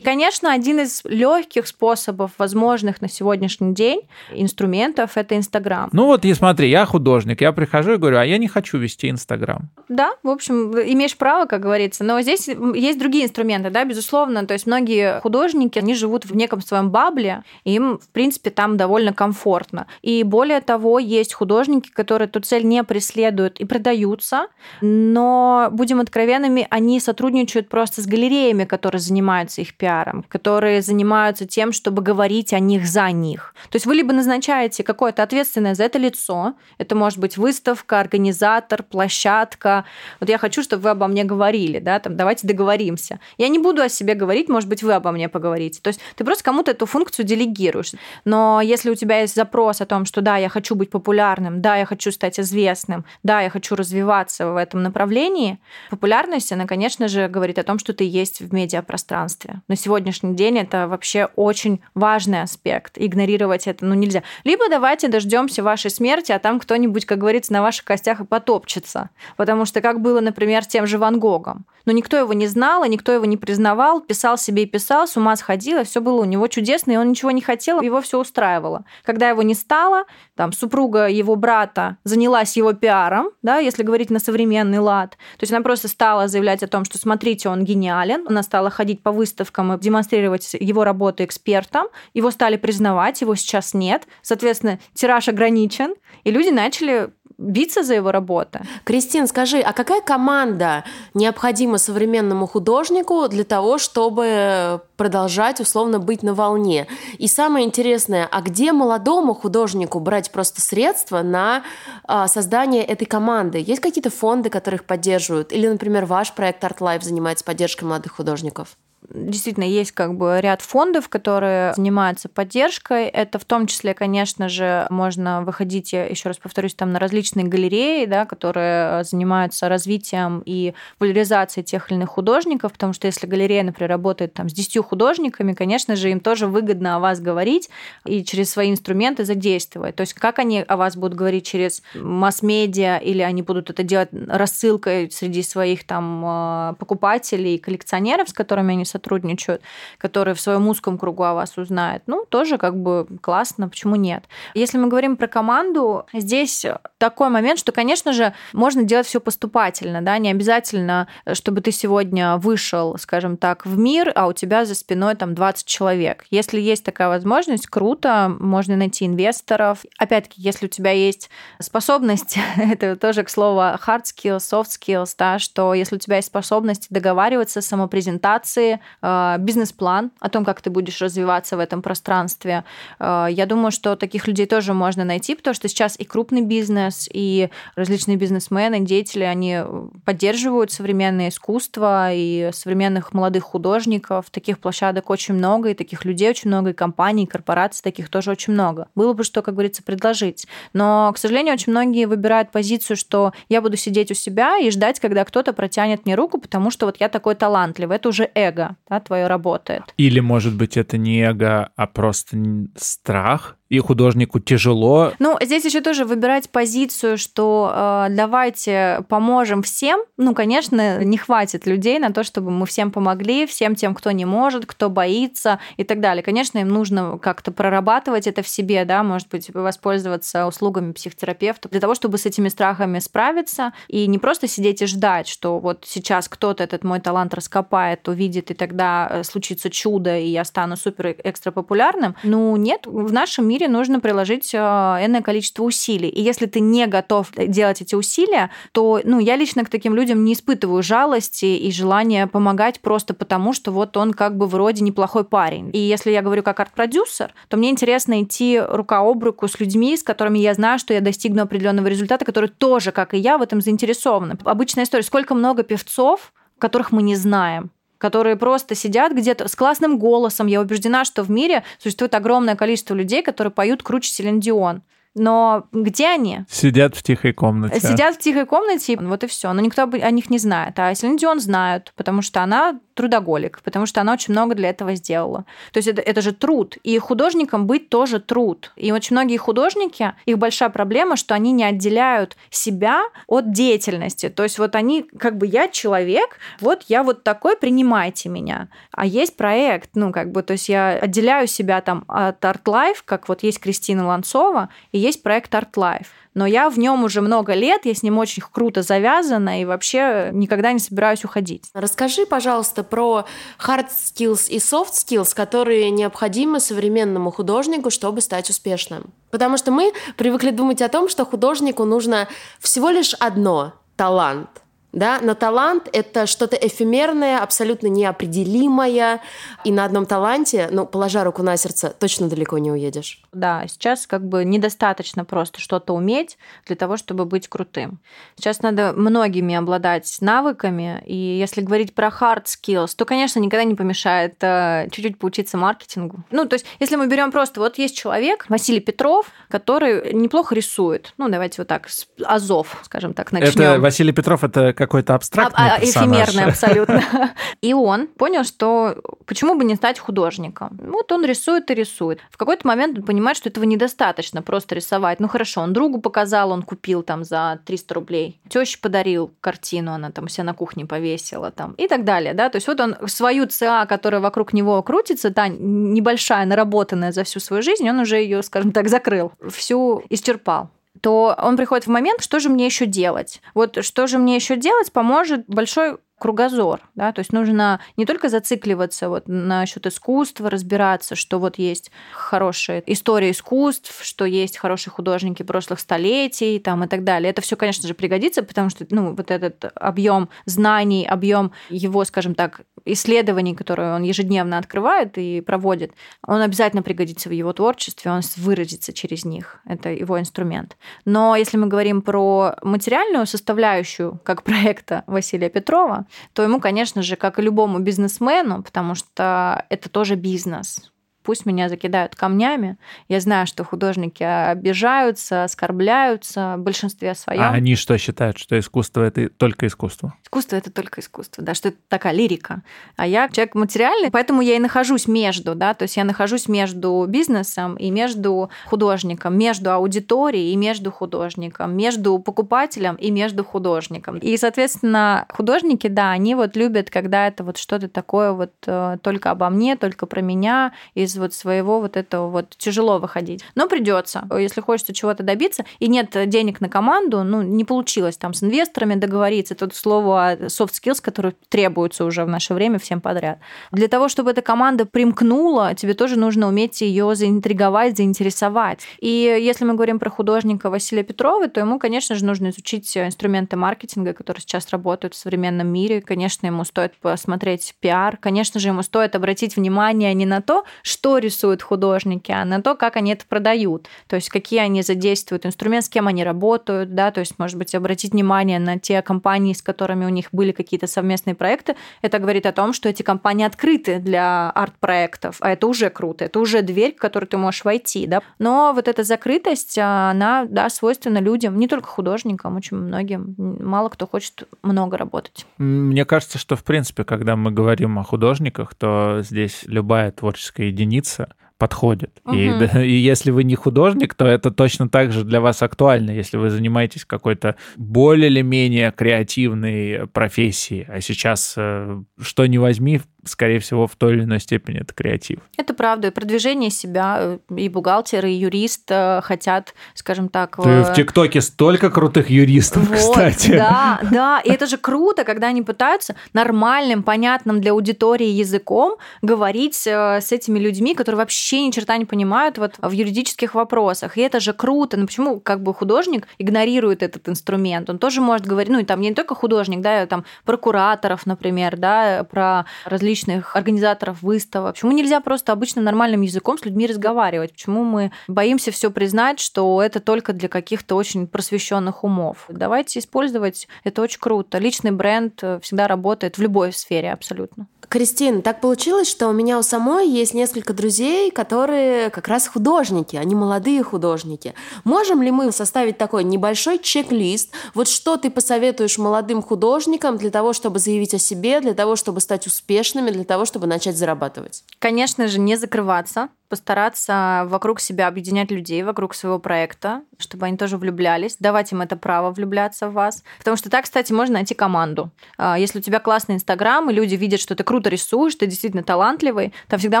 Конечно, 0.02 0.52
один 0.52 0.80
из 0.80 1.02
легких 1.04 1.66
способов, 1.66 2.32
возможных 2.38 3.00
на 3.00 3.08
сегодняшний 3.08 3.74
день, 3.74 4.02
инструментов 4.32 5.16
это 5.16 5.36
Инстаграм. 5.36 5.88
Ну 5.92 6.06
вот, 6.06 6.24
и 6.24 6.34
смотри, 6.34 6.68
я 6.68 6.84
художник, 6.86 7.40
я 7.40 7.52
прихожу 7.52 7.94
и 7.94 7.96
говорю, 7.96 8.18
а 8.18 8.24
я 8.24 8.38
не 8.38 8.48
хочу 8.48 8.78
вести 8.78 9.10
Инстаграм. 9.10 9.70
Да, 9.88 10.12
в 10.22 10.28
общем, 10.28 10.72
имеешь 10.78 11.16
право, 11.16 11.46
как 11.46 11.60
говорится. 11.60 12.04
Но 12.04 12.20
здесь 12.20 12.48
есть 12.48 12.98
другие 12.98 13.24
инструменты, 13.24 13.70
да, 13.70 13.84
безусловно. 13.84 14.46
То 14.46 14.54
есть 14.54 14.66
многие 14.66 15.20
художники, 15.20 15.78
они 15.78 15.94
живут 15.94 16.26
в 16.26 16.36
неком 16.36 16.60
своем 16.60 16.90
бабле, 16.90 17.42
им, 17.64 17.98
в 17.98 18.08
принципе, 18.10 18.50
там 18.50 18.76
довольно 18.76 19.12
комфортно. 19.12 19.86
И 20.02 20.22
более 20.22 20.60
того, 20.60 20.98
есть 20.98 21.34
художники, 21.34 21.90
которые 21.90 22.28
эту 22.28 22.40
цель 22.40 22.64
не 22.66 22.84
преследуют 22.84 23.58
и 23.60 23.64
продаются, 23.64 24.48
но, 24.80 25.68
будем 25.72 26.00
откровенными, 26.00 26.66
они 26.70 27.00
со 27.00 27.13
сотрудничают 27.14 27.68
просто 27.68 28.02
с 28.02 28.06
галереями, 28.06 28.64
которые 28.64 29.00
занимаются 29.00 29.60
их 29.60 29.74
пиаром, 29.74 30.24
которые 30.28 30.82
занимаются 30.82 31.46
тем, 31.46 31.70
чтобы 31.70 32.02
говорить 32.02 32.52
о 32.52 32.58
них 32.58 32.86
за 32.86 33.12
них. 33.12 33.54
То 33.70 33.76
есть 33.76 33.86
вы 33.86 33.94
либо 33.94 34.12
назначаете 34.12 34.82
какое-то 34.82 35.22
ответственное 35.22 35.76
за 35.76 35.84
это 35.84 35.98
лицо, 35.98 36.54
это 36.76 36.96
может 36.96 37.20
быть 37.20 37.36
выставка, 37.36 38.00
организатор, 38.00 38.82
площадка. 38.82 39.84
Вот 40.18 40.28
я 40.28 40.38
хочу, 40.38 40.64
чтобы 40.64 40.82
вы 40.82 40.90
обо 40.90 41.06
мне 41.06 41.22
говорили, 41.22 41.78
да, 41.78 42.00
там, 42.00 42.16
давайте 42.16 42.48
договоримся. 42.48 43.20
Я 43.38 43.48
не 43.48 43.60
буду 43.60 43.82
о 43.82 43.88
себе 43.88 44.14
говорить, 44.14 44.48
может 44.48 44.68
быть, 44.68 44.82
вы 44.82 44.92
обо 44.92 45.12
мне 45.12 45.28
поговорите. 45.28 45.80
То 45.80 45.88
есть 45.88 46.00
ты 46.16 46.24
просто 46.24 46.42
кому-то 46.42 46.72
эту 46.72 46.86
функцию 46.86 47.24
делегируешь. 47.24 47.92
Но 48.24 48.60
если 48.60 48.90
у 48.90 48.96
тебя 48.96 49.20
есть 49.20 49.36
запрос 49.36 49.80
о 49.80 49.86
том, 49.86 50.04
что 50.04 50.20
да, 50.20 50.36
я 50.36 50.48
хочу 50.48 50.74
быть 50.74 50.90
популярным, 50.90 51.62
да, 51.62 51.76
я 51.76 51.86
хочу 51.86 52.10
стать 52.10 52.40
известным, 52.40 53.04
да, 53.22 53.40
я 53.40 53.50
хочу 53.50 53.76
развиваться 53.76 54.48
в 54.48 54.56
этом 54.56 54.82
направлении, 54.82 55.60
популярность, 55.90 56.50
она, 56.50 56.66
конечно, 56.66 57.03
конечно 57.04 57.22
же, 57.22 57.28
говорит 57.28 57.58
о 57.58 57.62
том, 57.62 57.78
что 57.78 57.92
ты 57.92 58.04
есть 58.04 58.40
в 58.40 58.52
медиапространстве. 58.52 59.60
На 59.68 59.76
сегодняшний 59.76 60.34
день 60.34 60.58
это 60.58 60.88
вообще 60.88 61.28
очень 61.36 61.80
важный 61.94 62.42
аспект. 62.42 62.92
Игнорировать 62.96 63.66
это 63.66 63.84
ну, 63.84 63.94
нельзя. 63.94 64.22
Либо 64.44 64.68
давайте 64.70 65.08
дождемся 65.08 65.62
вашей 65.62 65.90
смерти, 65.90 66.32
а 66.32 66.38
там 66.38 66.58
кто-нибудь, 66.58 67.04
как 67.04 67.18
говорится, 67.18 67.52
на 67.52 67.62
ваших 67.62 67.84
костях 67.84 68.20
и 68.20 68.24
потопчется. 68.24 69.10
Потому 69.36 69.66
что 69.66 69.80
как 69.80 70.00
было, 70.00 70.20
например, 70.20 70.62
с 70.62 70.66
тем 70.66 70.86
же 70.86 70.98
Ван 70.98 71.18
Гогом. 71.18 71.66
Но 71.84 71.92
никто 71.92 72.16
его 72.16 72.32
не 72.32 72.46
знал, 72.46 72.84
и 72.84 72.88
никто 72.88 73.12
его 73.12 73.24
не 73.26 73.36
признавал, 73.36 74.00
писал 74.00 74.38
себе 74.38 74.62
и 74.62 74.66
писал, 74.66 75.06
с 75.06 75.16
ума 75.16 75.36
сходил, 75.36 75.80
и 75.80 75.84
все 75.84 76.00
было 76.00 76.22
у 76.22 76.24
него 76.24 76.46
чудесно, 76.48 76.92
и 76.92 76.96
он 76.96 77.10
ничего 77.10 77.30
не 77.30 77.42
хотел, 77.42 77.80
его 77.82 78.00
все 78.00 78.18
устраивало. 78.18 78.84
Когда 79.04 79.28
его 79.28 79.42
не 79.42 79.54
стало, 79.54 80.04
там 80.34 80.52
супруга 80.52 81.08
его 81.08 81.36
брата 81.36 81.98
занялась 82.04 82.56
его 82.56 82.72
пиаром, 82.72 83.30
да, 83.42 83.58
если 83.58 83.82
говорить 83.82 84.10
на 84.10 84.18
современный 84.18 84.78
лад, 84.78 85.10
то 85.10 85.42
есть 85.42 85.52
она 85.52 85.62
просто 85.62 85.88
стала 85.88 86.26
заявлять 86.28 86.62
о 86.62 86.68
том, 86.68 86.83
что 86.84 86.98
смотрите, 86.98 87.48
он 87.48 87.64
гениален, 87.64 88.26
она 88.28 88.42
стала 88.42 88.70
ходить 88.70 89.02
по 89.02 89.12
выставкам 89.12 89.72
и 89.72 89.80
демонстрировать 89.80 90.54
его 90.58 90.84
работу 90.84 91.24
экспертам, 91.24 91.86
его 92.14 92.30
стали 92.30 92.56
признавать, 92.56 93.20
его 93.20 93.34
сейчас 93.34 93.74
нет, 93.74 94.06
соответственно, 94.22 94.78
тираж 94.94 95.28
ограничен, 95.28 95.94
и 96.24 96.30
люди 96.30 96.50
начали 96.50 97.10
биться 97.38 97.82
за 97.82 97.94
его 97.94 98.12
работы. 98.12 98.60
Кристин, 98.84 99.26
скажи, 99.26 99.60
а 99.60 99.72
какая 99.72 100.00
команда 100.00 100.84
необходима 101.14 101.78
современному 101.78 102.46
художнику 102.46 103.28
для 103.28 103.44
того, 103.44 103.78
чтобы 103.78 104.80
продолжать 104.96 105.60
условно 105.60 105.98
быть 105.98 106.22
на 106.22 106.34
волне? 106.34 106.86
И 107.18 107.28
самое 107.28 107.66
интересное, 107.66 108.28
а 108.30 108.40
где 108.42 108.72
молодому 108.72 109.34
художнику 109.34 110.00
брать 110.00 110.30
просто 110.30 110.60
средства 110.60 111.22
на 111.22 111.62
а, 112.04 112.28
создание 112.28 112.84
этой 112.84 113.06
команды? 113.06 113.62
Есть 113.64 113.80
какие-то 113.80 114.10
фонды, 114.10 114.50
которые 114.50 114.78
их 114.78 114.84
поддерживают? 114.84 115.52
Или, 115.52 115.68
например, 115.68 116.06
ваш 116.06 116.32
проект 116.32 116.62
Art 116.64 116.78
Life 116.78 117.02
занимается 117.02 117.44
поддержкой 117.44 117.84
молодых 117.84 118.12
художников? 118.12 118.76
действительно 119.10 119.64
есть 119.64 119.92
как 119.92 120.16
бы 120.16 120.38
ряд 120.40 120.62
фондов, 120.62 121.08
которые 121.08 121.74
занимаются 121.74 122.28
поддержкой. 122.28 123.06
Это 123.06 123.38
в 123.38 123.44
том 123.44 123.66
числе, 123.66 123.94
конечно 123.94 124.48
же, 124.48 124.86
можно 124.90 125.42
выходить, 125.42 125.92
я 125.92 126.06
еще 126.06 126.28
раз 126.28 126.38
повторюсь, 126.38 126.74
там 126.74 126.92
на 126.92 126.98
различные 126.98 127.46
галереи, 127.46 128.06
да, 128.06 128.24
которые 128.24 129.04
занимаются 129.04 129.68
развитием 129.68 130.42
и 130.44 130.74
популяризацией 130.98 131.64
тех 131.64 131.90
или 131.90 131.98
иных 131.98 132.10
художников, 132.10 132.72
потому 132.72 132.92
что 132.92 133.06
если 133.06 133.26
галерея, 133.26 133.62
например, 133.62 133.90
работает 133.90 134.34
там 134.34 134.48
с 134.48 134.52
10 134.52 134.83
художниками, 134.84 135.52
конечно 135.52 135.96
же, 135.96 136.10
им 136.10 136.20
тоже 136.20 136.46
выгодно 136.46 136.96
о 136.96 136.98
вас 136.98 137.20
говорить 137.20 137.70
и 138.04 138.24
через 138.24 138.50
свои 138.50 138.70
инструменты 138.70 139.24
задействовать. 139.24 139.96
То 139.96 140.02
есть 140.02 140.14
как 140.14 140.38
они 140.38 140.60
о 140.60 140.76
вас 140.76 140.96
будут 140.96 141.16
говорить 141.16 141.46
через 141.46 141.82
масс-медиа 141.94 142.98
или 142.98 143.22
они 143.22 143.42
будут 143.42 143.70
это 143.70 143.82
делать 143.82 144.08
рассылкой 144.12 145.10
среди 145.10 145.42
своих 145.42 145.86
там 145.86 146.24
э, 146.24 146.74
покупателей, 146.78 147.58
коллекционеров, 147.58 148.28
с 148.28 148.32
которыми 148.32 148.74
они 148.74 148.84
сотрудничают, 148.84 149.62
которые 149.98 150.34
в 150.34 150.40
своем 150.40 150.68
узком 150.68 150.98
кругу 150.98 151.24
о 151.24 151.34
вас 151.34 151.56
узнают. 151.56 152.02
Ну, 152.06 152.24
тоже 152.28 152.58
как 152.58 152.76
бы 152.76 153.06
классно, 153.20 153.68
почему 153.68 153.96
нет? 153.96 154.24
Если 154.54 154.78
мы 154.78 154.88
говорим 154.88 155.16
про 155.16 155.26
команду, 155.26 156.06
здесь 156.12 156.66
такой 156.98 157.28
момент, 157.28 157.58
что, 157.58 157.72
конечно 157.72 158.12
же, 158.12 158.34
можно 158.52 158.82
делать 158.82 159.06
все 159.06 159.20
поступательно, 159.20 160.02
да, 160.02 160.18
не 160.18 160.30
обязательно, 160.30 161.08
чтобы 161.32 161.60
ты 161.60 161.72
сегодня 161.72 162.36
вышел, 162.36 162.96
скажем 162.98 163.36
так, 163.36 163.66
в 163.66 163.76
мир, 163.78 164.12
а 164.14 164.26
у 164.26 164.32
тебя 164.32 164.64
за 164.74 164.80
спиной 164.80 165.14
там 165.14 165.34
20 165.34 165.66
человек. 165.66 166.24
Если 166.30 166.60
есть 166.60 166.84
такая 166.84 167.08
возможность, 167.08 167.66
круто, 167.66 168.34
можно 168.38 168.76
найти 168.76 169.06
инвесторов. 169.06 169.84
Опять-таки, 169.98 170.40
если 170.42 170.66
у 170.66 170.68
тебя 170.68 170.90
есть 170.90 171.30
способность, 171.60 172.38
это 172.56 172.96
тоже 172.96 173.24
к 173.24 173.30
слову 173.30 173.60
hard 173.60 174.02
skills, 174.04 174.38
soft 174.38 174.68
skills, 174.68 175.14
да, 175.18 175.38
что 175.38 175.74
если 175.74 175.96
у 175.96 175.98
тебя 175.98 176.16
есть 176.16 176.28
способность 176.28 176.86
договариваться, 176.90 177.60
самопрезентации, 177.60 178.80
Э, 179.02 179.36
бизнес-план 179.38 180.10
о 180.20 180.28
том, 180.28 180.44
как 180.44 180.60
ты 180.60 180.70
будешь 180.70 181.00
развиваться 181.00 181.56
в 181.56 181.60
этом 181.60 181.82
пространстве. 181.82 182.64
Э, 182.98 183.26
я 183.30 183.46
думаю, 183.46 183.70
что 183.70 183.96
таких 183.96 184.26
людей 184.26 184.46
тоже 184.46 184.72
можно 184.74 185.04
найти, 185.04 185.34
потому 185.34 185.54
что 185.54 185.68
сейчас 185.68 185.98
и 185.98 186.04
крупный 186.04 186.42
бизнес, 186.42 187.08
и 187.12 187.50
различные 187.76 188.16
бизнесмены, 188.16 188.80
деятели, 188.80 189.24
они 189.24 189.60
поддерживают 190.04 190.72
современное 190.72 191.28
искусство 191.28 192.12
и 192.12 192.50
современных 192.52 193.12
молодых 193.12 193.44
художников. 193.44 194.30
Таких 194.30 194.58
площадок 194.64 195.10
очень 195.10 195.34
много, 195.34 195.68
и 195.68 195.74
таких 195.74 196.06
людей 196.06 196.30
очень 196.30 196.48
много, 196.48 196.70
и 196.70 196.72
компаний, 196.72 197.24
и 197.24 197.26
корпораций 197.26 197.82
таких 197.82 198.08
тоже 198.08 198.30
очень 198.30 198.54
много. 198.54 198.88
Было 198.94 199.12
бы 199.12 199.22
что, 199.22 199.42
как 199.42 199.52
говорится, 199.52 199.82
предложить. 199.82 200.46
Но, 200.72 201.12
к 201.14 201.18
сожалению, 201.18 201.52
очень 201.52 201.70
многие 201.70 202.06
выбирают 202.06 202.50
позицию, 202.50 202.96
что 202.96 203.34
я 203.50 203.60
буду 203.60 203.76
сидеть 203.76 204.10
у 204.10 204.14
себя 204.14 204.58
и 204.58 204.70
ждать, 204.70 205.00
когда 205.00 205.26
кто-то 205.26 205.52
протянет 205.52 206.06
мне 206.06 206.14
руку, 206.14 206.38
потому 206.38 206.70
что 206.70 206.86
вот 206.86 206.96
я 206.98 207.10
такой 207.10 207.34
талантливый. 207.34 207.96
Это 207.96 208.08
уже 208.08 208.30
эго 208.34 208.76
да, 208.88 209.00
твое 209.00 209.26
работает. 209.26 209.82
Или, 209.98 210.20
может 210.20 210.56
быть, 210.56 210.78
это 210.78 210.96
не 210.96 211.20
эго, 211.20 211.70
а 211.76 211.86
просто 211.86 212.38
страх, 212.76 213.58
и 213.68 213.78
художнику 213.78 214.40
тяжело. 214.40 215.12
Ну, 215.18 215.36
здесь 215.40 215.64
еще 215.64 215.80
тоже 215.80 216.04
выбирать 216.04 216.50
позицию, 216.50 217.18
что 217.18 217.72
э, 217.74 218.06
давайте 218.10 219.04
поможем 219.08 219.62
всем. 219.62 220.00
Ну, 220.16 220.34
конечно, 220.34 221.02
не 221.04 221.16
хватит 221.16 221.66
людей 221.66 221.98
на 221.98 222.12
то, 222.12 222.22
чтобы 222.24 222.50
мы 222.50 222.66
всем 222.66 222.90
помогли, 222.90 223.46
всем 223.46 223.74
тем, 223.74 223.94
кто 223.94 224.10
не 224.10 224.24
может, 224.24 224.66
кто 224.66 224.90
боится 224.90 225.60
и 225.76 225.84
так 225.84 226.00
далее. 226.00 226.22
Конечно, 226.22 226.58
им 226.58 226.68
нужно 226.68 227.18
как-то 227.18 227.52
прорабатывать 227.52 228.26
это 228.26 228.42
в 228.42 228.48
себе, 228.48 228.84
да, 228.84 229.02
может 229.02 229.28
быть, 229.28 229.52
воспользоваться 229.52 230.46
услугами 230.46 230.92
психотерапевта 230.92 231.68
для 231.68 231.80
того, 231.80 231.94
чтобы 231.94 232.18
с 232.18 232.26
этими 232.26 232.48
страхами 232.48 232.98
справиться 232.98 233.72
и 233.88 234.06
не 234.06 234.18
просто 234.18 234.46
сидеть 234.46 234.82
и 234.82 234.86
ждать, 234.86 235.26
что 235.26 235.58
вот 235.58 235.84
сейчас 235.86 236.28
кто-то 236.28 236.62
этот 236.62 236.84
мой 236.84 237.00
талант 237.00 237.34
раскопает, 237.34 238.06
увидит, 238.08 238.50
и 238.50 238.54
тогда 238.54 239.08
э, 239.10 239.24
случится 239.24 239.70
чудо, 239.70 240.18
и 240.18 240.28
я 240.28 240.44
стану 240.44 240.76
супер 240.76 241.16
экстра 241.24 241.50
популярным. 241.50 242.14
Ну, 242.22 242.56
нет, 242.56 242.86
в 242.86 243.12
нашем 243.12 243.48
мире 243.48 243.63
нужно 243.68 244.00
приложить 244.00 244.54
э, 244.54 244.58
энное 244.58 245.22
количество 245.22 245.62
усилий. 245.62 246.08
И 246.08 246.20
если 246.20 246.46
ты 246.46 246.60
не 246.60 246.86
готов 246.86 247.30
делать 247.32 247.80
эти 247.80 247.94
усилия, 247.94 248.50
то 248.72 249.00
ну, 249.04 249.18
я 249.18 249.36
лично 249.36 249.64
к 249.64 249.70
таким 249.70 249.94
людям 249.94 250.24
не 250.24 250.32
испытываю 250.32 250.82
жалости 250.82 251.46
и 251.46 251.70
желания 251.72 252.26
помогать 252.26 252.80
просто 252.80 253.14
потому, 253.14 253.52
что 253.52 253.70
вот 253.70 253.96
он 253.96 254.12
как 254.12 254.36
бы 254.36 254.46
вроде 254.46 254.82
неплохой 254.82 255.24
парень. 255.24 255.70
И 255.72 255.78
если 255.78 256.10
я 256.10 256.22
говорю 256.22 256.42
как 256.42 256.60
арт-продюсер, 256.60 257.32
то 257.48 257.56
мне 257.56 257.70
интересно 257.70 258.22
идти 258.22 258.60
рука 258.60 259.00
об 259.00 259.22
руку 259.24 259.48
с 259.48 259.58
людьми, 259.60 259.96
с 259.96 260.02
которыми 260.02 260.38
я 260.38 260.54
знаю, 260.54 260.78
что 260.78 260.94
я 260.94 261.00
достигну 261.00 261.42
определенного 261.42 261.86
результата, 261.88 262.24
которые 262.24 262.50
тоже, 262.50 262.92
как 262.92 263.14
и 263.14 263.18
я, 263.18 263.38
в 263.38 263.42
этом 263.42 263.60
заинтересованы. 263.60 264.36
Обычная 264.44 264.84
история. 264.84 265.04
Сколько 265.04 265.34
много 265.34 265.62
певцов, 265.62 266.32
которых 266.58 266.92
мы 266.92 267.02
не 267.02 267.16
знаем 267.16 267.70
которые 268.04 268.36
просто 268.36 268.74
сидят 268.74 269.14
где-то 269.14 269.48
с 269.48 269.56
классным 269.56 269.98
голосом. 269.98 270.46
Я 270.46 270.60
убеждена, 270.60 271.06
что 271.06 271.22
в 271.22 271.30
мире 271.30 271.64
существует 271.78 272.14
огромное 272.14 272.54
количество 272.54 272.92
людей, 272.92 273.22
которые 273.22 273.50
поют 273.50 273.82
круче 273.82 274.10
Селен 274.10 274.40
Дион. 274.40 274.82
Но 275.14 275.68
где 275.72 276.08
они? 276.08 276.40
Сидят 276.50 276.94
в 276.94 277.02
тихой 277.02 277.32
комнате. 277.32 277.80
Сидят 277.80 278.16
в 278.16 278.18
тихой 278.18 278.44
комнате, 278.44 278.98
вот 278.98 279.24
и 279.24 279.26
все. 279.26 279.50
Но 279.54 279.62
никто 279.62 279.84
о 279.84 280.10
них 280.10 280.28
не 280.28 280.36
знает. 280.36 280.78
А 280.78 280.94
Селин 280.94 281.16
Дион 281.16 281.40
знают, 281.40 281.94
потому 281.96 282.20
что 282.20 282.42
она 282.42 282.78
трудоголик, 282.94 283.60
потому 283.62 283.86
что 283.86 284.00
она 284.00 284.12
очень 284.12 284.32
много 284.32 284.54
для 284.54 284.70
этого 284.70 284.94
сделала. 284.94 285.44
То 285.72 285.78
есть 285.78 285.88
это, 285.88 286.00
это 286.00 286.22
же 286.22 286.32
труд. 286.32 286.78
И 286.82 286.96
художникам 286.98 287.66
быть 287.66 287.88
тоже 287.88 288.20
труд. 288.20 288.72
И 288.76 288.92
очень 288.92 289.14
многие 289.16 289.36
художники, 289.36 290.14
их 290.24 290.38
большая 290.38 290.70
проблема, 290.70 291.16
что 291.16 291.34
они 291.34 291.52
не 291.52 291.64
отделяют 291.64 292.36
себя 292.50 293.02
от 293.26 293.52
деятельности. 293.52 294.28
То 294.28 294.44
есть 294.44 294.58
вот 294.58 294.76
они, 294.76 295.02
как 295.02 295.36
бы 295.36 295.46
я 295.46 295.68
человек, 295.68 296.38
вот 296.60 296.84
я 296.88 297.02
вот 297.02 297.24
такой, 297.24 297.56
принимайте 297.56 298.28
меня. 298.28 298.68
А 298.92 299.06
есть 299.06 299.36
проект, 299.36 299.90
ну 299.94 300.12
как 300.12 300.30
бы, 300.32 300.42
то 300.42 300.52
есть 300.52 300.68
я 300.68 300.90
отделяю 300.90 301.46
себя 301.46 301.80
там 301.80 302.04
от 302.08 302.44
Art 302.44 302.64
Life, 302.64 302.98
как 303.04 303.28
вот 303.28 303.42
есть 303.42 303.60
Кристина 303.60 304.06
Ланцова, 304.06 304.68
и 304.92 304.98
есть 304.98 305.22
проект 305.22 305.52
Art 305.54 305.72
Life 305.72 306.06
но 306.34 306.46
я 306.46 306.68
в 306.68 306.78
нем 306.78 307.04
уже 307.04 307.20
много 307.20 307.54
лет, 307.54 307.86
я 307.86 307.94
с 307.94 308.02
ним 308.02 308.18
очень 308.18 308.42
круто 308.50 308.82
завязана 308.82 309.60
и 309.60 309.64
вообще 309.64 310.30
никогда 310.32 310.72
не 310.72 310.78
собираюсь 310.78 311.24
уходить. 311.24 311.70
Расскажи, 311.72 312.26
пожалуйста, 312.26 312.82
про 312.82 313.24
hard 313.58 313.86
skills 313.88 314.48
и 314.48 314.58
soft 314.58 314.92
skills, 314.92 315.34
которые 315.34 315.90
необходимы 315.90 316.60
современному 316.60 317.30
художнику, 317.30 317.90
чтобы 317.90 318.20
стать 318.20 318.50
успешным. 318.50 319.12
Потому 319.30 319.56
что 319.56 319.70
мы 319.70 319.92
привыкли 320.16 320.50
думать 320.50 320.82
о 320.82 320.88
том, 320.88 321.08
что 321.08 321.24
художнику 321.24 321.84
нужно 321.84 322.28
всего 322.58 322.90
лишь 322.90 323.14
одно– 323.14 323.74
талант– 323.96 324.48
да, 324.94 325.18
но 325.20 325.34
талант— 325.34 325.88
это 325.92 326.26
что-то 326.26 326.56
эфемерное, 326.56 327.40
абсолютно 327.40 327.88
неопределимое, 327.88 329.20
и 329.64 329.72
на 329.72 329.84
одном 329.84 330.06
таланте, 330.06 330.68
ну, 330.70 330.86
положа 330.86 331.24
руку 331.24 331.42
на 331.42 331.56
сердце, 331.56 331.90
точно 331.90 332.28
далеко 332.28 332.58
не 332.58 332.70
уедешь. 332.70 333.20
Да, 333.32 333.64
сейчас 333.66 334.06
как 334.06 334.24
бы 334.24 334.44
недостаточно 334.44 335.24
просто 335.24 335.60
что-то 335.60 335.94
уметь 335.94 336.38
для 336.66 336.76
того, 336.76 336.96
чтобы 336.96 337.24
быть 337.24 337.48
крутым. 337.48 337.98
Сейчас 338.36 338.62
надо 338.62 338.92
многими 338.92 339.56
обладать 339.56 340.16
навыками, 340.20 341.02
и 341.06 341.16
если 341.16 341.60
говорить 341.60 341.92
про 341.92 342.08
hard 342.08 342.44
skills, 342.44 342.90
то, 342.96 343.04
конечно, 343.04 343.40
никогда 343.40 343.64
не 343.64 343.74
помешает 343.74 344.36
э, 344.42 344.88
чуть-чуть 344.92 345.18
поучиться 345.18 345.56
маркетингу. 345.56 346.18
Ну, 346.30 346.46
то 346.46 346.54
есть, 346.54 346.66
если 346.78 346.94
мы 346.94 347.08
берем 347.08 347.32
просто, 347.32 347.60
вот 347.60 347.78
есть 347.78 347.96
человек, 347.96 348.46
Василий 348.48 348.80
Петров, 348.80 349.26
который 349.48 350.12
неплохо 350.12 350.54
рисует. 350.54 351.12
Ну, 351.18 351.28
давайте 351.28 351.62
вот 351.62 351.68
так, 351.68 351.88
Азов, 352.24 352.76
скажем 352.84 353.12
так, 353.12 353.32
начнем. 353.32 353.48
Это 353.48 353.80
Василий 353.80 354.12
Петров, 354.12 354.44
это 354.44 354.72
какой-то 354.86 355.14
абстрактный 355.14 355.72
а, 355.72 355.80
персонаж. 355.80 356.28
Эфемерный 356.28 356.50
абсолютно. 356.50 357.02
И 357.60 357.72
он 357.72 358.06
понял, 358.06 358.44
что 358.44 358.96
почему 359.26 359.56
бы 359.56 359.64
не 359.64 359.74
стать 359.74 359.98
художником. 359.98 360.78
Вот 360.82 361.10
он 361.12 361.24
рисует 361.24 361.70
и 361.70 361.74
рисует. 361.74 362.20
В 362.30 362.36
какой-то 362.36 362.66
момент 362.66 362.98
он 362.98 363.04
понимает, 363.04 363.36
что 363.36 363.48
этого 363.48 363.64
недостаточно 363.64 364.42
просто 364.42 364.74
рисовать. 364.74 365.20
Ну 365.20 365.28
хорошо, 365.28 365.62
он 365.62 365.72
другу 365.72 366.00
показал, 366.00 366.50
он 366.50 366.62
купил 366.62 367.02
там 367.02 367.24
за 367.24 367.60
300 367.64 367.94
рублей. 367.94 368.40
Тёще 368.48 368.78
подарил 368.80 369.32
картину, 369.40 369.92
она 369.92 370.10
там 370.10 370.28
себя 370.28 370.44
на 370.44 370.54
кухне 370.54 370.86
повесила 370.86 371.50
там 371.50 371.72
и 371.72 371.88
так 371.88 372.04
далее. 372.04 372.34
Да? 372.34 372.48
То 372.48 372.56
есть 372.56 372.68
вот 372.68 372.80
он 372.80 372.96
свою 373.06 373.46
ЦА, 373.46 373.86
которая 373.86 374.20
вокруг 374.20 374.52
него 374.52 374.82
крутится, 374.82 375.32
та 375.32 375.48
небольшая, 375.48 376.46
наработанная 376.46 377.12
за 377.12 377.24
всю 377.24 377.40
свою 377.40 377.62
жизнь, 377.62 377.88
он 377.88 378.00
уже 378.00 378.16
ее, 378.16 378.42
скажем 378.42 378.72
так, 378.72 378.88
закрыл, 378.88 379.32
всю 379.50 380.02
исчерпал 380.10 380.70
то 381.04 381.36
он 381.38 381.58
приходит 381.58 381.86
в 381.86 381.90
момент, 381.90 382.22
что 382.22 382.40
же 382.40 382.48
мне 382.48 382.64
еще 382.64 382.86
делать? 382.86 383.42
Вот 383.52 383.84
что 383.84 384.06
же 384.06 384.16
мне 384.16 384.36
еще 384.36 384.56
делать, 384.56 384.90
поможет 384.90 385.44
большой 385.46 385.98
кругозор, 386.24 386.80
да, 386.94 387.12
то 387.12 387.18
есть 387.18 387.34
нужно 387.34 387.80
не 387.98 388.06
только 388.06 388.30
зацикливаться 388.30 389.10
вот 389.10 389.24
насчет 389.26 389.86
искусства, 389.86 390.48
разбираться, 390.48 391.16
что 391.16 391.38
вот 391.38 391.58
есть 391.58 391.90
хорошая 392.14 392.82
история 392.86 393.30
искусств, 393.30 394.02
что 394.02 394.24
есть 394.24 394.56
хорошие 394.56 394.90
художники 394.90 395.42
прошлых 395.42 395.80
столетий, 395.80 396.58
там 396.60 396.82
и 396.82 396.86
так 396.86 397.04
далее. 397.04 397.28
Это 397.28 397.42
все, 397.42 397.56
конечно 397.56 397.86
же, 397.86 397.92
пригодится, 397.92 398.42
потому 398.42 398.70
что, 398.70 398.86
ну, 398.88 399.14
вот 399.14 399.30
этот 399.30 399.70
объем 399.74 400.30
знаний, 400.46 401.06
объем 401.06 401.52
его, 401.68 402.02
скажем 402.06 402.34
так, 402.34 402.62
исследований, 402.86 403.54
которые 403.54 403.94
он 403.94 404.02
ежедневно 404.02 404.56
открывает 404.56 405.18
и 405.18 405.42
проводит, 405.42 405.92
он 406.26 406.40
обязательно 406.40 406.82
пригодится 406.82 407.28
в 407.28 407.32
его 407.32 407.52
творчестве, 407.52 408.10
он 408.10 408.22
выразится 408.36 408.94
через 408.94 409.26
них. 409.26 409.60
Это 409.66 409.90
его 409.90 410.18
инструмент. 410.18 410.78
Но 411.04 411.36
если 411.36 411.58
мы 411.58 411.66
говорим 411.66 412.00
про 412.00 412.56
материальную 412.62 413.26
составляющую 413.26 414.18
как 414.24 414.42
проекта 414.42 415.04
Василия 415.06 415.50
Петрова, 415.50 416.06
то 416.32 416.42
ему, 416.42 416.60
конечно 416.60 417.02
же, 417.02 417.16
как 417.16 417.38
и 417.38 417.42
любому 417.42 417.78
бизнесмену, 417.78 418.62
потому 418.62 418.94
что 418.94 419.64
это 419.68 419.88
тоже 419.88 420.14
бизнес, 420.14 420.92
пусть 421.24 421.46
меня 421.46 421.68
закидают 421.68 422.14
камнями. 422.14 422.76
Я 423.08 423.18
знаю, 423.20 423.46
что 423.46 423.64
художники 423.64 424.22
обижаются, 424.22 425.44
оскорбляются 425.44 426.54
в 426.58 426.60
большинстве 426.60 427.14
своем. 427.14 427.40
А 427.40 427.50
они 427.50 427.74
что 427.74 427.98
считают, 427.98 428.38
что 428.38 428.58
искусство 428.58 429.02
это 429.02 429.28
только 429.30 429.66
искусство? 429.66 430.14
Искусство 430.22 430.56
это 430.56 430.70
только 430.70 431.00
искусство, 431.00 431.42
да, 431.42 431.54
что 431.54 431.70
это 431.70 431.78
такая 431.88 432.12
лирика. 432.12 432.62
А 432.96 433.06
я 433.06 433.28
человек 433.28 433.54
материальный, 433.54 434.10
поэтому 434.10 434.42
я 434.42 434.56
и 434.56 434.58
нахожусь 434.58 435.08
между, 435.08 435.54
да, 435.54 435.74
то 435.74 435.84
есть 435.84 435.96
я 435.96 436.04
нахожусь 436.04 436.46
между 436.48 437.06
бизнесом 437.08 437.76
и 437.76 437.90
между 437.90 438.50
художником, 438.66 439.38
между 439.38 439.72
аудиторией 439.72 440.52
и 440.52 440.56
между 440.56 440.92
художником, 440.92 441.76
между 441.76 442.18
покупателем 442.18 442.96
и 442.96 443.10
между 443.10 443.44
художником. 443.44 444.18
И, 444.18 444.36
соответственно, 444.36 445.26
художники, 445.30 445.86
да, 445.86 446.10
они 446.10 446.34
вот 446.34 446.54
любят, 446.56 446.90
когда 446.90 447.26
это 447.26 447.44
вот 447.44 447.56
что-то 447.56 447.88
такое 447.88 448.32
вот 448.32 448.52
э, 448.66 448.98
только 449.02 449.30
обо 449.30 449.48
мне, 449.48 449.76
только 449.76 450.06
про 450.06 450.20
меня, 450.20 450.72
из 450.94 451.13
вот 451.16 451.34
своего 451.34 451.80
вот 451.80 451.96
этого 451.96 452.28
вот 452.28 452.50
тяжело 452.56 452.98
выходить. 452.98 453.44
Но 453.54 453.68
придется, 453.68 454.26
если 454.36 454.60
хочется 454.60 454.92
чего-то 454.92 455.22
добиться, 455.22 455.64
и 455.78 455.88
нет 455.88 456.16
денег 456.28 456.60
на 456.60 456.68
команду, 456.68 457.22
ну, 457.24 457.42
не 457.42 457.64
получилось 457.64 458.16
там 458.16 458.34
с 458.34 458.42
инвесторами 458.42 458.94
договориться, 458.94 459.54
это 459.54 459.68
слово 459.74 460.36
soft 460.46 460.72
skills, 460.72 461.00
которые 461.02 461.34
требуются 461.48 462.04
уже 462.04 462.24
в 462.24 462.28
наше 462.28 462.54
время 462.54 462.78
всем 462.78 463.00
подряд. 463.00 463.38
Для 463.72 463.88
того, 463.88 464.08
чтобы 464.08 464.30
эта 464.30 464.42
команда 464.42 464.86
примкнула, 464.86 465.74
тебе 465.74 465.94
тоже 465.94 466.18
нужно 466.18 466.48
уметь 466.48 466.80
ее 466.80 467.14
заинтриговать, 467.14 467.96
заинтересовать. 467.96 468.80
И 468.98 469.08
если 469.08 469.64
мы 469.64 469.74
говорим 469.74 469.98
про 469.98 470.10
художника 470.10 470.70
Василия 470.70 471.02
Петрова, 471.02 471.48
то 471.48 471.60
ему, 471.60 471.78
конечно 471.78 472.16
же, 472.16 472.24
нужно 472.24 472.50
изучить 472.50 472.96
инструменты 472.96 473.56
маркетинга, 473.56 474.12
которые 474.12 474.40
сейчас 474.40 474.70
работают 474.70 475.14
в 475.14 475.16
современном 475.16 475.68
мире. 475.68 476.00
Конечно, 476.00 476.46
ему 476.46 476.64
стоит 476.64 476.94
посмотреть 476.96 477.74
пиар. 477.80 478.16
Конечно 478.16 478.60
же, 478.60 478.68
ему 478.68 478.82
стоит 478.82 479.14
обратить 479.14 479.56
внимание 479.56 480.12
не 480.14 480.26
на 480.26 480.40
то, 480.40 480.64
что 480.82 481.03
что 481.04 481.18
рисуют 481.18 481.62
художники, 481.62 482.32
а 482.32 482.46
на 482.46 482.62
то, 482.62 482.74
как 482.74 482.96
они 482.96 483.12
это 483.12 483.26
продают. 483.28 483.88
То 484.06 484.16
есть 484.16 484.30
какие 484.30 484.60
они 484.60 484.80
задействуют 484.80 485.44
инструмент, 485.44 485.84
с 485.84 485.90
кем 485.90 486.06
они 486.06 486.24
работают, 486.24 486.94
да, 486.94 487.10
то 487.10 487.20
есть, 487.20 487.38
может 487.38 487.58
быть, 487.58 487.74
обратить 487.74 488.12
внимание 488.12 488.58
на 488.58 488.78
те 488.78 489.02
компании, 489.02 489.52
с 489.52 489.60
которыми 489.60 490.06
у 490.06 490.08
них 490.08 490.28
были 490.32 490.52
какие-то 490.52 490.86
совместные 490.86 491.34
проекты. 491.34 491.76
Это 492.00 492.18
говорит 492.18 492.46
о 492.46 492.52
том, 492.52 492.72
что 492.72 492.88
эти 492.88 493.02
компании 493.02 493.44
открыты 493.44 493.98
для 493.98 494.48
арт-проектов, 494.52 495.36
а 495.40 495.50
это 495.50 495.66
уже 495.66 495.90
круто, 495.90 496.24
это 496.24 496.40
уже 496.40 496.62
дверь, 496.62 496.94
в 496.94 496.98
которую 497.00 497.28
ты 497.28 497.36
можешь 497.36 497.66
войти, 497.66 498.06
да. 498.06 498.22
Но 498.38 498.72
вот 498.74 498.88
эта 498.88 499.04
закрытость, 499.04 499.76
она, 499.76 500.46
да, 500.48 500.70
свойственна 500.70 501.18
людям, 501.18 501.58
не 501.58 501.68
только 501.68 501.86
художникам, 501.86 502.56
очень 502.56 502.78
многим. 502.78 503.34
Мало 503.36 503.90
кто 503.90 504.06
хочет 504.06 504.48
много 504.62 504.96
работать. 504.96 505.44
Мне 505.58 506.06
кажется, 506.06 506.38
что, 506.38 506.56
в 506.56 506.64
принципе, 506.64 507.04
когда 507.04 507.36
мы 507.36 507.50
говорим 507.50 507.98
о 507.98 508.04
художниках, 508.04 508.74
то 508.74 509.18
здесь 509.20 509.64
любая 509.66 510.10
творческая 510.10 510.68
единица 510.68 510.93
единица 510.94 511.34
подходит. 511.58 512.20
Угу. 512.24 512.34
И, 512.34 512.84
и 512.84 512.96
если 512.96 513.30
вы 513.30 513.44
не 513.44 513.54
художник, 513.54 514.14
то 514.14 514.26
это 514.26 514.50
точно 514.50 514.88
так 514.88 515.12
же 515.12 515.24
для 515.24 515.40
вас 515.40 515.62
актуально, 515.62 516.10
если 516.10 516.36
вы 516.36 516.50
занимаетесь 516.50 517.04
какой-то 517.04 517.56
более 517.76 518.28
или 518.28 518.42
менее 518.42 518.92
креативной 518.92 520.06
профессией. 520.08 520.84
А 520.88 521.00
сейчас 521.00 521.54
э, 521.56 522.02
что 522.20 522.46
не 522.46 522.58
возьми, 522.58 523.00
скорее 523.26 523.58
всего, 523.58 523.86
в 523.86 523.96
той 523.96 524.14
или 524.14 524.24
иной 524.24 524.40
степени 524.40 524.80
это 524.80 524.94
креатив. 524.94 525.40
Это 525.56 525.74
правда. 525.74 526.08
И 526.08 526.10
продвижение 526.10 526.70
себя 526.70 527.16
э, 527.20 527.38
и 527.56 527.68
бухгалтеры, 527.68 528.30
и 528.30 528.34
юрист 528.34 528.90
э, 528.90 529.20
хотят, 529.22 529.74
скажем 529.94 530.28
так... 530.28 530.56
Ты 530.62 530.82
в 530.82 530.92
ТикТоке 530.94 531.40
столько 531.40 531.90
крутых 531.90 532.30
юристов, 532.30 532.88
вот, 532.88 532.98
кстати. 532.98 533.52
Да, 533.52 534.00
да. 534.10 534.40
И 534.40 534.50
это 534.50 534.66
же 534.66 534.76
круто, 534.76 535.24
когда 535.24 535.48
они 535.48 535.62
пытаются 535.62 536.14
нормальным, 536.32 537.02
понятным 537.02 537.60
для 537.60 537.72
аудитории 537.72 538.28
языком 538.28 538.96
говорить 539.22 539.86
э, 539.86 540.20
с 540.20 540.32
этими 540.32 540.58
людьми, 540.58 540.94
которые 540.94 541.18
вообще 541.18 541.66
ни 541.66 541.70
черта 541.70 541.96
не 541.96 542.04
понимают 542.04 542.58
вот 542.58 542.74
в 542.80 542.90
юридических 542.90 543.54
вопросах. 543.54 544.16
И 544.16 544.20
это 544.20 544.40
же 544.40 544.52
круто. 544.52 544.96
Ну 544.96 545.06
почему 545.06 545.40
как 545.40 545.62
бы 545.62 545.74
художник 545.74 546.28
игнорирует 546.38 547.02
этот 547.02 547.28
инструмент? 547.28 547.90
Он 547.90 547.98
тоже 547.98 548.20
может 548.20 548.46
говорить, 548.46 548.72
ну 548.72 548.78
и 548.80 548.84
там 548.84 549.00
не 549.00 549.14
только 549.14 549.34
художник, 549.34 549.80
да, 549.80 550.06
там 550.06 550.24
прокураторов, 550.44 551.26
например, 551.26 551.76
да, 551.76 552.24
про 552.30 552.66
различные 552.84 553.13
различных 553.14 553.54
организаторов 553.54 554.22
выставок. 554.22 554.74
Почему 554.74 554.90
нельзя 554.90 555.20
просто 555.20 555.52
обычным 555.52 555.84
нормальным 555.84 556.22
языком 556.22 556.58
с 556.58 556.64
людьми 556.64 556.86
разговаривать? 556.86 557.52
Почему 557.52 557.84
мы 557.84 558.10
боимся 558.26 558.72
все 558.72 558.90
признать, 558.90 559.38
что 559.38 559.80
это 559.80 560.00
только 560.00 560.32
для 560.32 560.48
каких-то 560.48 560.96
очень 560.96 561.28
просвещенных 561.28 562.02
умов? 562.02 562.46
Давайте 562.48 562.98
использовать 562.98 563.68
это 563.84 564.02
очень 564.02 564.18
круто. 564.18 564.58
Личный 564.58 564.90
бренд 564.90 565.42
всегда 565.62 565.86
работает 565.86 566.38
в 566.38 566.42
любой 566.42 566.72
сфере 566.72 567.12
абсолютно. 567.12 567.68
Кристина, 567.88 568.42
так 568.42 568.60
получилось, 568.60 569.08
что 569.08 569.28
у 569.28 569.32
меня 569.32 569.58
у 569.58 569.62
самой 569.62 570.08
есть 570.08 570.34
несколько 570.34 570.72
друзей, 570.72 571.30
которые 571.30 572.10
как 572.10 572.26
раз 572.26 572.48
художники, 572.48 573.14
они 573.14 573.34
молодые 573.34 573.82
художники. 573.84 574.54
Можем 574.82 575.22
ли 575.22 575.30
мы 575.30 575.52
составить 575.52 575.98
такой 575.98 576.24
небольшой 576.24 576.78
чек-лист? 576.78 577.52
Вот 577.74 577.86
что 577.86 578.16
ты 578.16 578.30
посоветуешь 578.30 578.98
молодым 578.98 579.42
художникам 579.42 580.16
для 580.16 580.30
того, 580.30 580.54
чтобы 580.54 580.80
заявить 580.80 581.14
о 581.14 581.18
себе, 581.18 581.60
для 581.60 581.74
того, 581.74 581.94
чтобы 581.94 582.20
стать 582.20 582.46
успешными, 582.46 583.03
для 583.10 583.24
того, 583.24 583.44
чтобы 583.44 583.66
начать 583.66 583.96
зарабатывать? 583.96 584.64
Конечно 584.78 585.28
же, 585.28 585.38
не 585.38 585.56
закрываться, 585.56 586.28
постараться 586.54 587.42
вокруг 587.48 587.80
себя 587.80 588.06
объединять 588.06 588.52
людей, 588.52 588.84
вокруг 588.84 589.16
своего 589.16 589.40
проекта, 589.40 590.02
чтобы 590.18 590.46
они 590.46 590.56
тоже 590.56 590.76
влюблялись, 590.76 591.36
давать 591.40 591.72
им 591.72 591.82
это 591.82 591.96
право 591.96 592.30
влюбляться 592.30 592.88
в 592.88 592.92
вас. 592.92 593.24
Потому 593.38 593.56
что 593.56 593.70
так, 593.70 593.82
кстати, 593.82 594.12
можно 594.12 594.34
найти 594.34 594.54
команду. 594.54 595.10
А, 595.36 595.58
если 595.58 595.80
у 595.80 595.82
тебя 595.82 595.98
классный 595.98 596.36
Инстаграм, 596.36 596.88
и 596.88 596.94
люди 596.94 597.16
видят, 597.16 597.40
что 597.40 597.56
ты 597.56 597.64
круто 597.64 597.90
рисуешь, 597.90 598.36
ты 598.36 598.46
действительно 598.46 598.84
талантливый, 598.84 599.52
там 599.66 599.80
всегда 599.80 600.00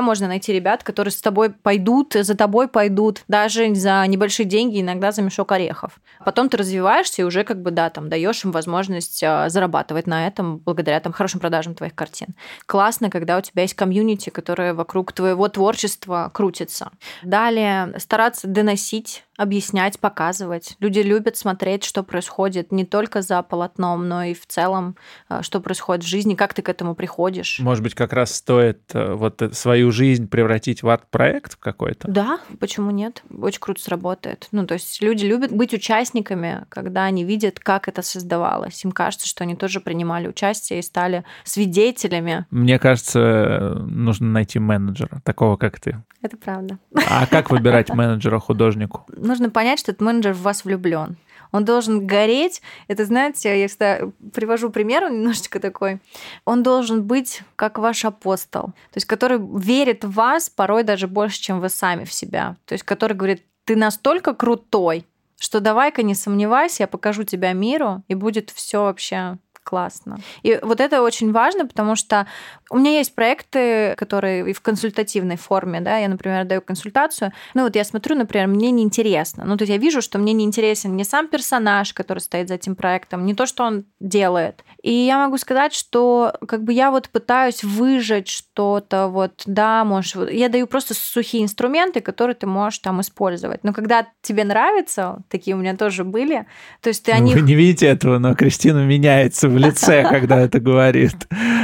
можно 0.00 0.28
найти 0.28 0.52
ребят, 0.52 0.84
которые 0.84 1.10
с 1.10 1.20
тобой 1.20 1.50
пойдут, 1.50 2.12
за 2.12 2.36
тобой 2.36 2.68
пойдут, 2.68 3.24
даже 3.26 3.74
за 3.74 4.04
небольшие 4.06 4.46
деньги, 4.46 4.80
иногда 4.80 5.10
за 5.10 5.22
мешок 5.22 5.50
орехов. 5.50 5.98
Потом 6.24 6.48
ты 6.48 6.56
развиваешься 6.56 7.22
и 7.22 7.24
уже 7.24 7.42
как 7.42 7.60
бы, 7.60 7.72
да, 7.72 7.90
там 7.90 8.08
даешь 8.08 8.44
им 8.44 8.52
возможность 8.52 9.24
а, 9.24 9.48
зарабатывать 9.48 10.06
на 10.06 10.28
этом 10.28 10.58
благодаря 10.58 11.00
там 11.00 11.12
хорошим 11.12 11.40
продажам 11.40 11.74
твоих 11.74 11.96
картин. 11.96 12.28
Классно, 12.66 13.10
когда 13.10 13.38
у 13.38 13.40
тебя 13.40 13.62
есть 13.62 13.74
комьюнити, 13.74 14.30
которое 14.30 14.72
вокруг 14.72 15.12
твоего 15.12 15.48
творчества 15.48 16.30
крутится. 16.44 16.90
Далее 17.22 17.94
стараться 17.98 18.46
доносить 18.46 19.24
объяснять, 19.36 19.98
показывать. 19.98 20.76
Люди 20.80 21.00
любят 21.00 21.36
смотреть, 21.36 21.84
что 21.84 22.02
происходит 22.02 22.72
не 22.72 22.84
только 22.84 23.22
за 23.22 23.42
полотном, 23.42 24.08
но 24.08 24.22
и 24.24 24.34
в 24.34 24.46
целом, 24.46 24.96
э, 25.28 25.40
что 25.42 25.60
происходит 25.60 26.04
в 26.04 26.08
жизни, 26.08 26.34
как 26.34 26.54
ты 26.54 26.62
к 26.62 26.68
этому 26.68 26.94
приходишь. 26.94 27.58
Может 27.60 27.82
быть, 27.82 27.94
как 27.94 28.12
раз 28.12 28.34
стоит 28.34 28.82
э, 28.94 29.14
вот 29.14 29.42
э, 29.42 29.52
свою 29.52 29.90
жизнь 29.90 30.28
превратить 30.28 30.82
в 30.82 30.88
арт-проект 30.88 31.56
какой-то? 31.56 32.08
Да, 32.08 32.38
почему 32.60 32.90
нет? 32.90 33.22
Очень 33.36 33.60
круто 33.60 33.82
сработает. 33.82 34.48
Ну, 34.52 34.66
то 34.66 34.74
есть 34.74 35.02
люди 35.02 35.24
любят 35.24 35.50
быть 35.50 35.74
участниками, 35.74 36.64
когда 36.68 37.04
они 37.04 37.24
видят, 37.24 37.58
как 37.58 37.88
это 37.88 38.02
создавалось. 38.02 38.84
Им 38.84 38.92
кажется, 38.92 39.26
что 39.26 39.44
они 39.44 39.56
тоже 39.56 39.80
принимали 39.80 40.28
участие 40.28 40.78
и 40.78 40.82
стали 40.82 41.24
свидетелями. 41.42 42.46
Мне 42.50 42.78
кажется, 42.78 43.82
нужно 43.86 44.28
найти 44.28 44.58
менеджера, 44.58 45.20
такого, 45.24 45.56
как 45.56 45.80
ты. 45.80 46.02
Это 46.24 46.38
правда. 46.38 46.78
А 47.10 47.26
как 47.26 47.50
выбирать 47.50 47.90
менеджера 47.90 48.38
художнику? 48.38 49.04
нужно 49.14 49.50
понять, 49.50 49.78
что 49.78 49.92
этот 49.92 50.00
менеджер 50.00 50.32
в 50.32 50.40
вас 50.40 50.64
влюблен. 50.64 51.18
Он 51.52 51.66
должен 51.66 52.06
гореть. 52.06 52.62
Это, 52.88 53.04
знаете, 53.04 53.60
я 53.60 53.68
всегда 53.68 54.10
привожу 54.32 54.70
пример 54.70 55.10
немножечко 55.10 55.60
такой. 55.60 56.00
Он 56.46 56.62
должен 56.62 57.02
быть 57.04 57.42
как 57.56 57.76
ваш 57.76 58.06
апостол, 58.06 58.68
то 58.68 58.96
есть 58.96 59.06
который 59.06 59.38
верит 59.38 60.02
в 60.04 60.12
вас 60.12 60.48
порой 60.48 60.82
даже 60.82 61.08
больше, 61.08 61.40
чем 61.42 61.60
вы 61.60 61.68
сами 61.68 62.04
в 62.04 62.12
себя. 62.12 62.56
То 62.64 62.72
есть 62.72 62.84
который 62.84 63.12
говорит, 63.12 63.42
ты 63.66 63.76
настолько 63.76 64.32
крутой, 64.32 65.06
что 65.38 65.60
давай-ка 65.60 66.02
не 66.02 66.14
сомневайся, 66.14 66.84
я 66.84 66.86
покажу 66.86 67.24
тебя 67.24 67.52
миру, 67.52 68.02
и 68.08 68.14
будет 68.14 68.48
все 68.48 68.84
вообще 68.84 69.36
классно. 69.64 70.18
И 70.42 70.58
вот 70.62 70.80
это 70.80 71.02
очень 71.02 71.32
важно, 71.32 71.66
потому 71.66 71.96
что 71.96 72.26
у 72.70 72.78
меня 72.78 72.98
есть 72.98 73.14
проекты, 73.14 73.94
которые 73.96 74.50
и 74.50 74.52
в 74.52 74.60
консультативной 74.60 75.36
форме, 75.36 75.80
да, 75.80 75.98
я, 75.98 76.08
например, 76.08 76.44
даю 76.44 76.60
консультацию, 76.60 77.32
ну 77.54 77.62
вот 77.64 77.74
я 77.74 77.84
смотрю, 77.84 78.16
например, 78.16 78.46
мне 78.46 78.70
неинтересно. 78.70 79.44
Ну, 79.44 79.56
то 79.56 79.62
есть 79.62 79.72
я 79.72 79.78
вижу, 79.78 80.02
что 80.02 80.18
мне 80.18 80.32
не 80.32 80.44
интересен 80.44 80.96
не 80.96 81.04
сам 81.04 81.28
персонаж, 81.28 81.92
который 81.92 82.18
стоит 82.18 82.48
за 82.48 82.54
этим 82.54 82.76
проектом, 82.76 83.26
не 83.26 83.34
то, 83.34 83.46
что 83.46 83.64
он 83.64 83.84
делает. 84.00 84.64
И 84.82 84.92
я 84.92 85.18
могу 85.18 85.38
сказать, 85.38 85.74
что 85.74 86.34
как 86.46 86.62
бы 86.62 86.72
я 86.72 86.90
вот 86.90 87.08
пытаюсь 87.08 87.64
выжать 87.64 88.28
что-то, 88.28 89.08
вот, 89.08 89.42
да, 89.46 89.84
можешь... 89.84 90.14
Я 90.30 90.48
даю 90.48 90.66
просто 90.66 90.94
сухие 90.94 91.42
инструменты, 91.42 92.00
которые 92.00 92.34
ты 92.34 92.46
можешь 92.46 92.80
там 92.80 93.00
использовать. 93.00 93.64
Но 93.64 93.72
когда 93.72 94.06
тебе 94.20 94.44
нравится, 94.44 95.22
такие 95.30 95.56
у 95.56 95.58
меня 95.58 95.74
тоже 95.76 96.04
были, 96.04 96.46
то 96.82 96.88
есть 96.88 97.04
ты 97.04 97.12
о 97.12 97.18
них... 97.18 97.34
Вы 97.34 97.42
не 97.42 97.54
видите 97.54 97.86
этого, 97.86 98.18
но 98.18 98.34
Кристина 98.34 98.84
меняется 98.84 99.48
в 99.54 99.58
лице, 99.58 100.02
когда 100.08 100.40
это 100.40 100.60
говорит. 100.60 101.16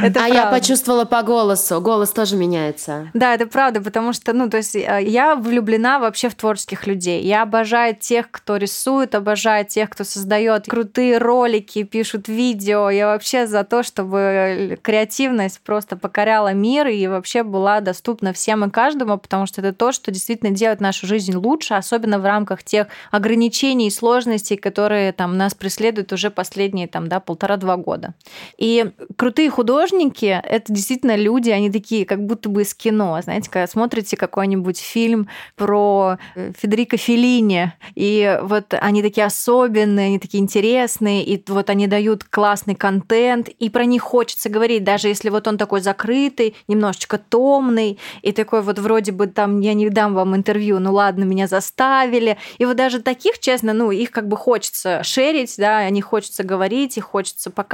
Это 0.02 0.24
а 0.24 0.28
я 0.28 0.42
правда. 0.42 0.58
почувствовала 0.58 1.04
по 1.04 1.22
голосу. 1.22 1.80
Голос 1.80 2.10
тоже 2.10 2.36
меняется. 2.36 3.10
Да, 3.12 3.34
это 3.34 3.46
правда, 3.46 3.80
потому 3.80 4.12
что, 4.12 4.32
ну, 4.32 4.48
то 4.48 4.58
есть 4.58 4.74
э, 4.74 5.00
я 5.02 5.34
влюблена 5.34 5.98
вообще 5.98 6.28
в 6.28 6.34
творческих 6.34 6.86
людей. 6.86 7.22
Я 7.22 7.42
обожаю 7.42 7.94
тех, 7.94 8.30
кто 8.30 8.56
рисует, 8.56 9.14
обожаю 9.14 9.66
тех, 9.66 9.90
кто 9.90 10.04
создает 10.04 10.66
крутые 10.66 11.18
ролики, 11.18 11.82
пишут 11.82 12.28
видео. 12.28 12.88
Я 12.90 13.08
вообще 13.08 13.46
за 13.46 13.64
то, 13.64 13.82
чтобы 13.82 14.78
креативность 14.82 15.60
просто 15.60 15.96
покоряла 15.96 16.52
мир 16.52 16.86
и 16.86 17.06
вообще 17.06 17.42
была 17.42 17.80
доступна 17.80 18.32
всем 18.32 18.64
и 18.64 18.70
каждому, 18.70 19.18
потому 19.18 19.46
что 19.46 19.60
это 19.60 19.72
то, 19.72 19.92
что 19.92 20.10
действительно 20.10 20.52
делает 20.52 20.80
нашу 20.80 21.06
жизнь 21.06 21.34
лучше, 21.34 21.74
особенно 21.74 22.18
в 22.18 22.24
рамках 22.24 22.62
тех 22.62 22.86
ограничений 23.10 23.88
и 23.88 23.90
сложностей, 23.90 24.56
которые 24.56 25.12
там 25.12 25.36
нас 25.36 25.54
преследуют 25.54 26.12
уже 26.12 26.30
последние 26.30 26.86
там, 26.86 27.08
да, 27.08 27.20
полтора-два 27.20 27.76
года. 27.80 28.14
И 28.58 28.92
крутые 29.16 29.50
художники— 29.50 30.40
это 30.44 30.72
действительно 30.72 31.16
люди, 31.16 31.50
они 31.50 31.70
такие, 31.70 32.04
как 32.06 32.24
будто 32.24 32.48
бы 32.48 32.62
из 32.62 32.74
кино. 32.74 33.18
Знаете, 33.22 33.50
когда 33.50 33.66
смотрите 33.66 34.16
какой-нибудь 34.16 34.78
фильм 34.78 35.28
про 35.56 36.18
э, 36.34 36.52
Федерико 36.58 36.96
Феллини, 36.96 37.72
и 37.94 38.38
вот 38.42 38.74
они 38.74 39.02
такие 39.02 39.26
особенные, 39.26 40.06
они 40.06 40.18
такие 40.18 40.42
интересные, 40.42 41.24
и 41.24 41.42
вот 41.48 41.70
они 41.70 41.86
дают 41.86 42.24
классный 42.24 42.74
контент, 42.74 43.48
и 43.48 43.70
про 43.70 43.84
них 43.84 44.02
хочется 44.02 44.48
говорить, 44.48 44.84
даже 44.84 45.08
если 45.08 45.30
вот 45.30 45.48
он 45.48 45.58
такой 45.58 45.80
закрытый, 45.80 46.54
немножечко 46.68 47.18
томный, 47.18 47.98
и 48.22 48.32
такой 48.32 48.62
вот 48.62 48.78
вроде 48.78 49.12
бы 49.12 49.26
там 49.26 49.60
я 49.60 49.74
не 49.74 49.88
дам 49.90 50.14
вам 50.14 50.36
интервью, 50.36 50.78
ну 50.78 50.92
ладно, 50.92 51.24
меня 51.24 51.46
заставили. 51.46 52.36
И 52.58 52.64
вот 52.64 52.76
даже 52.76 53.00
таких, 53.00 53.38
честно, 53.38 53.72
ну 53.72 53.90
их 53.90 54.10
как 54.10 54.28
бы 54.28 54.36
хочется 54.36 55.02
шерить, 55.02 55.54
да, 55.58 55.78
о 55.78 55.90
них 55.90 56.04
хочется 56.04 56.42
говорить, 56.42 56.96
их 56.96 57.04
хочется 57.04 57.50
показывать. 57.50 57.69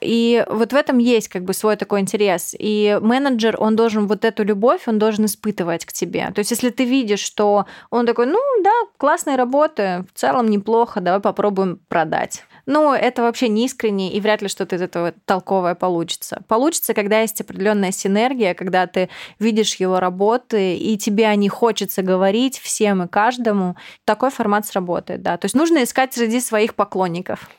И 0.00 0.44
вот 0.48 0.72
в 0.72 0.76
этом 0.76 0.98
есть 0.98 1.28
как 1.28 1.44
бы 1.44 1.54
свой 1.54 1.76
такой 1.76 2.00
интерес. 2.00 2.54
И 2.58 2.98
менеджер, 3.00 3.56
он 3.58 3.76
должен 3.76 4.06
вот 4.06 4.24
эту 4.24 4.44
любовь, 4.44 4.82
он 4.86 4.98
должен 4.98 5.24
испытывать 5.26 5.84
к 5.84 5.92
тебе. 5.92 6.30
То 6.34 6.40
есть 6.40 6.50
если 6.50 6.70
ты 6.70 6.84
видишь, 6.84 7.20
что 7.20 7.66
он 7.90 8.06
такой, 8.06 8.26
ну 8.26 8.40
да, 8.62 8.72
классная 8.96 9.36
работа, 9.36 10.04
в 10.12 10.18
целом 10.18 10.48
неплохо, 10.48 11.00
давай 11.00 11.20
попробуем 11.20 11.80
продать. 11.88 12.44
Ну, 12.66 12.94
это 12.94 13.22
вообще 13.22 13.48
не 13.48 13.66
искренне, 13.66 14.12
и 14.12 14.20
вряд 14.20 14.40
ли 14.40 14.48
что-то 14.48 14.76
из 14.76 14.82
этого 14.82 15.12
толковое 15.26 15.74
получится. 15.74 16.42
Получится, 16.48 16.94
когда 16.94 17.20
есть 17.20 17.40
определенная 17.40 17.92
синергия, 17.92 18.54
когда 18.54 18.86
ты 18.86 19.10
видишь 19.38 19.74
его 19.74 20.00
работы, 20.00 20.74
и 20.74 20.96
тебе 20.96 21.26
о 21.26 21.36
них 21.36 21.52
хочется 21.52 22.02
говорить 22.02 22.58
всем 22.58 23.02
и 23.02 23.08
каждому. 23.08 23.76
Такой 24.04 24.30
формат 24.30 24.66
сработает, 24.66 25.22
да. 25.22 25.36
То 25.36 25.44
есть 25.44 25.54
нужно 25.54 25.82
искать 25.82 26.14
среди 26.14 26.40
своих 26.40 26.74
поклонников. 26.74 27.50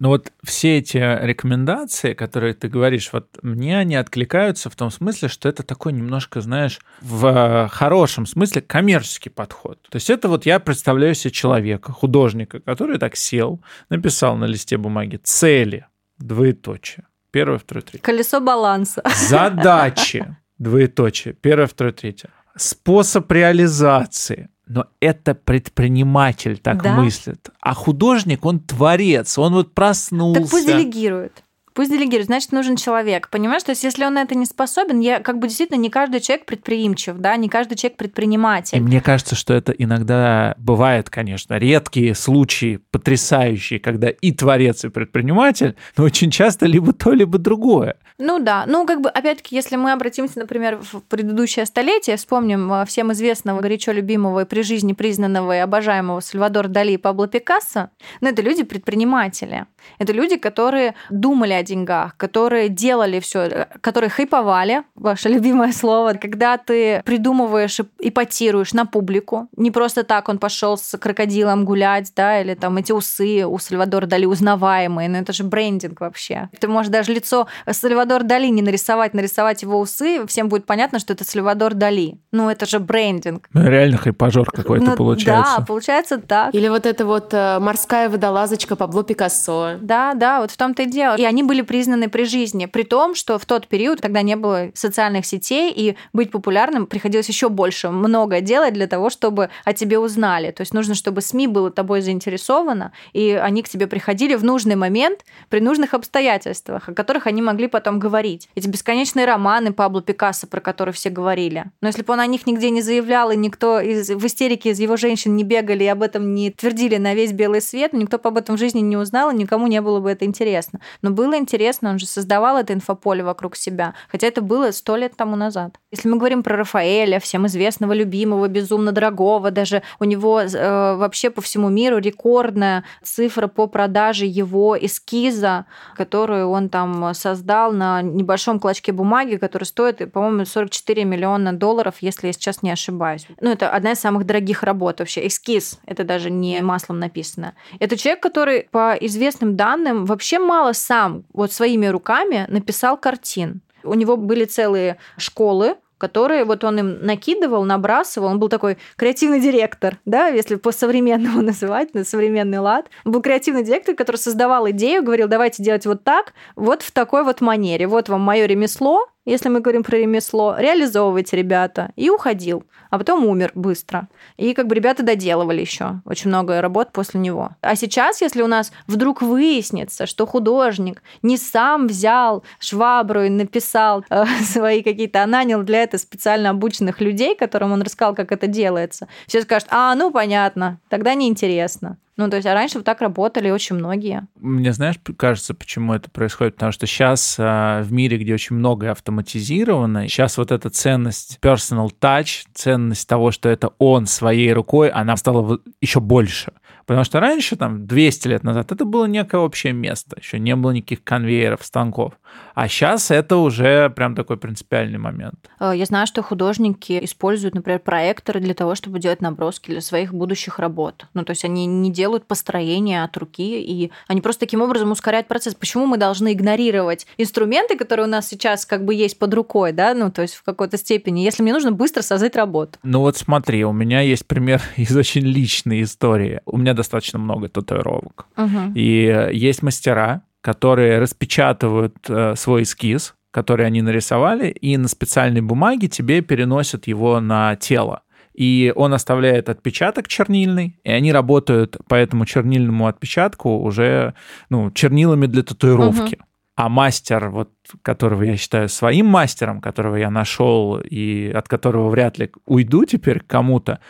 Но 0.00 0.08
вот 0.08 0.32
все 0.42 0.78
эти 0.78 0.96
рекомендации, 0.96 2.14
которые 2.14 2.54
ты 2.54 2.68
говоришь, 2.68 3.10
вот 3.12 3.28
мне 3.42 3.78
они 3.78 3.96
откликаются 3.96 4.70
в 4.70 4.74
том 4.74 4.90
смысле, 4.90 5.28
что 5.28 5.46
это 5.46 5.62
такой 5.62 5.92
немножко, 5.92 6.40
знаешь, 6.40 6.80
в 7.02 7.68
хорошем 7.70 8.24
смысле 8.24 8.62
коммерческий 8.62 9.28
подход. 9.28 9.78
То 9.90 9.96
есть 9.96 10.08
это 10.08 10.28
вот 10.30 10.46
я 10.46 10.58
представляю 10.58 11.14
себе 11.14 11.30
человека, 11.30 11.92
художника, 11.92 12.60
который 12.60 12.98
так 12.98 13.14
сел, 13.14 13.60
написал 13.90 14.36
на 14.36 14.46
листе 14.46 14.78
бумаги 14.78 15.16
цели, 15.22 15.86
двоеточие, 16.16 17.06
первое, 17.30 17.58
второе, 17.58 17.82
третье. 17.82 18.02
Колесо 18.02 18.40
баланса. 18.40 19.02
Задачи, 19.28 20.34
двоеточие, 20.58 21.34
первое, 21.34 21.66
второе, 21.66 21.92
третье. 21.92 22.30
Способ 22.56 23.30
реализации, 23.30 24.48
но 24.70 24.86
это 25.00 25.34
предприниматель 25.34 26.58
так 26.58 26.82
Да. 26.82 26.94
мыслит. 26.94 27.50
А 27.60 27.74
художник, 27.74 28.44
он 28.46 28.60
творец, 28.60 29.36
он 29.36 29.52
вот 29.54 29.74
проснулся. 29.74 30.42
Так 30.42 30.50
пусть 30.50 30.66
делегирует. 30.66 31.42
Пусть 31.74 31.90
делегирует, 31.90 32.26
значит, 32.26 32.52
нужен 32.52 32.76
человек. 32.76 33.28
Понимаешь, 33.30 33.62
то 33.62 33.70
есть 33.70 33.84
если 33.84 34.04
он 34.04 34.14
на 34.14 34.22
это 34.22 34.34
не 34.34 34.46
способен, 34.46 35.00
я 35.00 35.20
как 35.20 35.38
бы 35.38 35.46
действительно 35.48 35.78
не 35.78 35.90
каждый 35.90 36.20
человек 36.20 36.46
предприимчив, 36.46 37.16
да, 37.16 37.36
не 37.36 37.48
каждый 37.48 37.76
человек 37.76 37.96
предприниматель. 37.96 38.78
И 38.78 38.80
мне 38.80 39.00
кажется, 39.00 39.34
что 39.34 39.54
это 39.54 39.72
иногда 39.72 40.54
бывает, 40.58 41.10
конечно, 41.10 41.58
редкие 41.58 42.14
случаи, 42.14 42.80
потрясающие, 42.90 43.78
когда 43.78 44.08
и 44.10 44.32
творец, 44.32 44.84
и 44.84 44.88
предприниматель, 44.88 45.76
но 45.96 46.04
очень 46.04 46.30
часто 46.30 46.66
либо 46.66 46.92
то, 46.92 47.12
либо 47.12 47.38
другое. 47.38 47.96
Ну 48.18 48.38
да, 48.38 48.64
ну 48.66 48.86
как 48.86 49.00
бы 49.00 49.08
опять-таки, 49.08 49.54
если 49.54 49.76
мы 49.76 49.92
обратимся, 49.92 50.40
например, 50.40 50.78
в 50.82 51.00
предыдущее 51.00 51.64
столетие, 51.64 52.16
вспомним 52.16 52.70
э, 52.72 52.84
всем 52.84 53.12
известного, 53.12 53.60
горячо 53.60 53.92
любимого 53.92 54.40
и 54.40 54.44
при 54.44 54.62
жизни 54.62 54.92
признанного 54.92 55.56
и 55.56 55.58
обожаемого 55.58 56.20
Сальвадора 56.20 56.68
Дали 56.68 56.92
и 56.92 56.96
Пабло 56.98 57.28
Пикассо, 57.28 57.90
ну 58.20 58.28
это 58.28 58.42
люди 58.42 58.62
предприниматели. 58.62 59.66
Это 59.98 60.12
люди, 60.12 60.36
которые 60.36 60.94
думали 61.08 61.54
о 61.60 61.62
деньгах, 61.62 62.16
которые 62.16 62.68
делали 62.68 63.20
все, 63.20 63.68
которые 63.80 64.10
хайповали, 64.10 64.82
ваше 64.94 65.28
любимое 65.28 65.72
слово, 65.72 66.14
когда 66.14 66.56
ты 66.56 67.02
придумываешь 67.04 67.80
и 67.80 68.10
ипотируешь 68.10 68.72
на 68.72 68.86
публику. 68.86 69.48
Не 69.56 69.70
просто 69.70 70.02
так 70.02 70.28
он 70.28 70.38
пошел 70.38 70.76
с 70.76 70.98
крокодилом 70.98 71.64
гулять, 71.64 72.12
да, 72.16 72.40
или 72.40 72.54
там 72.54 72.76
эти 72.76 72.92
усы 72.92 73.46
у 73.46 73.58
Сальвадора 73.58 74.06
Дали 74.06 74.26
узнаваемые, 74.26 75.08
но 75.08 75.18
это 75.18 75.32
же 75.32 75.44
брендинг 75.44 76.00
вообще. 76.00 76.48
Ты 76.58 76.68
можешь 76.68 76.90
даже 76.90 77.12
лицо 77.12 77.46
Сальвадор 77.70 78.24
Дали 78.24 78.48
не 78.48 78.62
нарисовать, 78.62 79.14
нарисовать 79.14 79.62
его 79.62 79.78
усы, 79.78 80.26
всем 80.26 80.48
будет 80.48 80.66
понятно, 80.66 80.98
что 80.98 81.12
это 81.12 81.24
Сальвадор 81.24 81.74
Дали. 81.74 82.18
Ну, 82.32 82.50
это 82.50 82.66
же 82.66 82.78
брендинг. 82.78 83.48
Ну, 83.52 83.68
реально 83.68 83.98
хайпажор 83.98 84.50
какой-то 84.50 84.84
Ну, 84.84 84.96
получается. 84.96 85.54
Да, 85.58 85.64
получается 85.64 86.18
так. 86.18 86.54
Или 86.54 86.68
вот 86.68 86.86
эта 86.86 87.06
вот 87.06 87.32
э, 87.32 87.58
морская 87.60 88.08
водолазочка 88.08 88.76
Пабло 88.76 89.04
Пикассо. 89.04 89.76
Да, 89.80 90.14
да, 90.14 90.40
вот 90.40 90.50
в 90.50 90.56
том-то 90.56 90.82
и 90.82 90.86
дело. 90.86 91.16
И 91.16 91.24
они 91.24 91.42
были 91.50 91.62
признаны 91.62 92.08
при 92.08 92.22
жизни, 92.22 92.66
при 92.66 92.84
том, 92.84 93.16
что 93.16 93.36
в 93.36 93.44
тот 93.44 93.66
период, 93.66 94.00
когда 94.00 94.22
не 94.22 94.36
было 94.36 94.70
социальных 94.72 95.26
сетей, 95.26 95.72
и 95.74 95.96
быть 96.12 96.30
популярным 96.30 96.86
приходилось 96.86 97.28
еще 97.28 97.48
больше 97.48 97.90
много 97.90 98.40
делать 98.40 98.72
для 98.72 98.86
того, 98.86 99.10
чтобы 99.10 99.50
о 99.64 99.72
тебе 99.72 99.98
узнали. 99.98 100.52
То 100.52 100.60
есть 100.60 100.72
нужно, 100.72 100.94
чтобы 100.94 101.22
СМИ 101.22 101.48
было 101.48 101.72
тобой 101.72 102.02
заинтересовано, 102.02 102.92
и 103.12 103.32
они 103.32 103.64
к 103.64 103.68
тебе 103.68 103.88
приходили 103.88 104.36
в 104.36 104.44
нужный 104.44 104.76
момент, 104.76 105.24
при 105.48 105.58
нужных 105.58 105.92
обстоятельствах, 105.92 106.88
о 106.88 106.94
которых 106.94 107.26
они 107.26 107.42
могли 107.42 107.66
потом 107.66 107.98
говорить. 107.98 108.48
Эти 108.54 108.68
бесконечные 108.68 109.26
романы 109.26 109.72
Пабло 109.72 110.02
Пикассо, 110.02 110.46
про 110.46 110.60
которые 110.60 110.92
все 110.92 111.10
говорили. 111.10 111.64
Но 111.80 111.88
если 111.88 112.02
бы 112.02 112.12
он 112.12 112.20
о 112.20 112.26
них 112.26 112.46
нигде 112.46 112.70
не 112.70 112.80
заявлял, 112.80 113.32
и 113.32 113.36
никто 113.36 113.80
из, 113.80 114.08
в 114.08 114.24
истерике 114.24 114.70
из 114.70 114.78
его 114.78 114.96
женщин 114.96 115.34
не 115.34 115.42
бегали 115.42 115.82
и 115.82 115.88
об 115.88 116.04
этом 116.04 116.32
не 116.32 116.52
твердили 116.52 116.98
на 116.98 117.14
весь 117.14 117.32
белый 117.32 117.60
свет, 117.60 117.92
никто 117.92 118.18
бы 118.18 118.28
об 118.28 118.36
этом 118.36 118.54
в 118.54 118.60
жизни 118.60 118.78
не 118.78 118.96
узнал, 118.96 119.32
и 119.32 119.34
никому 119.34 119.66
не 119.66 119.80
было 119.80 119.98
бы 119.98 120.12
это 120.12 120.24
интересно. 120.24 120.78
Но 121.02 121.10
было 121.10 121.39
интересно, 121.40 121.90
он 121.90 121.98
же 121.98 122.06
создавал 122.06 122.58
это 122.58 122.72
инфополе 122.72 123.24
вокруг 123.24 123.56
себя, 123.56 123.94
хотя 124.08 124.26
это 124.26 124.42
было 124.42 124.70
сто 124.70 124.96
лет 124.96 125.16
тому 125.16 125.36
назад. 125.36 125.78
Если 125.90 126.08
мы 126.08 126.18
говорим 126.18 126.42
про 126.42 126.56
Рафаэля, 126.56 127.18
всем 127.18 127.46
известного, 127.46 127.92
любимого, 127.92 128.46
безумно 128.48 128.92
дорогого, 128.92 129.50
даже 129.50 129.82
у 129.98 130.04
него 130.04 130.40
э, 130.40 130.94
вообще 130.96 131.30
по 131.30 131.40
всему 131.40 131.68
миру 131.68 131.98
рекордная 131.98 132.84
цифра 133.02 133.48
по 133.48 133.66
продаже 133.66 134.26
его 134.26 134.76
эскиза, 134.78 135.66
которую 135.96 136.50
он 136.50 136.68
там 136.68 137.12
создал 137.14 137.72
на 137.72 138.02
небольшом 138.02 138.60
клочке 138.60 138.92
бумаги, 138.92 139.36
который 139.36 139.64
стоит, 139.64 140.12
по-моему, 140.12 140.44
44 140.44 141.04
миллиона 141.04 141.52
долларов, 141.52 141.96
если 142.00 142.28
я 142.28 142.32
сейчас 142.32 142.62
не 142.62 142.70
ошибаюсь. 142.70 143.26
Ну, 143.40 143.50
это 143.50 143.70
одна 143.70 143.92
из 143.92 144.00
самых 144.00 144.26
дорогих 144.26 144.62
работ 144.62 145.00
вообще. 145.00 145.26
Эскиз, 145.26 145.80
это 145.86 146.04
даже 146.04 146.30
не 146.30 146.60
маслом 146.60 146.98
написано. 146.98 147.54
Это 147.78 147.96
человек, 147.96 148.22
который, 148.22 148.68
по 148.70 148.94
известным 149.00 149.56
данным, 149.56 150.04
вообще 150.04 150.38
мало 150.38 150.72
сам 150.72 151.24
вот 151.32 151.52
своими 151.52 151.86
руками 151.86 152.46
написал 152.48 152.96
картин. 152.96 153.60
У 153.82 153.94
него 153.94 154.16
были 154.16 154.44
целые 154.44 154.98
школы, 155.16 155.76
которые 156.00 156.44
вот 156.44 156.64
он 156.64 156.78
им 156.78 157.06
накидывал, 157.06 157.64
набрасывал. 157.64 158.28
Он 158.28 158.38
был 158.38 158.48
такой 158.48 158.78
креативный 158.96 159.38
директор, 159.38 159.98
да, 160.06 160.28
если 160.28 160.54
по-современному 160.56 161.42
называть, 161.50 161.94
на 161.94 162.04
современный 162.04 162.58
лад. 162.58 162.86
Он 163.04 163.12
был 163.12 163.20
креативный 163.20 163.62
директор, 163.62 163.94
который 163.94 164.16
создавал 164.16 164.68
идею, 164.70 165.04
говорил, 165.04 165.28
давайте 165.28 165.62
делать 165.62 165.84
вот 165.84 166.02
так, 166.02 166.32
вот 166.56 166.82
в 166.82 166.90
такой 166.90 167.22
вот 167.22 167.42
манере. 167.42 167.86
Вот 167.86 168.08
вам 168.08 168.22
мое 168.22 168.46
ремесло, 168.46 169.09
если 169.24 169.48
мы 169.48 169.60
говорим 169.60 169.82
про 169.82 169.96
ремесло, 169.96 170.56
реализовывайте, 170.58 171.36
ребята, 171.36 171.92
и 171.96 172.10
уходил, 172.10 172.64
а 172.90 172.98
потом 172.98 173.24
умер 173.26 173.52
быстро. 173.54 174.08
И 174.36 174.54
как 174.54 174.66
бы 174.66 174.74
ребята 174.74 175.02
доделывали 175.02 175.60
еще 175.60 176.00
очень 176.04 176.28
много 176.28 176.60
работ 176.60 176.92
после 176.92 177.20
него. 177.20 177.50
А 177.60 177.76
сейчас, 177.76 178.20
если 178.20 178.42
у 178.42 178.46
нас 178.46 178.72
вдруг 178.86 179.22
выяснится, 179.22 180.06
что 180.06 180.26
художник 180.26 181.02
не 181.22 181.36
сам 181.36 181.86
взял 181.86 182.44
швабру 182.58 183.22
и 183.22 183.28
написал 183.28 184.04
э, 184.10 184.24
свои 184.42 184.82
какие-то, 184.82 185.22
а 185.22 185.26
нанял 185.26 185.62
для 185.62 185.82
этого 185.82 186.00
специально 186.00 186.50
обученных 186.50 187.00
людей, 187.00 187.36
которым 187.36 187.72
он 187.72 187.82
рассказал, 187.82 188.14
как 188.14 188.32
это 188.32 188.46
делается, 188.46 189.08
все 189.26 189.42
скажут, 189.42 189.68
а, 189.70 189.94
ну 189.94 190.10
понятно, 190.10 190.80
тогда 190.88 191.14
неинтересно. 191.14 191.98
Ну, 192.20 192.28
то 192.28 192.36
есть, 192.36 192.46
а 192.46 192.52
раньше 192.52 192.76
вот 192.76 192.84
так 192.84 193.00
работали 193.00 193.48
очень 193.48 193.76
многие. 193.76 194.26
Мне, 194.38 194.74
знаешь, 194.74 194.96
кажется, 195.16 195.54
почему 195.54 195.94
это 195.94 196.10
происходит? 196.10 196.56
Потому 196.56 196.70
что 196.70 196.86
сейчас 196.86 197.36
а, 197.38 197.80
в 197.80 197.92
мире, 197.92 198.18
где 198.18 198.34
очень 198.34 198.56
многое 198.56 198.90
автоматизировано, 198.90 200.06
сейчас 200.06 200.36
вот 200.36 200.52
эта 200.52 200.68
ценность 200.68 201.38
personal 201.40 201.88
touch, 201.98 202.44
ценность 202.52 203.08
того, 203.08 203.30
что 203.30 203.48
это 203.48 203.70
он 203.78 204.04
своей 204.04 204.52
рукой, 204.52 204.90
она 204.90 205.16
стала 205.16 205.60
еще 205.80 206.00
больше. 206.00 206.52
Потому 206.86 207.04
что 207.04 207.20
раньше, 207.20 207.56
там, 207.56 207.86
200 207.86 208.28
лет 208.28 208.44
назад, 208.44 208.72
это 208.72 208.84
было 208.84 209.06
некое 209.06 209.38
общее 209.38 209.72
место. 209.72 210.16
Еще 210.18 210.38
не 210.38 210.56
было 210.56 210.70
никаких 210.70 211.04
конвейеров, 211.04 211.64
станков. 211.64 212.14
А 212.54 212.68
сейчас 212.68 213.10
это 213.10 213.36
уже 213.36 213.90
прям 213.90 214.14
такой 214.14 214.36
принципиальный 214.36 214.98
момент. 214.98 215.48
Э, 215.58 215.72
я 215.74 215.84
знаю, 215.84 216.06
что 216.06 216.22
художники 216.22 216.98
используют, 217.02 217.54
например, 217.54 217.80
проекторы 217.80 218.40
для 218.40 218.54
того, 218.54 218.74
чтобы 218.74 218.98
делать 218.98 219.20
наброски 219.20 219.70
для 219.70 219.80
своих 219.80 220.12
будущих 220.12 220.58
работ. 220.58 221.06
Ну, 221.14 221.24
то 221.24 221.30
есть 221.30 221.44
они 221.44 221.66
не 221.66 221.90
делают 221.90 222.26
построения 222.26 223.04
от 223.04 223.16
руки, 223.16 223.60
и 223.60 223.90
они 224.08 224.20
просто 224.20 224.40
таким 224.40 224.62
образом 224.62 224.90
ускоряют 224.90 225.28
процесс. 225.28 225.54
Почему 225.54 225.86
мы 225.86 225.96
должны 225.96 226.32
игнорировать 226.32 227.06
инструменты, 227.18 227.76
которые 227.76 228.06
у 228.06 228.10
нас 228.10 228.28
сейчас 228.28 228.66
как 228.66 228.84
бы 228.84 228.94
есть 228.94 229.18
под 229.18 229.32
рукой, 229.34 229.72
да, 229.72 229.94
ну, 229.94 230.10
то 230.10 230.22
есть 230.22 230.34
в 230.34 230.42
какой-то 230.42 230.76
степени, 230.76 231.20
если 231.20 231.42
мне 231.42 231.52
нужно 231.52 231.72
быстро 231.72 232.02
создать 232.02 232.36
работу? 232.36 232.78
Ну 232.82 233.00
вот 233.00 233.16
смотри, 233.16 233.64
у 233.64 233.72
меня 233.72 234.00
есть 234.00 234.26
пример 234.26 234.60
из 234.76 234.96
очень 234.96 235.22
личной 235.22 235.82
истории. 235.82 236.40
У 236.46 236.58
меня 236.58 236.69
достаточно 236.74 237.18
много 237.18 237.48
татуировок. 237.48 238.26
Угу. 238.36 238.72
И 238.74 239.30
есть 239.32 239.62
мастера, 239.62 240.22
которые 240.40 240.98
распечатывают 240.98 241.96
э, 242.08 242.34
свой 242.36 242.62
эскиз, 242.62 243.14
который 243.30 243.66
они 243.66 243.82
нарисовали, 243.82 244.48
и 244.48 244.76
на 244.76 244.88
специальной 244.88 245.40
бумаге 245.40 245.88
тебе 245.88 246.20
переносят 246.20 246.86
его 246.86 247.20
на 247.20 247.56
тело. 247.56 248.02
И 248.34 248.72
он 248.74 248.94
оставляет 248.94 249.48
отпечаток 249.48 250.08
чернильный, 250.08 250.80
и 250.84 250.90
они 250.90 251.12
работают 251.12 251.76
по 251.88 251.94
этому 251.94 252.24
чернильному 252.26 252.86
отпечатку 252.86 253.58
уже 253.58 254.14
ну, 254.48 254.70
чернилами 254.70 255.26
для 255.26 255.42
татуировки. 255.42 256.14
Угу. 256.14 256.24
А 256.56 256.68
мастер, 256.68 257.30
вот, 257.30 257.50
которого 257.82 258.22
я 258.22 258.36
считаю 258.36 258.68
своим 258.68 259.06
мастером, 259.06 259.60
которого 259.60 259.96
я 259.96 260.10
нашел 260.10 260.78
и 260.78 261.30
от 261.30 261.48
которого 261.48 261.88
вряд 261.88 262.18
ли 262.18 262.30
уйду 262.44 262.84
теперь 262.84 263.20
к 263.20 263.26
кому-то, 263.26 263.80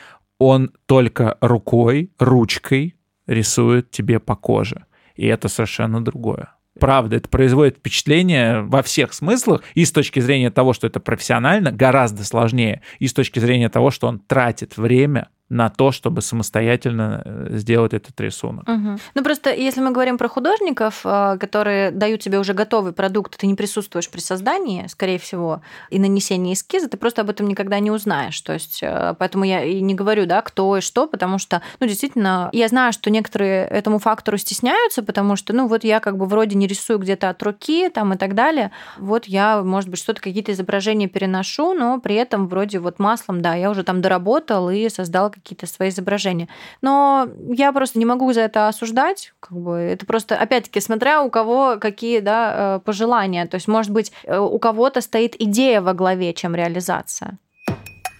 он 0.40 0.72
только 0.86 1.36
рукой, 1.42 2.10
ручкой 2.18 2.96
рисует 3.26 3.90
тебе 3.90 4.18
по 4.18 4.34
коже. 4.34 4.86
И 5.14 5.26
это 5.26 5.48
совершенно 5.48 6.02
другое. 6.02 6.54
Правда, 6.80 7.16
это 7.16 7.28
производит 7.28 7.76
впечатление 7.76 8.62
во 8.62 8.82
всех 8.82 9.12
смыслах, 9.12 9.62
и 9.74 9.84
с 9.84 9.92
точки 9.92 10.18
зрения 10.18 10.50
того, 10.50 10.72
что 10.72 10.86
это 10.86 10.98
профессионально, 10.98 11.72
гораздо 11.72 12.24
сложнее, 12.24 12.80
и 12.98 13.06
с 13.06 13.12
точки 13.12 13.38
зрения 13.38 13.68
того, 13.68 13.90
что 13.90 14.08
он 14.08 14.18
тратит 14.18 14.78
время 14.78 15.28
на 15.50 15.68
то, 15.68 15.90
чтобы 15.90 16.22
самостоятельно 16.22 17.22
э, 17.24 17.48
сделать 17.58 17.92
этот 17.92 18.18
рисунок. 18.20 18.68
Угу. 18.68 18.98
Ну 19.14 19.22
просто 19.24 19.52
если 19.52 19.80
мы 19.80 19.90
говорим 19.90 20.16
про 20.16 20.28
художников, 20.28 21.00
э, 21.04 21.38
которые 21.40 21.90
дают 21.90 22.20
тебе 22.20 22.38
уже 22.38 22.54
готовый 22.54 22.92
продукт, 22.92 23.36
ты 23.36 23.48
не 23.48 23.56
присутствуешь 23.56 24.08
при 24.08 24.20
создании, 24.20 24.86
скорее 24.86 25.18
всего, 25.18 25.60
и 25.90 25.98
нанесении 25.98 26.54
эскиза, 26.54 26.88
ты 26.88 26.96
просто 26.96 27.22
об 27.22 27.30
этом 27.30 27.48
никогда 27.48 27.80
не 27.80 27.90
узнаешь. 27.90 28.40
То 28.40 28.52
есть 28.52 28.78
э, 28.82 29.14
поэтому 29.18 29.42
я 29.42 29.64
и 29.64 29.80
не 29.80 29.94
говорю, 29.94 30.24
да, 30.26 30.40
кто 30.40 30.76
и 30.76 30.80
что, 30.80 31.08
потому 31.08 31.38
что, 31.38 31.62
ну 31.80 31.86
действительно, 31.88 32.48
я 32.52 32.68
знаю, 32.68 32.92
что 32.92 33.10
некоторые 33.10 33.66
этому 33.66 33.98
фактору 33.98 34.38
стесняются, 34.38 35.02
потому 35.02 35.34
что, 35.34 35.52
ну 35.52 35.66
вот 35.66 35.82
я 35.82 35.98
как 35.98 36.16
бы 36.16 36.26
вроде 36.26 36.56
не 36.56 36.68
рисую 36.68 37.00
где-то 37.00 37.28
от 37.28 37.42
руки 37.42 37.88
там 37.90 38.12
и 38.12 38.16
так 38.16 38.36
далее, 38.36 38.70
вот 38.98 39.24
я, 39.24 39.62
может 39.64 39.90
быть, 39.90 39.98
что-то 39.98 40.20
какие-то 40.20 40.52
изображения 40.52 41.08
переношу, 41.08 41.74
но 41.74 42.00
при 42.00 42.14
этом 42.14 42.46
вроде 42.46 42.78
вот 42.78 43.00
маслом, 43.00 43.42
да, 43.42 43.56
я 43.56 43.68
уже 43.68 43.82
там 43.82 44.00
доработал 44.00 44.70
и 44.70 44.88
создал 44.88 45.32
какие-то 45.42 45.66
свои 45.66 45.88
изображения. 45.88 46.48
Но 46.82 47.28
я 47.48 47.72
просто 47.72 47.98
не 47.98 48.04
могу 48.04 48.32
за 48.32 48.42
это 48.42 48.68
осуждать. 48.68 49.32
Как 49.40 49.56
бы 49.58 49.76
это 49.76 50.06
просто, 50.06 50.36
опять-таки, 50.36 50.80
смотря 50.80 51.22
у 51.22 51.30
кого 51.30 51.78
какие 51.80 52.20
да, 52.20 52.76
э, 52.76 52.80
пожелания. 52.84 53.46
То 53.46 53.56
есть, 53.56 53.68
может 53.68 53.92
быть, 53.92 54.12
э, 54.24 54.38
у 54.38 54.58
кого-то 54.58 55.00
стоит 55.00 55.40
идея 55.40 55.80
во 55.80 55.94
главе, 55.94 56.32
чем 56.34 56.54
реализация. 56.54 57.38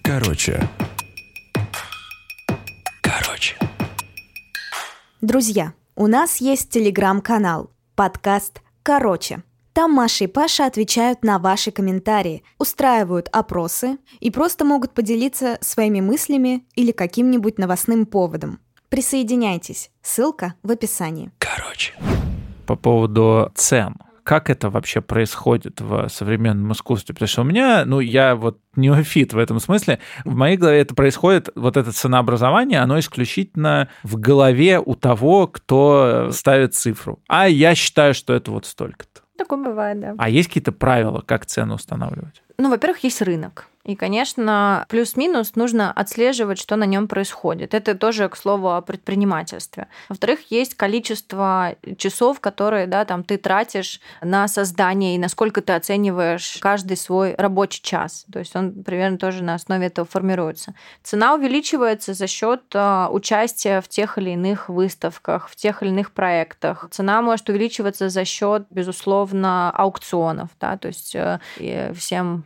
Короче. 0.03 0.59
Короче. 3.01 3.55
Друзья, 5.21 5.73
у 5.95 6.07
нас 6.07 6.41
есть 6.41 6.71
телеграм-канал, 6.71 7.69
подкаст 7.95 8.61
«Короче». 8.83 9.43
Там 9.73 9.93
Маша 9.93 10.25
и 10.25 10.27
Паша 10.27 10.65
отвечают 10.65 11.23
на 11.23 11.39
ваши 11.39 11.71
комментарии, 11.71 12.43
устраивают 12.57 13.29
опросы 13.31 13.97
и 14.19 14.29
просто 14.29 14.65
могут 14.65 14.93
поделиться 14.93 15.57
своими 15.61 16.01
мыслями 16.01 16.65
или 16.75 16.91
каким-нибудь 16.91 17.57
новостным 17.57 18.05
поводом. 18.05 18.59
Присоединяйтесь. 18.89 19.89
Ссылка 20.01 20.55
в 20.63 20.71
описании. 20.71 21.31
Короче. 21.37 21.93
По 22.67 22.75
поводу 22.75 23.51
цен. 23.55 23.95
Как 24.23 24.49
это 24.49 24.69
вообще 24.69 25.01
происходит 25.01 25.81
в 25.81 26.07
современном 26.09 26.73
искусстве? 26.73 27.15
Потому 27.15 27.27
что 27.27 27.41
у 27.41 27.45
меня, 27.45 27.85
ну, 27.85 28.01
я 28.01 28.35
вот 28.35 28.59
неофит 28.75 29.33
в 29.33 29.37
этом 29.37 29.59
смысле. 29.59 29.99
В 30.25 30.35
моей 30.35 30.57
голове 30.57 30.79
это 30.79 30.93
происходит, 30.93 31.49
вот 31.55 31.75
это 31.75 31.91
ценообразование, 31.91 32.81
оно 32.81 32.99
исключительно 32.99 33.89
в 34.03 34.17
голове 34.19 34.79
у 34.79 34.95
того, 34.95 35.47
кто 35.47 36.29
ставит 36.31 36.75
цифру. 36.75 37.19
А 37.27 37.49
я 37.49 37.73
считаю, 37.73 38.13
что 38.13 38.33
это 38.33 38.51
вот 38.51 38.65
столько-то. 38.65 39.10
Такое 39.41 39.63
бывает, 39.63 39.99
да. 39.99 40.15
А 40.19 40.29
есть 40.29 40.49
какие-то 40.49 40.71
правила, 40.71 41.23
как 41.25 41.47
цену 41.47 41.73
устанавливать? 41.73 42.43
Ну, 42.57 42.69
во-первых, 42.69 43.03
есть 43.03 43.21
рынок. 43.21 43.67
И, 43.83 43.95
конечно, 43.95 44.85
плюс-минус 44.89 45.55
нужно 45.55 45.91
отслеживать, 45.91 46.59
что 46.59 46.75
на 46.75 46.83
нем 46.83 47.07
происходит. 47.07 47.73
Это 47.73 47.95
тоже, 47.95 48.29
к 48.29 48.35
слову, 48.35 48.71
о 48.71 48.81
предпринимательстве. 48.81 49.87
Во-вторых, 50.07 50.39
есть 50.49 50.75
количество 50.75 51.75
часов, 51.97 52.39
которые 52.39 52.85
да, 52.85 53.05
там, 53.05 53.23
ты 53.23 53.37
тратишь 53.37 53.99
на 54.21 54.47
создание 54.47 55.15
и 55.15 55.19
насколько 55.19 55.61
ты 55.61 55.73
оцениваешь 55.73 56.59
каждый 56.61 56.95
свой 56.95 57.33
рабочий 57.35 57.81
час. 57.81 58.25
То 58.31 58.39
есть 58.39 58.55
он 58.55 58.83
примерно 58.83 59.17
тоже 59.17 59.43
на 59.43 59.55
основе 59.55 59.87
этого 59.87 60.05
формируется. 60.05 60.75
Цена 61.01 61.33
увеличивается 61.33 62.13
за 62.13 62.27
счет 62.27 62.61
а, 62.73 63.09
участия 63.11 63.81
в 63.81 63.87
тех 63.87 64.17
или 64.19 64.31
иных 64.31 64.69
выставках, 64.69 65.49
в 65.49 65.55
тех 65.55 65.81
или 65.81 65.89
иных 65.89 66.11
проектах. 66.11 66.87
Цена 66.91 67.21
может 67.21 67.49
увеличиваться 67.49 68.09
за 68.09 68.25
счет, 68.25 68.67
безусловно, 68.69 69.71
аукционов. 69.71 70.49
Да? 70.59 70.77
То 70.77 70.89
есть 70.89 71.15
э, 71.15 71.39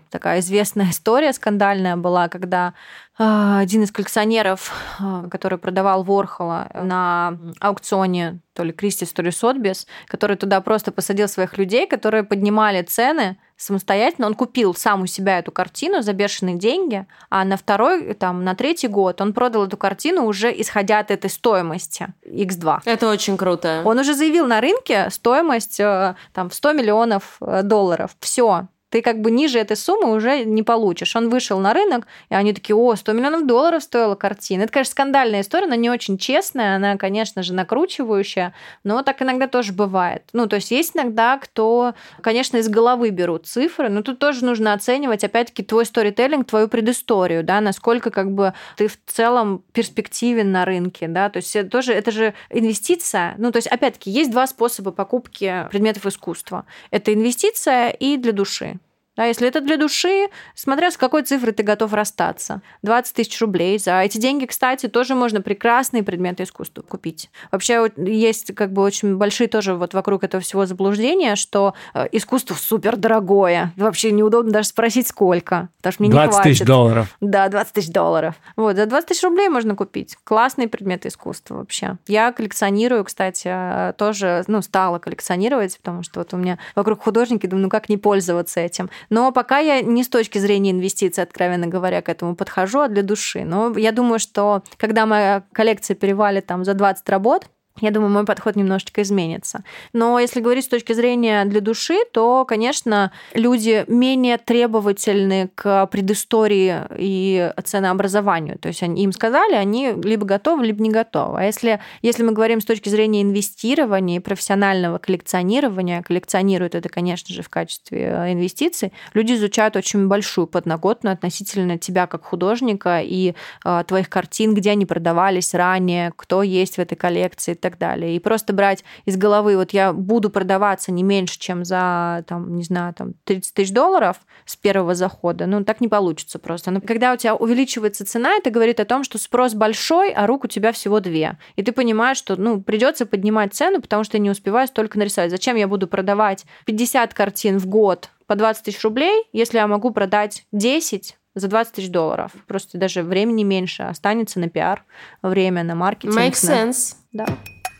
такая 0.09 0.39
известная 0.39 0.89
история 0.89 1.33
скандальная 1.33 1.95
была, 1.95 2.29
когда 2.29 2.73
а, 3.17 3.59
один 3.59 3.83
из 3.83 3.91
коллекционеров, 3.91 4.73
а, 4.99 5.29
который 5.29 5.57
продавал 5.57 6.03
Ворхола 6.03 6.69
на 6.73 7.37
аукционе 7.61 8.39
то 8.53 8.63
ли 8.63 8.73
Кристис, 8.73 9.13
то 9.13 9.21
ли 9.21 9.31
Сотбис, 9.31 9.87
который 10.07 10.35
туда 10.35 10.59
просто 10.61 10.91
посадил 10.91 11.27
своих 11.27 11.57
людей, 11.57 11.87
которые 11.87 12.23
поднимали 12.23 12.81
цены 12.81 13.37
самостоятельно. 13.57 14.27
Он 14.27 14.33
купил 14.33 14.73
сам 14.73 15.03
у 15.03 15.05
себя 15.07 15.39
эту 15.39 15.51
картину 15.51 16.01
за 16.01 16.11
бешеные 16.11 16.57
деньги, 16.57 17.05
а 17.29 17.45
на 17.45 17.55
второй, 17.55 18.13
там, 18.15 18.43
на 18.43 18.53
третий 18.53 18.87
год 18.87 19.21
он 19.21 19.33
продал 19.33 19.65
эту 19.65 19.77
картину 19.77 20.25
уже 20.25 20.53
исходя 20.61 20.99
от 20.99 21.11
этой 21.11 21.29
стоимости 21.29 22.07
X2. 22.25 22.81
Это 22.83 23.09
очень 23.09 23.37
круто. 23.37 23.81
Он 23.85 23.97
уже 23.99 24.13
заявил 24.13 24.45
на 24.45 24.59
рынке 24.59 25.09
стоимость 25.09 25.79
э, 25.79 26.15
там, 26.33 26.49
в 26.49 26.53
100 26.53 26.73
миллионов 26.73 27.37
э, 27.39 27.61
долларов. 27.63 28.15
Все, 28.19 28.67
ты 28.95 29.01
как 29.01 29.19
бы 29.19 29.29
ниже 29.29 29.59
этой 29.59 29.75
суммы 29.75 30.13
уже 30.13 30.45
не 30.45 30.63
получишь. 30.63 31.17
Он 31.17 31.27
вышел 31.27 31.59
на 31.59 31.73
рынок, 31.73 32.07
и 32.29 32.33
они 32.33 32.53
такие, 32.53 32.77
о, 32.77 32.95
100 32.95 33.11
миллионов 33.11 33.45
долларов 33.45 33.83
стоила 33.83 34.15
картина. 34.15 34.61
Это, 34.61 34.71
конечно, 34.71 34.91
скандальная 34.91 35.41
история, 35.41 35.65
она 35.65 35.75
не 35.75 35.89
очень 35.89 36.17
честная, 36.17 36.77
она, 36.77 36.95
конечно 36.95 37.43
же, 37.43 37.53
накручивающая, 37.53 38.53
но 38.85 39.03
так 39.03 39.21
иногда 39.21 39.47
тоже 39.47 39.73
бывает. 39.73 40.23
Ну, 40.31 40.47
то 40.47 40.55
есть 40.55 40.71
есть 40.71 40.95
иногда, 40.95 41.37
кто, 41.39 41.93
конечно, 42.21 42.55
из 42.55 42.69
головы 42.69 43.09
берут 43.09 43.47
цифры, 43.47 43.89
но 43.89 44.01
тут 44.01 44.17
тоже 44.17 44.45
нужно 44.45 44.71
оценивать, 44.71 45.25
опять-таки, 45.25 45.63
твой 45.63 45.85
сторителлинг, 45.85 46.47
твою 46.47 46.69
предысторию, 46.69 47.43
да, 47.43 47.59
насколько 47.59 48.11
как 48.11 48.31
бы 48.31 48.53
ты 48.77 48.87
в 48.87 48.97
целом 49.07 49.61
перспективен 49.73 50.53
на 50.53 50.63
рынке, 50.63 51.09
да, 51.09 51.29
то 51.29 51.35
есть 51.35 51.53
это 51.53 51.69
тоже, 51.69 51.91
это 51.91 52.11
же 52.11 52.33
инвестиция, 52.49 53.35
ну, 53.39 53.51
то 53.51 53.57
есть, 53.57 53.67
опять-таки, 53.67 54.09
есть 54.09 54.31
два 54.31 54.47
способа 54.47 54.91
покупки 54.91 55.67
предметов 55.69 56.05
искусства. 56.05 56.65
Это 56.91 57.13
инвестиция 57.13 57.89
и 57.89 58.15
для 58.15 58.31
души. 58.31 58.79
Да, 59.15 59.25
если 59.25 59.47
это 59.47 59.61
для 59.61 59.77
души, 59.77 60.27
смотря 60.55 60.91
с 60.91 60.97
какой 60.97 61.23
цифры 61.23 61.51
ты 61.51 61.63
готов 61.63 61.93
расстаться. 61.93 62.61
20 62.83 63.15
тысяч 63.15 63.39
рублей. 63.39 63.79
За 63.79 64.01
эти 64.01 64.17
деньги, 64.17 64.45
кстати, 64.45 64.87
тоже 64.87 65.15
можно 65.15 65.41
прекрасные 65.41 66.03
предметы 66.03 66.43
искусства 66.43 66.81
купить. 66.81 67.29
Вообще 67.51 67.91
есть 67.97 68.53
как 68.55 68.73
бы 68.73 68.81
очень 68.81 69.15
большие 69.15 69.47
тоже 69.47 69.75
вот 69.75 69.93
вокруг 69.93 70.23
этого 70.23 70.41
всего 70.41 70.65
заблуждения, 70.65 71.35
что 71.35 71.73
э, 71.93 72.07
искусство 72.11 72.55
супер 72.55 72.97
дорогое. 72.97 73.71
Вообще 73.77 74.11
неудобно 74.11 74.51
даже 74.51 74.69
спросить, 74.69 75.07
сколько. 75.07 75.69
Потому 75.77 75.93
что 75.93 76.03
мне 76.03 76.11
20 76.11 76.27
не 76.27 76.33
хватит. 76.33 76.51
тысяч 76.51 76.65
долларов. 76.65 77.15
Да, 77.21 77.47
20 77.47 77.73
тысяч 77.73 77.89
долларов. 77.89 78.35
Вот, 78.55 78.75
за 78.75 78.85
20 78.85 79.07
тысяч 79.07 79.23
рублей 79.23 79.47
можно 79.47 79.75
купить. 79.75 80.17
Классные 80.23 80.67
предметы 80.67 81.07
искусства 81.07 81.55
вообще. 81.55 81.97
Я 82.07 82.31
коллекционирую, 82.31 83.05
кстати, 83.05 83.47
э, 83.47 83.93
тоже, 83.97 84.43
ну, 84.47 84.61
стала 84.61 84.99
коллекционировать, 84.99 85.77
потому 85.77 86.03
что 86.03 86.19
вот 86.19 86.33
у 86.33 86.37
меня 86.37 86.59
вокруг 86.75 87.01
художники, 87.01 87.45
думаю, 87.45 87.63
ну 87.63 87.69
как 87.69 87.87
не 87.87 87.97
пользоваться 87.97 88.59
этим. 88.59 88.89
Но 89.09 89.31
пока 89.31 89.59
я 89.59 89.81
не 89.81 90.03
с 90.03 90.09
точки 90.09 90.37
зрения 90.37 90.71
инвестиций, 90.71 91.23
откровенно 91.23 91.67
говоря, 91.67 92.01
к 92.01 92.09
этому 92.09 92.35
подхожу, 92.35 92.79
а 92.81 92.87
для 92.87 93.03
души. 93.03 93.43
Но 93.43 93.77
я 93.77 93.91
думаю, 93.91 94.19
что 94.19 94.63
когда 94.77 95.05
моя 95.05 95.43
коллекция 95.51 95.95
перевалит 95.95 96.45
там 96.45 96.65
за 96.65 96.73
20 96.73 97.07
работ, 97.09 97.47
я 97.81 97.91
думаю, 97.91 98.09
мой 98.09 98.23
подход 98.23 98.55
немножечко 98.55 99.01
изменится. 99.01 99.63
Но 99.91 100.17
если 100.17 100.39
говорить 100.39 100.63
с 100.63 100.69
точки 100.69 100.93
зрения 100.93 101.43
для 101.43 101.59
души, 101.59 101.97
то, 102.13 102.45
конечно, 102.45 103.11
люди 103.33 103.83
менее 103.89 104.37
требовательны 104.37 105.49
к 105.55 105.85
предыстории 105.87 106.83
и 106.97 107.51
ценообразованию. 107.65 108.57
То 108.59 108.69
есть 108.69 108.81
они, 108.81 109.03
им 109.03 109.11
сказали, 109.11 109.55
они 109.55 109.91
либо 109.91 110.25
готовы, 110.25 110.65
либо 110.65 110.81
не 110.81 110.89
готовы. 110.89 111.39
А 111.39 111.43
если, 111.43 111.81
если 112.01 112.23
мы 112.23 112.31
говорим 112.31 112.61
с 112.61 112.65
точки 112.65 112.87
зрения 112.87 113.21
инвестирования 113.21 114.17
и 114.17 114.21
профессионального 114.21 114.97
коллекционирования, 114.97 116.01
коллекционируют 116.01 116.75
это, 116.75 116.87
конечно 116.87 117.33
же, 117.33 117.41
в 117.41 117.49
качестве 117.49 118.03
э, 118.03 118.31
инвестиций, 118.31 118.93
люди 119.13 119.33
изучают 119.33 119.75
очень 119.75 120.07
большую 120.07 120.47
подноготную 120.47 121.11
относительно 121.11 121.77
тебя 121.77 122.07
как 122.07 122.23
художника 122.23 123.01
и 123.03 123.35
э, 123.65 123.83
твоих 123.85 124.09
картин, 124.09 124.53
где 124.53 124.71
они 124.71 124.85
продавались 124.85 125.53
ранее, 125.53 126.13
кто 126.15 126.41
есть 126.41 126.75
в 126.75 126.79
этой 126.79 126.95
коллекции 126.95 127.53
так 127.65 127.79
далее. 127.79 128.15
И 128.15 128.19
просто 128.19 128.53
брать 128.53 128.83
из 129.05 129.17
головы, 129.17 129.57
вот 129.57 129.71
я 129.73 129.91
буду 129.91 130.29
продаваться 130.29 130.91
не 130.91 131.01
меньше, 131.01 131.39
чем 131.39 131.65
за, 131.65 132.23
там, 132.27 132.55
не 132.55 132.63
знаю, 132.63 132.93
там, 132.93 133.13
30 133.23 133.55
тысяч 133.55 133.71
долларов 133.73 134.17
с 134.45 134.55
первого 134.55 134.93
захода, 134.93 135.47
ну, 135.47 135.63
так 135.63 135.81
не 135.81 135.87
получится 135.87 136.37
просто. 136.37 136.69
Но 136.69 136.79
когда 136.79 137.11
у 137.11 137.17
тебя 137.17 137.33
увеличивается 137.35 138.05
цена, 138.05 138.33
это 138.35 138.51
говорит 138.51 138.79
о 138.79 138.85
том, 138.85 139.03
что 139.03 139.17
спрос 139.17 139.55
большой, 139.55 140.11
а 140.11 140.27
рук 140.27 140.43
у 140.43 140.47
тебя 140.47 140.71
всего 140.71 140.99
две. 140.99 141.39
И 141.55 141.63
ты 141.63 141.71
понимаешь, 141.71 142.17
что, 142.17 142.35
ну, 142.35 142.61
придется 142.61 143.07
поднимать 143.07 143.55
цену, 143.55 143.81
потому 143.81 144.03
что 144.03 144.17
я 144.17 144.21
не 144.23 144.29
успеваю 144.29 144.67
столько 144.67 144.99
нарисовать. 144.99 145.31
Зачем 145.31 145.55
я 145.55 145.67
буду 145.67 145.87
продавать 145.87 146.45
50 146.65 147.15
картин 147.15 147.57
в 147.57 147.65
год 147.65 148.09
по 148.27 148.35
20 148.35 148.63
тысяч 148.63 148.83
рублей, 148.83 149.23
если 149.33 149.57
я 149.57 149.65
могу 149.65 149.89
продать 149.89 150.45
10 150.51 151.17
за 151.35 151.47
20 151.47 151.73
тысяч 151.73 151.89
долларов. 151.89 152.31
Просто 152.47 152.77
даже 152.77 153.03
времени 153.03 153.43
меньше 153.43 153.83
останется 153.83 154.39
на 154.39 154.49
пиар, 154.49 154.83
время 155.21 155.63
на 155.63 155.75
маркетинг. 155.75 156.17
Makes 156.17 156.47
на- 156.47 156.69
sense. 156.69 156.95
Да. 157.11 157.25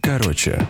Короче, 0.05 0.67